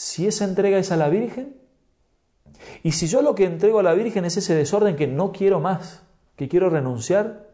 si 0.00 0.26
esa 0.26 0.46
entrega 0.46 0.78
es 0.78 0.92
a 0.92 0.96
la 0.96 1.10
Virgen, 1.10 1.56
y 2.82 2.92
si 2.92 3.06
yo 3.06 3.20
lo 3.20 3.34
que 3.34 3.44
entrego 3.44 3.80
a 3.80 3.82
la 3.82 3.92
Virgen 3.92 4.24
es 4.24 4.34
ese 4.34 4.54
desorden 4.54 4.96
que 4.96 5.06
no 5.06 5.30
quiero 5.30 5.60
más, 5.60 6.02
que 6.36 6.48
quiero 6.48 6.70
renunciar, 6.70 7.50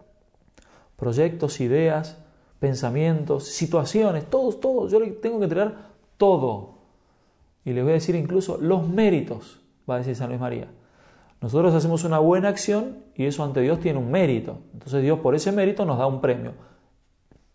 proyectos, 0.94 1.60
ideas, 1.60 2.18
pensamientos, 2.60 3.48
situaciones, 3.48 4.30
todos, 4.30 4.60
todos, 4.60 4.92
yo 4.92 5.00
le 5.00 5.10
tengo 5.10 5.38
que 5.38 5.46
entregar 5.46 5.88
todo. 6.18 6.78
Y 7.64 7.72
le 7.72 7.82
voy 7.82 7.90
a 7.90 7.94
decir 7.94 8.14
incluso 8.14 8.58
los 8.58 8.88
méritos, 8.88 9.60
va 9.90 9.96
a 9.96 9.98
decir 9.98 10.14
San 10.14 10.28
Luis 10.28 10.40
María. 10.40 10.68
Nosotros 11.40 11.74
hacemos 11.74 12.04
una 12.04 12.20
buena 12.20 12.48
acción 12.48 12.98
y 13.16 13.24
eso 13.24 13.42
ante 13.42 13.60
Dios 13.60 13.80
tiene 13.80 13.98
un 13.98 14.12
mérito. 14.12 14.60
Entonces 14.72 15.02
Dios 15.02 15.18
por 15.18 15.34
ese 15.34 15.50
mérito 15.50 15.84
nos 15.84 15.98
da 15.98 16.06
un 16.06 16.20
premio. 16.20 16.52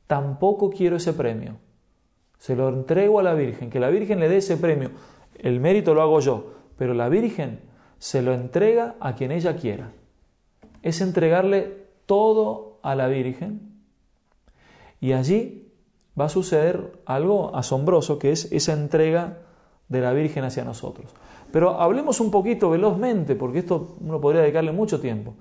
Tampoco 0.05 0.69
quiero 0.69 0.97
ese 0.97 1.13
premio. 1.13 1.59
Se 2.41 2.55
lo 2.55 2.69
entrego 2.69 3.19
a 3.19 3.23
la 3.23 3.35
Virgen, 3.35 3.69
que 3.69 3.79
la 3.79 3.91
Virgen 3.91 4.19
le 4.19 4.27
dé 4.27 4.37
ese 4.37 4.57
premio. 4.57 4.89
El 5.37 5.59
mérito 5.59 5.93
lo 5.93 6.01
hago 6.01 6.19
yo, 6.21 6.53
pero 6.75 6.95
la 6.95 7.07
Virgen 7.07 7.59
se 7.99 8.23
lo 8.23 8.33
entrega 8.33 8.95
a 8.99 9.13
quien 9.13 9.31
ella 9.31 9.55
quiera. 9.57 9.91
Es 10.81 11.01
entregarle 11.01 11.85
todo 12.07 12.79
a 12.81 12.95
la 12.95 13.05
Virgen 13.05 13.83
y 14.99 15.13
allí 15.13 15.71
va 16.19 16.25
a 16.25 16.29
suceder 16.29 16.93
algo 17.05 17.55
asombroso 17.55 18.17
que 18.17 18.31
es 18.31 18.51
esa 18.51 18.73
entrega 18.73 19.43
de 19.87 20.01
la 20.01 20.11
Virgen 20.11 20.43
hacia 20.43 20.65
nosotros. 20.65 21.13
Pero 21.51 21.79
hablemos 21.79 22.19
un 22.19 22.31
poquito 22.31 22.71
velozmente, 22.71 23.35
porque 23.35 23.59
esto 23.59 23.97
uno 23.99 24.19
podría 24.19 24.41
dedicarle 24.41 24.71
mucho 24.71 24.99
tiempo. 24.99 25.35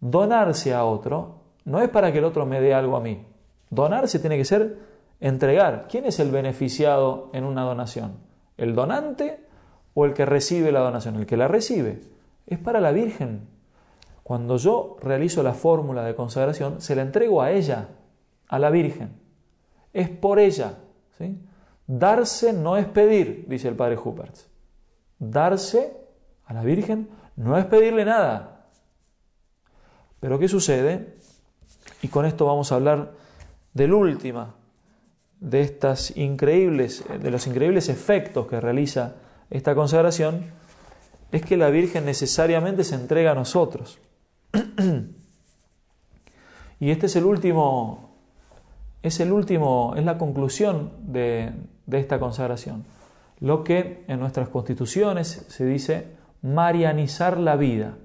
Donarse 0.00 0.72
a 0.74 0.84
otro 0.84 1.40
no 1.64 1.80
es 1.80 1.88
para 1.88 2.12
que 2.12 2.18
el 2.18 2.24
otro 2.24 2.46
me 2.46 2.60
dé 2.60 2.72
algo 2.72 2.96
a 2.96 3.00
mí. 3.00 3.26
Donarse 3.68 4.20
tiene 4.20 4.36
que 4.36 4.44
ser 4.44 4.97
entregar. 5.20 5.86
¿Quién 5.88 6.04
es 6.04 6.20
el 6.20 6.30
beneficiado 6.30 7.30
en 7.32 7.44
una 7.44 7.62
donación? 7.62 8.18
¿El 8.56 8.74
donante 8.74 9.44
o 9.94 10.04
el 10.04 10.14
que 10.14 10.26
recibe 10.26 10.72
la 10.72 10.80
donación? 10.80 11.16
El 11.16 11.26
que 11.26 11.36
la 11.36 11.48
recibe. 11.48 12.00
Es 12.46 12.58
para 12.58 12.80
la 12.80 12.92
Virgen. 12.92 13.48
Cuando 14.22 14.56
yo 14.56 14.96
realizo 15.00 15.42
la 15.42 15.54
fórmula 15.54 16.04
de 16.04 16.14
consagración, 16.14 16.80
se 16.80 16.94
la 16.94 17.02
entrego 17.02 17.42
a 17.42 17.50
ella, 17.52 17.88
a 18.48 18.58
la 18.58 18.70
Virgen. 18.70 19.12
Es 19.92 20.08
por 20.08 20.38
ella. 20.38 20.74
¿sí? 21.16 21.38
Darse 21.86 22.52
no 22.52 22.76
es 22.76 22.86
pedir, 22.86 23.46
dice 23.48 23.68
el 23.68 23.76
padre 23.76 23.96
Huppertz. 23.96 24.48
Darse 25.18 25.96
a 26.44 26.52
la 26.52 26.62
Virgen 26.62 27.08
no 27.36 27.56
es 27.56 27.64
pedirle 27.64 28.04
nada. 28.04 28.66
Pero 30.20 30.38
¿qué 30.38 30.48
sucede? 30.48 31.16
Y 32.02 32.08
con 32.08 32.26
esto 32.26 32.44
vamos 32.44 32.70
a 32.70 32.74
hablar 32.74 33.12
del 33.72 33.94
última 33.94 34.57
de 35.40 35.60
estas 35.60 36.16
increíbles 36.16 37.04
de 37.20 37.30
los 37.30 37.46
increíbles 37.46 37.88
efectos 37.88 38.46
que 38.46 38.60
realiza 38.60 39.16
esta 39.50 39.74
consagración 39.74 40.46
es 41.30 41.42
que 41.42 41.56
la 41.56 41.70
Virgen 41.70 42.04
necesariamente 42.04 42.84
se 42.84 42.94
entrega 42.94 43.32
a 43.32 43.34
nosotros. 43.34 43.98
y 46.80 46.90
este 46.90 47.06
es 47.06 47.16
el 47.16 47.24
último 47.24 48.16
es 49.02 49.20
el 49.20 49.32
último 49.32 49.94
es 49.96 50.04
la 50.04 50.18
conclusión 50.18 50.92
de, 51.06 51.52
de 51.86 52.00
esta 52.00 52.18
consagración 52.18 52.84
lo 53.40 53.64
que 53.64 54.04
en 54.08 54.20
nuestras 54.20 54.48
constituciones 54.48 55.46
se 55.48 55.64
dice 55.64 56.08
marianizar 56.42 57.38
la 57.38 57.56
vida. 57.56 57.96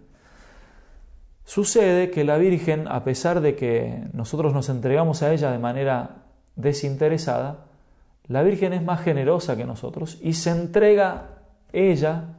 Sucede 1.45 2.09
que 2.09 2.23
la 2.23 2.37
Virgen, 2.37 2.87
a 2.87 3.03
pesar 3.03 3.41
de 3.41 3.55
que 3.55 4.03
nosotros 4.13 4.53
nos 4.53 4.69
entregamos 4.69 5.23
a 5.23 5.33
ella 5.33 5.51
de 5.51 5.59
manera 5.59 6.22
desinteresada, 6.55 7.65
la 8.27 8.43
Virgen 8.43 8.73
es 8.73 8.83
más 8.83 9.01
generosa 9.01 9.57
que 9.57 9.65
nosotros 9.65 10.19
y 10.21 10.33
se 10.33 10.51
entrega 10.51 11.29
ella 11.71 12.35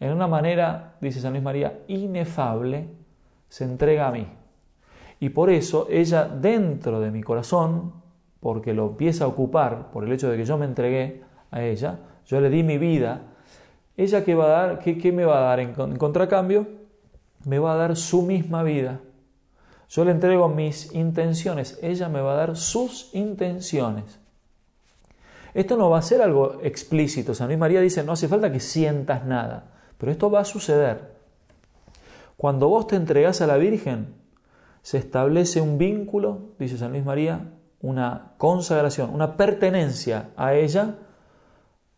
en 0.00 0.12
una 0.12 0.26
manera, 0.26 0.94
dice 1.00 1.20
San 1.20 1.32
Luis 1.32 1.42
María, 1.42 1.80
inefable, 1.88 2.88
se 3.48 3.64
entrega 3.64 4.08
a 4.08 4.12
mí. 4.12 4.26
Y 5.20 5.30
por 5.30 5.50
eso 5.50 5.86
ella 5.90 6.24
dentro 6.24 7.00
de 7.00 7.10
mi 7.10 7.22
corazón, 7.22 7.92
porque 8.40 8.74
lo 8.74 8.88
empieza 8.88 9.24
a 9.24 9.28
ocupar 9.28 9.90
por 9.90 10.04
el 10.04 10.12
hecho 10.12 10.30
de 10.30 10.36
que 10.36 10.44
yo 10.44 10.58
me 10.58 10.66
entregué 10.66 11.22
a 11.50 11.62
ella, 11.62 11.98
yo 12.26 12.40
le 12.40 12.50
di 12.50 12.62
mi 12.62 12.76
vida, 12.76 13.22
ella 13.96 14.24
qué 14.24 14.34
va 14.34 14.44
a 14.44 14.48
dar, 14.48 14.78
qué, 14.80 15.12
me 15.12 15.24
va 15.24 15.38
a 15.38 15.40
dar 15.42 15.60
en, 15.60 15.72
contracambio, 15.96 16.66
me 17.44 17.58
va 17.58 17.72
a 17.72 17.76
dar 17.76 17.96
su 17.96 18.22
misma 18.22 18.62
vida. 18.62 19.00
Yo 19.88 20.04
le 20.04 20.10
entrego 20.10 20.48
mis 20.48 20.92
intenciones, 20.94 21.78
ella 21.82 22.08
me 22.08 22.20
va 22.20 22.32
a 22.32 22.36
dar 22.36 22.56
sus 22.56 23.10
intenciones. 23.14 24.18
Esto 25.54 25.76
no 25.76 25.88
va 25.88 25.98
a 25.98 26.02
ser 26.02 26.20
algo 26.20 26.58
explícito. 26.62 27.34
San 27.34 27.46
Luis 27.46 27.58
María 27.58 27.80
dice, 27.80 28.02
no 28.02 28.12
hace 28.12 28.28
falta 28.28 28.52
que 28.52 28.60
sientas 28.60 29.24
nada, 29.24 29.72
pero 29.96 30.12
esto 30.12 30.30
va 30.30 30.40
a 30.40 30.44
suceder. 30.44 31.16
Cuando 32.36 32.68
vos 32.68 32.86
te 32.86 32.96
entregás 32.96 33.40
a 33.40 33.46
la 33.46 33.56
Virgen, 33.56 34.14
se 34.82 34.98
establece 34.98 35.60
un 35.60 35.78
vínculo, 35.78 36.50
dice 36.58 36.76
San 36.76 36.92
Luis 36.92 37.04
María, 37.04 37.52
una 37.80 38.32
consagración, 38.36 39.14
una 39.14 39.36
pertenencia 39.36 40.30
a 40.36 40.54
ella 40.54 40.96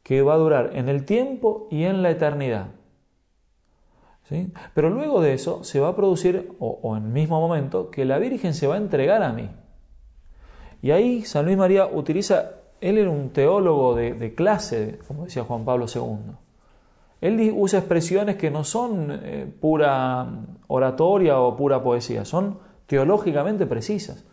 que 0.02 0.22
va 0.22 0.34
a 0.34 0.38
durar 0.38 0.70
en 0.74 0.88
el 0.88 1.04
tiempo 1.04 1.66
y 1.70 1.84
en 1.84 2.02
la 2.02 2.10
eternidad. 2.10 2.68
Pero 4.74 4.90
luego 4.90 5.20
de 5.20 5.32
eso 5.32 5.64
se 5.64 5.80
va 5.80 5.88
a 5.88 5.96
producir, 5.96 6.52
o, 6.58 6.96
en 6.96 7.04
el 7.04 7.10
mismo 7.10 7.40
momento, 7.40 7.90
que 7.90 8.04
la 8.04 8.18
Virgen 8.18 8.54
se 8.54 8.66
va 8.66 8.74
a 8.74 8.78
entregar 8.78 9.22
a 9.22 9.32
mí. 9.32 9.48
Y 10.82 10.90
ahí 10.90 11.22
San 11.22 11.46
Luis 11.46 11.56
María 11.56 11.86
utiliza, 11.86 12.52
él 12.80 12.98
era 12.98 13.10
un 13.10 13.30
teólogo 13.30 13.94
de, 13.94 14.34
clase, 14.34 14.98
como 15.06 15.24
decía 15.24 15.44
Juan 15.44 15.64
Pablo 15.64 15.86
II. 15.92 16.34
Él 17.20 17.52
usa 17.56 17.80
expresiones 17.80 18.36
que 18.36 18.50
no 18.50 18.62
son 18.62 19.08
eh, 19.10 19.52
pura 19.60 20.28
oratoria 20.68 21.40
o 21.40 21.56
pura 21.56 21.82
poesía, 21.82 22.24
son 22.24 22.58
teológicamente 22.86 23.66
precisas. 23.66 24.24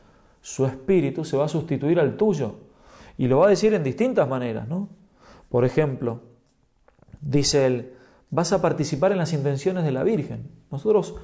Su 0.41 0.65
espíritu 0.65 1.25
se 1.25 1.37
va 1.37 1.45
a 1.45 1.47
sustituir 1.49 1.99
al 1.99 2.15
tuyo 2.15 2.55
y 3.17 3.27
lo 3.27 3.39
va 3.39 3.47
a 3.47 3.49
decir 3.49 3.73
en 3.73 3.83
distintas 3.83 4.29
maneras, 4.29 4.67
¿no? 4.67 4.89
Por 5.49 5.65
ejemplo, 5.65 6.21
dice 7.21 7.65
él, 7.65 7.94
vas 8.35 8.51
a 8.51 8.61
participar 8.61 9.13
en 9.13 9.17
las 9.17 9.31
intenciones 9.31 9.85
de 9.85 9.91
la 9.93 10.03
Virgen. 10.03 10.51
Nosotros 10.69 11.15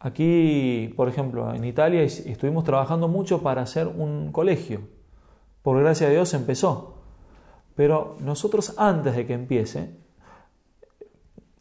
aquí, 0.00 0.92
por 0.96 1.08
ejemplo, 1.08 1.54
en 1.54 1.64
Italia 1.64 2.02
estuvimos 2.02 2.64
trabajando 2.64 3.06
mucho 3.06 3.42
para 3.42 3.62
hacer 3.62 3.86
un 3.86 4.32
colegio. 4.32 4.80
Por 5.62 5.78
gracia 5.80 6.08
de 6.08 6.14
Dios 6.14 6.34
empezó. 6.34 6.96
Pero 7.76 8.16
nosotros 8.20 8.74
antes 8.76 9.14
de 9.14 9.24
que 9.24 9.34
empiece, 9.34 9.94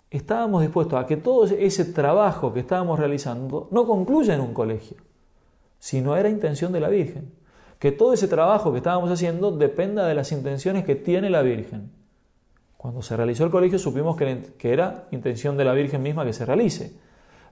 estábamos 0.10 0.64
dispuestos 0.64 1.00
a 1.00 1.06
que 1.06 1.16
todo 1.16 1.46
ese 1.46 1.86
trabajo 1.86 2.52
que 2.52 2.62
estábamos 2.62 2.98
realizando 2.98 3.68
no 3.70 3.86
concluya 3.86 4.34
en 4.34 4.42
un 4.42 4.54
colegio, 4.56 4.98
sino 5.78 6.18
era 6.18 6.28
intención 6.28 6.72
de 6.72 6.80
la 6.80 6.90
Virgen. 6.90 7.34
Que 7.78 7.92
todo 7.92 8.14
ese 8.14 8.28
trabajo 8.28 8.72
que 8.72 8.78
estábamos 8.78 9.12
haciendo 9.12 9.52
dependa 9.52 10.08
de 10.08 10.16
las 10.16 10.32
intenciones 10.32 10.86
que 10.86 10.96
tiene 10.96 11.30
la 11.30 11.44
Virgen. 11.44 11.92
Cuando 12.78 13.02
se 13.02 13.18
realizó 13.18 13.44
el 13.44 13.50
colegio 13.50 13.80
supimos 13.80 14.16
que, 14.16 14.54
era 14.62 15.08
intención 15.12 15.58
de 15.58 15.66
la 15.66 15.74
Virgen 15.74 16.04
misma 16.04 16.24
que 16.24 16.34
se 16.34 16.46
realice, 16.46 16.96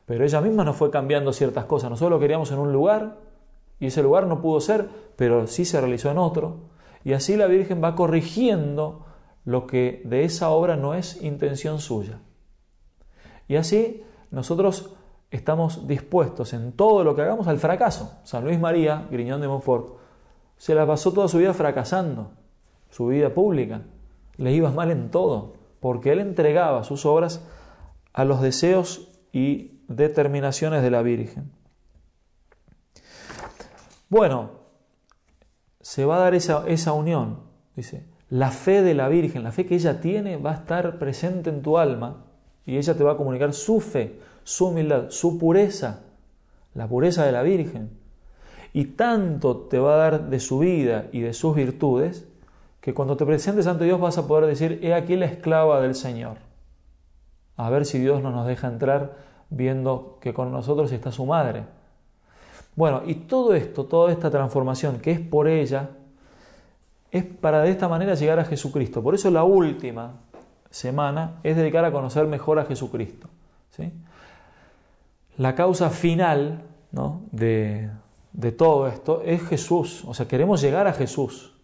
pero 0.05 0.23
ella 0.23 0.39
misma 0.39 0.63
nos 0.63 0.75
fue 0.75 0.91
cambiando 0.91 1.33
ciertas 1.33 1.65
cosas. 1.65 1.89
Nosotros 1.89 2.11
lo 2.11 2.19
queríamos 2.19 2.51
en 2.51 2.59
un 2.59 2.71
lugar 2.71 3.17
y 3.79 3.87
ese 3.87 4.03
lugar 4.03 4.27
no 4.27 4.39
pudo 4.39 4.61
ser, 4.61 4.87
pero 5.15 5.47
sí 5.47 5.65
se 5.65 5.81
realizó 5.81 6.11
en 6.11 6.19
otro. 6.19 6.69
Y 7.03 7.13
así 7.13 7.35
la 7.35 7.47
Virgen 7.47 7.83
va 7.83 7.95
corrigiendo 7.95 9.05
lo 9.45 9.65
que 9.65 10.03
de 10.05 10.23
esa 10.23 10.49
obra 10.49 10.75
no 10.75 10.93
es 10.93 11.21
intención 11.23 11.79
suya. 11.79 12.19
Y 13.47 13.55
así 13.55 14.03
nosotros 14.29 14.91
estamos 15.31 15.87
dispuestos 15.87 16.53
en 16.53 16.71
todo 16.71 17.03
lo 17.03 17.15
que 17.15 17.23
hagamos 17.23 17.47
al 17.47 17.57
fracaso. 17.57 18.19
San 18.23 18.43
Luis 18.43 18.59
María, 18.59 19.07
Griñón 19.09 19.41
de 19.41 19.47
Montfort, 19.47 19.97
se 20.55 20.75
la 20.75 20.85
pasó 20.85 21.11
toda 21.11 21.27
su 21.27 21.39
vida 21.39 21.53
fracasando, 21.53 22.31
su 22.89 23.07
vida 23.07 23.33
pública 23.33 23.81
le 24.37 24.53
iba 24.53 24.71
mal 24.71 24.91
en 24.91 25.11
todo, 25.11 25.53
porque 25.79 26.11
él 26.11 26.19
entregaba 26.19 26.83
sus 26.83 27.05
obras 27.05 27.45
a 28.13 28.25
los 28.25 28.41
deseos 28.41 29.09
y 29.31 29.81
determinaciones 29.87 30.81
de 30.81 30.91
la 30.91 31.01
Virgen. 31.01 31.51
Bueno, 34.09 34.51
se 35.81 36.05
va 36.05 36.17
a 36.17 36.19
dar 36.19 36.35
esa, 36.35 36.65
esa 36.67 36.93
unión, 36.93 37.39
dice, 37.75 38.05
la 38.29 38.51
fe 38.51 38.81
de 38.81 38.93
la 38.93 39.07
Virgen, 39.07 39.43
la 39.43 39.51
fe 39.51 39.65
que 39.65 39.75
ella 39.75 40.01
tiene, 40.01 40.37
va 40.37 40.51
a 40.51 40.55
estar 40.55 40.97
presente 40.97 41.49
en 41.49 41.61
tu 41.61 41.77
alma 41.77 42.25
y 42.65 42.77
ella 42.77 42.95
te 42.95 43.03
va 43.03 43.13
a 43.13 43.17
comunicar 43.17 43.53
su 43.53 43.79
fe, 43.79 44.19
su 44.43 44.67
humildad, 44.67 45.09
su 45.09 45.37
pureza, 45.37 46.01
la 46.73 46.87
pureza 46.87 47.25
de 47.25 47.31
la 47.31 47.43
Virgen. 47.43 47.91
Y 48.73 48.85
tanto 48.85 49.57
te 49.57 49.79
va 49.79 49.93
a 49.93 49.97
dar 49.97 50.29
de 50.29 50.39
su 50.39 50.59
vida 50.59 51.07
y 51.11 51.21
de 51.21 51.33
sus 51.33 51.55
virtudes, 51.55 52.27
que 52.85 52.93
cuando 52.93 53.17
te 53.17 53.25
presentes 53.25 53.65
ante 53.65 53.83
Dios 53.83 53.99
vas 53.99 54.19
a 54.19 54.27
poder 54.27 54.45
decir, 54.45 54.79
he 54.83 54.93
aquí 54.93 55.15
la 55.15 55.25
esclava 55.25 55.81
del 55.81 55.95
Señor. 55.95 56.37
A 57.57 57.71
ver 57.71 57.83
si 57.83 57.97
Dios 57.97 58.21
no 58.21 58.29
nos 58.29 58.45
deja 58.45 58.67
entrar 58.67 59.17
viendo 59.49 60.19
que 60.21 60.35
con 60.35 60.51
nosotros 60.51 60.91
está 60.91 61.11
su 61.11 61.25
madre. 61.25 61.63
Bueno, 62.75 63.01
y 63.03 63.15
todo 63.15 63.55
esto, 63.55 63.85
toda 63.85 64.11
esta 64.11 64.29
transformación 64.29 64.99
que 64.99 65.09
es 65.09 65.19
por 65.19 65.47
ella, 65.47 65.89
es 67.09 67.23
para 67.23 67.63
de 67.63 67.71
esta 67.71 67.87
manera 67.87 68.13
llegar 68.13 68.39
a 68.39 68.45
Jesucristo. 68.45 69.01
Por 69.01 69.15
eso 69.15 69.31
la 69.31 69.43
última 69.43 70.19
semana 70.69 71.39
es 71.41 71.55
dedicar 71.55 71.85
a 71.85 71.91
conocer 71.91 72.27
mejor 72.27 72.59
a 72.59 72.65
Jesucristo. 72.65 73.29
¿sí? 73.71 73.91
La 75.37 75.55
causa 75.55 75.89
final 75.89 76.61
¿no? 76.91 77.21
de, 77.31 77.89
de, 78.31 78.51
todo 78.51 78.87
esto 78.87 79.23
es 79.25 79.41
Jesús. 79.41 80.03
O 80.05 80.13
sea, 80.13 80.27
queremos 80.27 80.61
llegar 80.61 80.85
a 80.85 80.93
Jesús. 80.93 81.54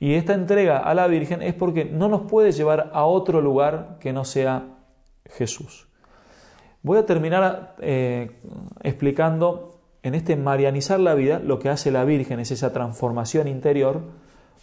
Y 0.00 0.14
esta 0.14 0.34
entrega 0.34 0.78
a 0.78 0.94
la 0.94 1.06
Virgen 1.06 1.42
es 1.42 1.54
porque 1.54 1.84
no 1.84 2.08
nos 2.08 2.22
puede 2.22 2.52
llevar 2.52 2.90
a 2.92 3.04
otro 3.04 3.40
lugar 3.40 3.96
que 4.00 4.12
no 4.12 4.24
sea 4.24 4.76
Jesús. 5.26 5.88
Voy 6.82 6.98
a 6.98 7.06
terminar 7.06 7.74
eh, 7.80 8.40
explicando 8.82 9.80
en 10.02 10.14
este 10.14 10.36
marianizar 10.36 11.00
la 11.00 11.14
vida 11.14 11.40
lo 11.40 11.58
que 11.58 11.68
hace 11.68 11.90
la 11.90 12.04
Virgen, 12.04 12.38
es 12.38 12.52
esa 12.52 12.72
transformación 12.72 13.48
interior, 13.48 14.02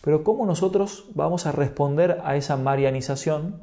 pero 0.01 0.23
cómo 0.23 0.45
nosotros 0.45 1.09
vamos 1.13 1.45
a 1.45 1.51
responder 1.51 2.21
a 2.23 2.35
esa 2.35 2.55
marianización 2.55 3.59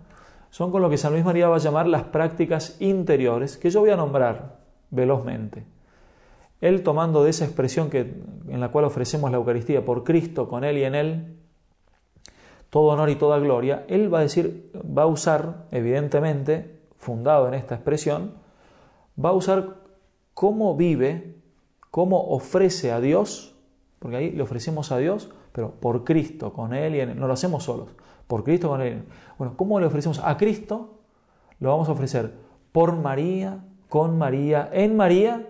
son 0.50 0.70
con 0.70 0.82
lo 0.82 0.90
que 0.90 0.98
San 0.98 1.14
Luis 1.14 1.24
María 1.24 1.48
va 1.48 1.56
a 1.56 1.60
llamar 1.60 1.86
las 1.86 2.02
prácticas 2.04 2.76
interiores, 2.78 3.56
que 3.56 3.70
yo 3.70 3.80
voy 3.80 3.88
a 3.88 3.96
nombrar 3.96 4.58
velozmente. 4.90 5.64
Él 6.60 6.82
tomando 6.82 7.24
de 7.24 7.30
esa 7.30 7.46
expresión 7.46 7.88
que, 7.88 8.20
en 8.48 8.60
la 8.60 8.68
cual 8.68 8.84
ofrecemos 8.84 9.30
la 9.30 9.38
Eucaristía 9.38 9.82
por 9.82 10.04
Cristo, 10.04 10.48
con 10.48 10.62
Él 10.62 10.76
y 10.76 10.84
en 10.84 10.94
Él, 10.94 11.36
todo 12.72 12.84
honor 12.84 13.10
y 13.10 13.16
toda 13.16 13.38
gloria, 13.38 13.84
Él 13.86 14.12
va 14.12 14.20
a 14.20 14.22
decir, 14.22 14.72
va 14.74 15.02
a 15.02 15.06
usar, 15.06 15.66
evidentemente, 15.72 16.80
fundado 16.96 17.46
en 17.46 17.52
esta 17.52 17.74
expresión, 17.74 18.32
va 19.22 19.28
a 19.28 19.34
usar 19.34 19.76
cómo 20.32 20.74
vive, 20.74 21.36
cómo 21.90 22.28
ofrece 22.28 22.90
a 22.90 22.98
Dios, 22.98 23.54
porque 23.98 24.16
ahí 24.16 24.30
le 24.30 24.42
ofrecemos 24.42 24.90
a 24.90 24.96
Dios, 24.96 25.28
pero 25.52 25.72
por 25.72 26.04
Cristo, 26.04 26.54
con 26.54 26.72
Él 26.72 26.94
y 26.94 27.00
en 27.00 27.10
Él, 27.10 27.20
no 27.20 27.26
lo 27.26 27.34
hacemos 27.34 27.64
solos, 27.64 27.90
por 28.26 28.42
Cristo, 28.42 28.70
con 28.70 28.80
Él. 28.80 29.04
Bueno, 29.36 29.52
¿cómo 29.54 29.78
le 29.78 29.84
ofrecemos 29.84 30.18
a 30.24 30.38
Cristo? 30.38 31.02
Lo 31.60 31.68
vamos 31.68 31.90
a 31.90 31.92
ofrecer 31.92 32.32
por 32.72 32.96
María, 32.96 33.62
con 33.90 34.16
María, 34.16 34.70
en 34.72 34.96
María 34.96 35.46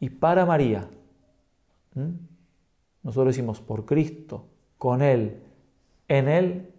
y 0.00 0.10
para 0.10 0.44
María. 0.44 0.86
¿Mm? 1.94 2.10
Nosotros 3.04 3.28
decimos 3.34 3.62
por 3.62 3.86
Cristo, 3.86 4.44
con 4.76 5.00
Él, 5.00 5.45
en 6.08 6.28
Él, 6.28 6.70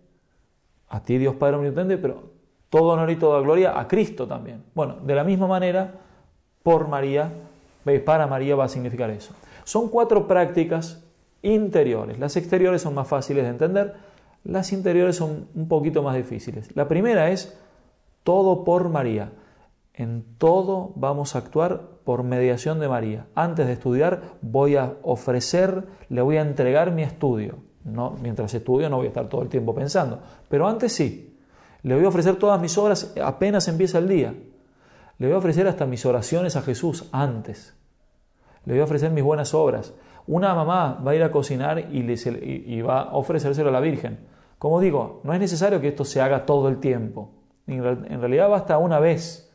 a 0.89 1.03
ti 1.03 1.17
Dios 1.17 1.35
Padre 1.35 1.57
Omnipotente, 1.57 1.97
pero 1.97 2.23
todo 2.69 2.93
honor 2.93 3.11
y 3.11 3.15
toda 3.15 3.41
gloria 3.41 3.79
a 3.79 3.87
Cristo 3.87 4.27
también. 4.27 4.63
Bueno, 4.73 4.97
de 5.03 5.15
la 5.15 5.23
misma 5.23 5.47
manera, 5.47 5.95
por 6.63 6.87
María, 6.87 7.31
para 8.05 8.27
María 8.27 8.55
va 8.55 8.65
a 8.65 8.69
significar 8.69 9.09
eso. 9.09 9.33
Son 9.63 9.89
cuatro 9.89 10.27
prácticas 10.27 11.03
interiores. 11.41 12.19
Las 12.19 12.35
exteriores 12.35 12.81
son 12.81 12.93
más 12.93 13.07
fáciles 13.07 13.43
de 13.43 13.49
entender, 13.49 13.95
las 14.43 14.71
interiores 14.73 15.15
son 15.15 15.47
un 15.55 15.67
poquito 15.67 16.03
más 16.03 16.15
difíciles. 16.15 16.75
La 16.75 16.87
primera 16.87 17.29
es 17.29 17.57
todo 18.23 18.63
por 18.63 18.89
María. 18.89 19.31
En 19.93 20.25
todo 20.37 20.91
vamos 20.95 21.35
a 21.35 21.39
actuar 21.39 21.81
por 22.03 22.23
mediación 22.23 22.79
de 22.79 22.87
María. 22.87 23.27
Antes 23.35 23.67
de 23.67 23.73
estudiar 23.73 24.21
voy 24.41 24.75
a 24.75 24.93
ofrecer, 25.01 25.85
le 26.09 26.21
voy 26.21 26.37
a 26.37 26.41
entregar 26.41 26.91
mi 26.91 27.03
estudio. 27.03 27.66
No, 27.87 28.17
mientras 28.21 28.53
estudio 28.53 28.89
no 28.89 28.97
voy 28.97 29.05
a 29.05 29.09
estar 29.09 29.29
todo 29.29 29.41
el 29.41 29.47
tiempo 29.47 29.73
pensando, 29.73 30.19
pero 30.49 30.67
antes 30.67 30.91
sí. 30.91 31.33
Le 31.83 31.95
voy 31.95 32.03
a 32.03 32.09
ofrecer 32.09 32.35
todas 32.35 32.59
mis 32.59 32.77
obras 32.77 33.13
apenas 33.23 33.67
empieza 33.69 33.99
el 33.99 34.09
día. 34.09 34.33
Le 35.17 35.27
voy 35.27 35.35
a 35.35 35.37
ofrecer 35.37 35.67
hasta 35.67 35.85
mis 35.85 36.05
oraciones 36.05 36.57
a 36.57 36.61
Jesús 36.61 37.07
antes. 37.13 37.75
Le 38.65 38.73
voy 38.73 38.81
a 38.81 38.83
ofrecer 38.83 39.11
mis 39.11 39.23
buenas 39.23 39.53
obras. 39.53 39.93
Una 40.27 40.53
mamá 40.53 41.01
va 41.05 41.11
a 41.11 41.15
ir 41.15 41.23
a 41.23 41.31
cocinar 41.31 41.79
y, 41.79 42.81
va 42.81 43.03
a 43.03 43.15
ofrecérselo 43.15 43.69
a 43.69 43.71
la 43.71 43.79
Virgen. 43.79 44.19
Como 44.59 44.81
digo, 44.81 45.21
no 45.23 45.33
es 45.33 45.39
necesario 45.39 45.79
que 45.79 45.87
esto 45.87 46.03
se 46.03 46.19
haga 46.19 46.45
todo 46.45 46.67
el 46.67 46.79
tiempo. 46.79 47.31
En 47.67 48.19
realidad 48.19 48.49
basta 48.49 48.77
una 48.79 48.99
vez. 48.99 49.49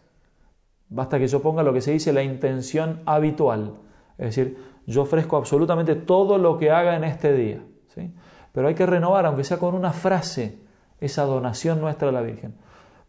Basta 0.88 1.18
que 1.18 1.26
yo 1.26 1.42
ponga 1.42 1.62
lo 1.62 1.74
que 1.74 1.82
se 1.82 1.92
dice 1.92 2.14
la 2.14 2.22
intención 2.22 3.02
habitual. 3.04 3.74
Es 4.16 4.34
decir, 4.34 4.56
yo 4.86 5.02
ofrezco 5.02 5.36
absolutamente 5.36 5.96
todo 5.96 6.38
lo 6.38 6.56
que 6.56 6.70
haga 6.70 6.96
en 6.96 7.04
este 7.04 7.34
día. 7.34 7.62
Pero 8.52 8.68
hay 8.68 8.74
que 8.74 8.86
renovar, 8.86 9.26
aunque 9.26 9.44
sea 9.44 9.58
con 9.58 9.74
una 9.74 9.92
frase, 9.92 10.58
esa 11.00 11.24
donación 11.24 11.80
nuestra 11.80 12.08
a 12.08 12.12
la 12.12 12.22
Virgen. 12.22 12.54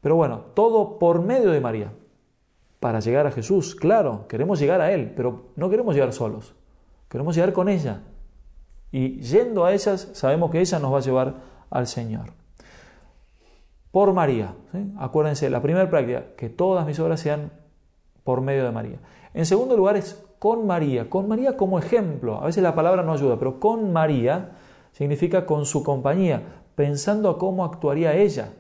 Pero 0.01 0.15
bueno, 0.15 0.39
todo 0.53 0.99
por 0.99 1.21
medio 1.21 1.51
de 1.51 1.61
María. 1.61 1.91
Para 2.79 2.99
llegar 2.99 3.27
a 3.27 3.31
Jesús, 3.31 3.75
claro, 3.75 4.27
queremos 4.27 4.59
llegar 4.59 4.81
a 4.81 4.91
Él, 4.91 5.13
pero 5.15 5.51
no 5.55 5.69
queremos 5.69 5.95
llegar 5.95 6.11
solos. 6.11 6.55
Queremos 7.07 7.35
llegar 7.35 7.53
con 7.53 7.69
ella. 7.69 8.01
Y 8.91 9.21
yendo 9.21 9.63
a 9.63 9.73
ellas, 9.73 10.09
sabemos 10.13 10.51
que 10.51 10.59
ella 10.59 10.79
nos 10.79 10.93
va 10.93 10.97
a 10.97 11.01
llevar 11.01 11.35
al 11.69 11.87
Señor. 11.87 12.33
Por 13.91 14.11
María. 14.13 14.55
Acuérdense, 14.97 15.49
la 15.49 15.61
primera 15.61 15.89
práctica, 15.89 16.35
que 16.35 16.49
todas 16.49 16.85
mis 16.85 16.99
obras 16.99 17.19
sean 17.19 17.51
por 18.23 18.41
medio 18.41 18.65
de 18.65 18.71
María. 18.71 18.97
En 19.33 19.45
segundo 19.45 19.77
lugar 19.77 19.97
es 19.97 20.23
con 20.39 20.67
María. 20.67 21.09
Con 21.09 21.27
María 21.27 21.55
como 21.55 21.79
ejemplo. 21.79 22.41
A 22.41 22.47
veces 22.47 22.63
la 22.63 22.75
palabra 22.75 23.03
no 23.03 23.13
ayuda, 23.13 23.37
pero 23.37 23.59
con 23.59 23.93
María 23.93 24.51
significa 24.93 25.45
con 25.45 25.65
su 25.65 25.83
compañía, 25.83 26.63
pensando 26.75 27.29
a 27.29 27.37
cómo 27.37 27.65
actuaría 27.65 28.15
ella, 28.15 28.53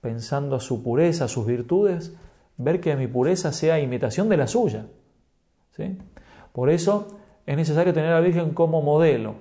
pensando 0.00 0.56
a 0.56 0.60
su 0.60 0.82
pureza, 0.82 1.26
a 1.26 1.28
sus 1.28 1.46
virtudes, 1.46 2.16
ver 2.56 2.80
que 2.80 2.96
mi 2.96 3.06
pureza 3.06 3.52
sea 3.52 3.78
imitación 3.78 4.28
de 4.28 4.36
la 4.36 4.48
suya. 4.48 4.86
¿sí? 5.76 5.98
Por 6.52 6.70
eso 6.70 7.18
es 7.46 7.56
necesario 7.56 7.92
tener 7.92 8.10
a 8.10 8.16
la 8.16 8.26
Virgen 8.26 8.54
como 8.54 8.82
modelo. 8.82 9.36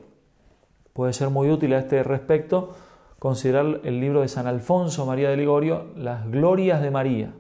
Puede 0.94 1.14
ser 1.14 1.30
muy 1.30 1.50
útil 1.50 1.74
a 1.74 1.80
este 1.80 2.04
respecto 2.04 2.76
considerar 3.20 3.82
el 3.84 4.00
libro 4.00 4.22
de 4.22 4.28
San 4.28 4.48
Alfonso 4.48 5.06
María 5.06 5.30
de 5.30 5.38
Ligorio, 5.38 5.94
Las 5.96 6.30
Glorias 6.30 6.82
de 6.82 6.92
María. 6.92 7.34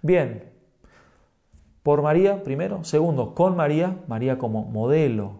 Bien, 0.00 0.50
por 1.82 2.02
María 2.02 2.42
primero, 2.42 2.84
segundo, 2.84 3.34
con 3.34 3.56
María, 3.56 3.96
María 4.06 4.38
como 4.38 4.64
modelo, 4.64 5.39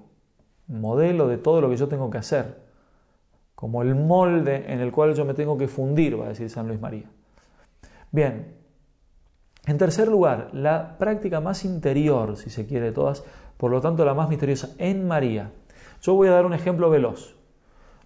modelo 0.71 1.29
de 1.29 1.37
todo 1.37 1.61
lo 1.61 1.69
que 1.69 1.77
yo 1.77 1.89
tengo 1.89 2.11
que 2.11 2.19
hacer, 2.19 2.59
como 3.55 3.83
el 3.83 3.95
molde 3.95 4.73
en 4.73 4.81
el 4.81 4.93
cual 4.93 5.15
yo 5.15 5.25
me 5.25 5.35
tengo 5.35 5.59
que 5.59 5.69
fundir, 5.69 6.19
va 6.19 6.27
a 6.27 6.29
decir 6.29 6.49
San 6.49 6.67
Luis 6.67 6.81
María. 6.81 7.11
Bien, 8.11 8.55
en 9.67 9.79
tercer 9.79 10.09
lugar, 10.09 10.49
la 10.53 10.97
práctica 10.99 11.41
más 11.41 11.65
interior, 11.65 12.37
si 12.37 12.51
se 12.51 12.67
quiere, 12.67 12.87
de 12.87 12.93
todas, 12.93 13.25
por 13.57 13.71
lo 13.71 13.81
tanto 13.81 14.05
la 14.05 14.15
más 14.15 14.29
misteriosa, 14.29 14.71
en 14.79 15.07
María. 15.07 15.53
Yo 16.01 16.15
voy 16.15 16.29
a 16.29 16.33
dar 16.33 16.47
un 16.47 16.55
ejemplo 16.55 16.89
veloz. 16.89 17.37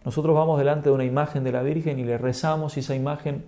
Nosotros 0.04 0.34
vamos 0.34 0.58
delante 0.58 0.88
de 0.88 0.94
una 0.94 1.04
imagen 1.04 1.44
de 1.44 1.52
la 1.52 1.62
Virgen 1.62 1.98
y 1.98 2.04
le 2.04 2.18
rezamos 2.18 2.76
y 2.76 2.80
esa 2.80 2.94
imagen 2.94 3.44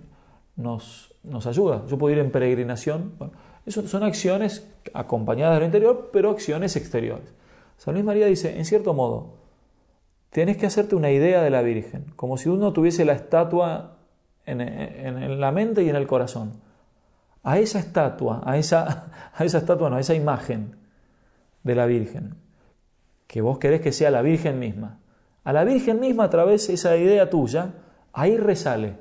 nos, 0.55 1.13
nos 1.23 1.45
ayuda. 1.45 1.85
Yo 1.87 1.97
puedo 1.97 2.13
ir 2.13 2.19
en 2.19 2.31
peregrinación. 2.31 3.13
Bueno, 3.19 3.33
son 3.67 4.03
acciones 4.03 4.67
acompañadas 4.93 5.55
de 5.55 5.59
lo 5.59 5.65
interior, 5.65 6.09
pero 6.13 6.31
acciones 6.31 6.75
exteriores. 6.75 7.33
San 7.77 7.93
Luis 7.93 8.05
María 8.05 8.25
dice, 8.25 8.57
en 8.57 8.65
cierto 8.65 8.93
modo, 8.93 9.35
tienes 10.31 10.57
que 10.57 10.65
hacerte 10.65 10.95
una 10.95 11.11
idea 11.11 11.41
de 11.41 11.51
la 11.51 11.61
Virgen, 11.61 12.11
como 12.15 12.37
si 12.37 12.49
uno 12.49 12.73
tuviese 12.73 13.05
la 13.05 13.13
estatua 13.13 13.97
en, 14.45 15.39
la 15.39 15.51
mente 15.51 15.83
y 15.83 15.89
en 15.89 15.95
el 15.95 16.07
corazón. 16.07 16.53
A 17.43 17.59
esa 17.59 17.79
estatua, 17.79 18.41
a 18.43 18.57
esa, 18.57 19.11
a 19.33 19.45
esa 19.45 19.59
estatua, 19.59 19.89
no, 19.89 19.95
a 19.95 19.99
esa 19.99 20.15
imagen 20.15 20.75
de 21.63 21.75
la 21.75 21.85
Virgen, 21.85 22.35
que 23.27 23.41
vos 23.41 23.59
querés 23.59 23.81
que 23.81 23.91
sea 23.91 24.09
la 24.09 24.23
Virgen 24.23 24.57
misma. 24.57 24.99
A 25.43 25.53
la 25.53 25.63
Virgen 25.63 25.99
misma 25.99 26.25
a 26.25 26.29
través 26.29 26.67
de 26.67 26.73
esa 26.73 26.97
idea 26.97 27.29
tuya, 27.29 27.73
ahí 28.11 28.37
resale, 28.37 28.95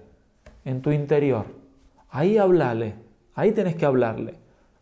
en 0.65 0.83
tu 0.83 0.93
interior. 0.93 1.47
Ahí 2.11 2.37
hablale, 2.37 2.95
ahí 3.35 3.53
tenés 3.53 3.75
que 3.75 3.87
hablarle, 3.87 4.35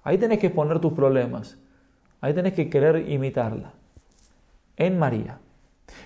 ahí 0.02 0.18
tenés 0.18 0.40
que 0.40 0.48
exponer 0.48 0.80
tus 0.80 0.92
problemas, 0.92 1.58
ahí 2.20 2.34
tenés 2.34 2.54
que 2.54 2.68
querer 2.68 3.08
imitarla 3.08 3.72
en 4.76 4.98
María. 4.98 5.38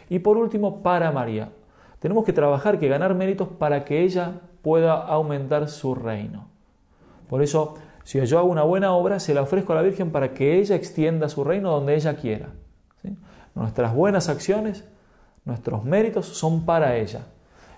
Y 0.09 0.19
por 0.21 0.37
último, 0.37 0.83
para 0.83 1.11
María. 1.13 1.51
Tenemos 1.99 2.25
que 2.25 2.33
trabajar, 2.33 2.79
que 2.79 2.89
ganar 2.89 3.15
méritos 3.15 3.49
para 3.49 3.85
que 3.85 4.03
ella 4.03 4.41
pueda 4.63 4.95
aumentar 4.95 5.69
su 5.69 5.95
reino. 5.95 6.47
Por 7.29 7.43
eso, 7.43 7.75
si 8.05 8.25
yo 8.25 8.39
hago 8.39 8.49
una 8.49 8.63
buena 8.63 8.93
obra, 8.93 9.21
se 9.21 9.35
la 9.35 9.43
ofrezco 9.43 9.73
a 9.73 9.77
la 9.77 9.83
Virgen 9.83 10.11
para 10.11 10.33
que 10.33 10.59
ella 10.59 10.77
extienda 10.77 11.29
su 11.29 11.45
reino 11.45 11.71
donde 11.71 11.95
ella 11.95 12.17
quiera. 12.17 12.51
Nuestras 13.55 13.95
buenas 13.95 14.29
acciones 14.29 14.85
nuestros 15.49 15.83
méritos 15.83 16.27
son 16.27 16.67
para 16.67 16.97
ella. 16.97 17.23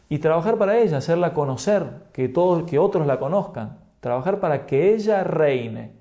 Y 0.08 0.18
trabajar 0.18 0.58
para 0.58 0.76
ella, 0.78 0.98
hacerla 0.98 1.32
conocer, 1.32 1.84
que, 2.12 2.28
todos, 2.28 2.68
que 2.68 2.80
otros 2.80 3.06
la 3.06 3.20
conozcan, 3.20 3.78
trabajar 4.00 4.40
para 4.40 4.66
que 4.66 4.92
ella 4.92 5.22
reine. 5.22 5.92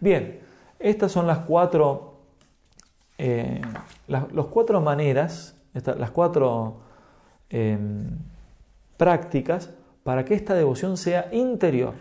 Bien, 0.00 0.40
estas 0.78 1.12
son 1.12 1.26
las 1.26 1.40
cuatro, 1.40 2.09
eh, 3.22 3.60
las, 4.08 4.24
cuatro 4.50 4.80
maneras, 4.80 5.54
las 5.74 6.10
cuatro 6.10 6.80
em, 7.50 8.16
prácticas 8.96 9.74
para 10.02 10.24
que 10.24 10.32
esta 10.32 10.54
devoción 10.54 10.96
sea 10.96 11.28
interior. 11.30 11.92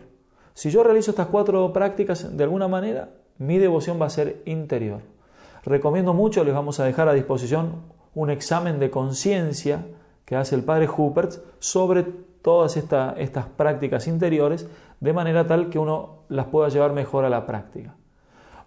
Si 0.54 0.70
yo 0.70 0.82
realizo 0.82 1.12
estas 1.12 1.28
cuatro 1.28 1.74
prácticas 1.74 2.38
de 2.38 2.44
alguna 2.46 2.70
manera, 2.70 3.10
mi 3.38 3.58
devoción 3.58 4.02
va 4.02 4.06
a 4.06 4.10
ser 4.10 4.42
interior. 4.46 5.02
Recomiendo 5.66 6.14
mucho, 6.14 6.46
les 6.46 6.54
vamos 6.54 6.80
a 6.80 6.86
dejar 6.86 7.10
a 7.10 7.14
disposición 7.14 7.82
un 8.16 8.30
examen 8.30 8.80
de 8.80 8.90
conciencia 8.90 9.88
que 10.24 10.38
hace 10.38 10.56
el 10.56 10.64
padre 10.64 10.88
Hupert 10.88 11.34
sobre 11.60 12.04
todas 12.42 12.78
estas 12.78 13.48
prácticas 13.58 14.08
interiores, 14.08 14.70
de 15.02 15.12
manera 15.12 15.46
tal 15.46 15.70
que 15.70 15.80
uno 15.80 16.20
las 16.30 16.46
pueda 16.46 16.70
llevar 16.70 16.94
mejor 16.94 17.26
a 17.26 17.30
la 17.30 17.46
práctica. 17.46 17.99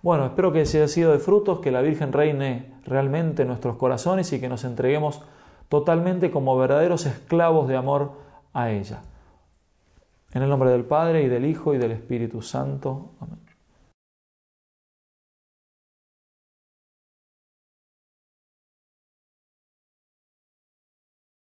Bueno, 0.03 0.27
espero 0.27 0.53
que 0.53 0.67
se 0.67 0.79
haya 0.79 0.89
sido 0.89 1.13
de 1.13 1.21
frutos, 1.21 1.61
que 1.61 1.71
la 1.71 1.81
Virgen 1.81 2.13
reine 2.13 2.75
realmente 2.85 3.43
en 3.43 3.49
nuestros 3.49 3.77
corazones 3.77 4.33
y 4.33 4.41
que 4.41 4.49
nos 4.49 4.65
entreguemos 4.65 5.23
totalmente 5.69 6.31
como 6.31 6.57
verdaderos 6.59 7.07
esclavos 7.07 7.69
de 7.69 7.77
amor 7.77 8.13
a 8.53 8.71
ella. 8.71 9.03
En 10.33 10.43
el 10.43 10.49
nombre 10.49 10.71
del 10.71 10.85
Padre 10.85 11.23
y 11.23 11.29
del 11.29 11.47
Hijo 11.47 11.73
y 11.73 11.79
del 11.79 11.93
Espíritu 11.93 12.43
Santo. 12.43 13.13
Amén. 13.21 13.52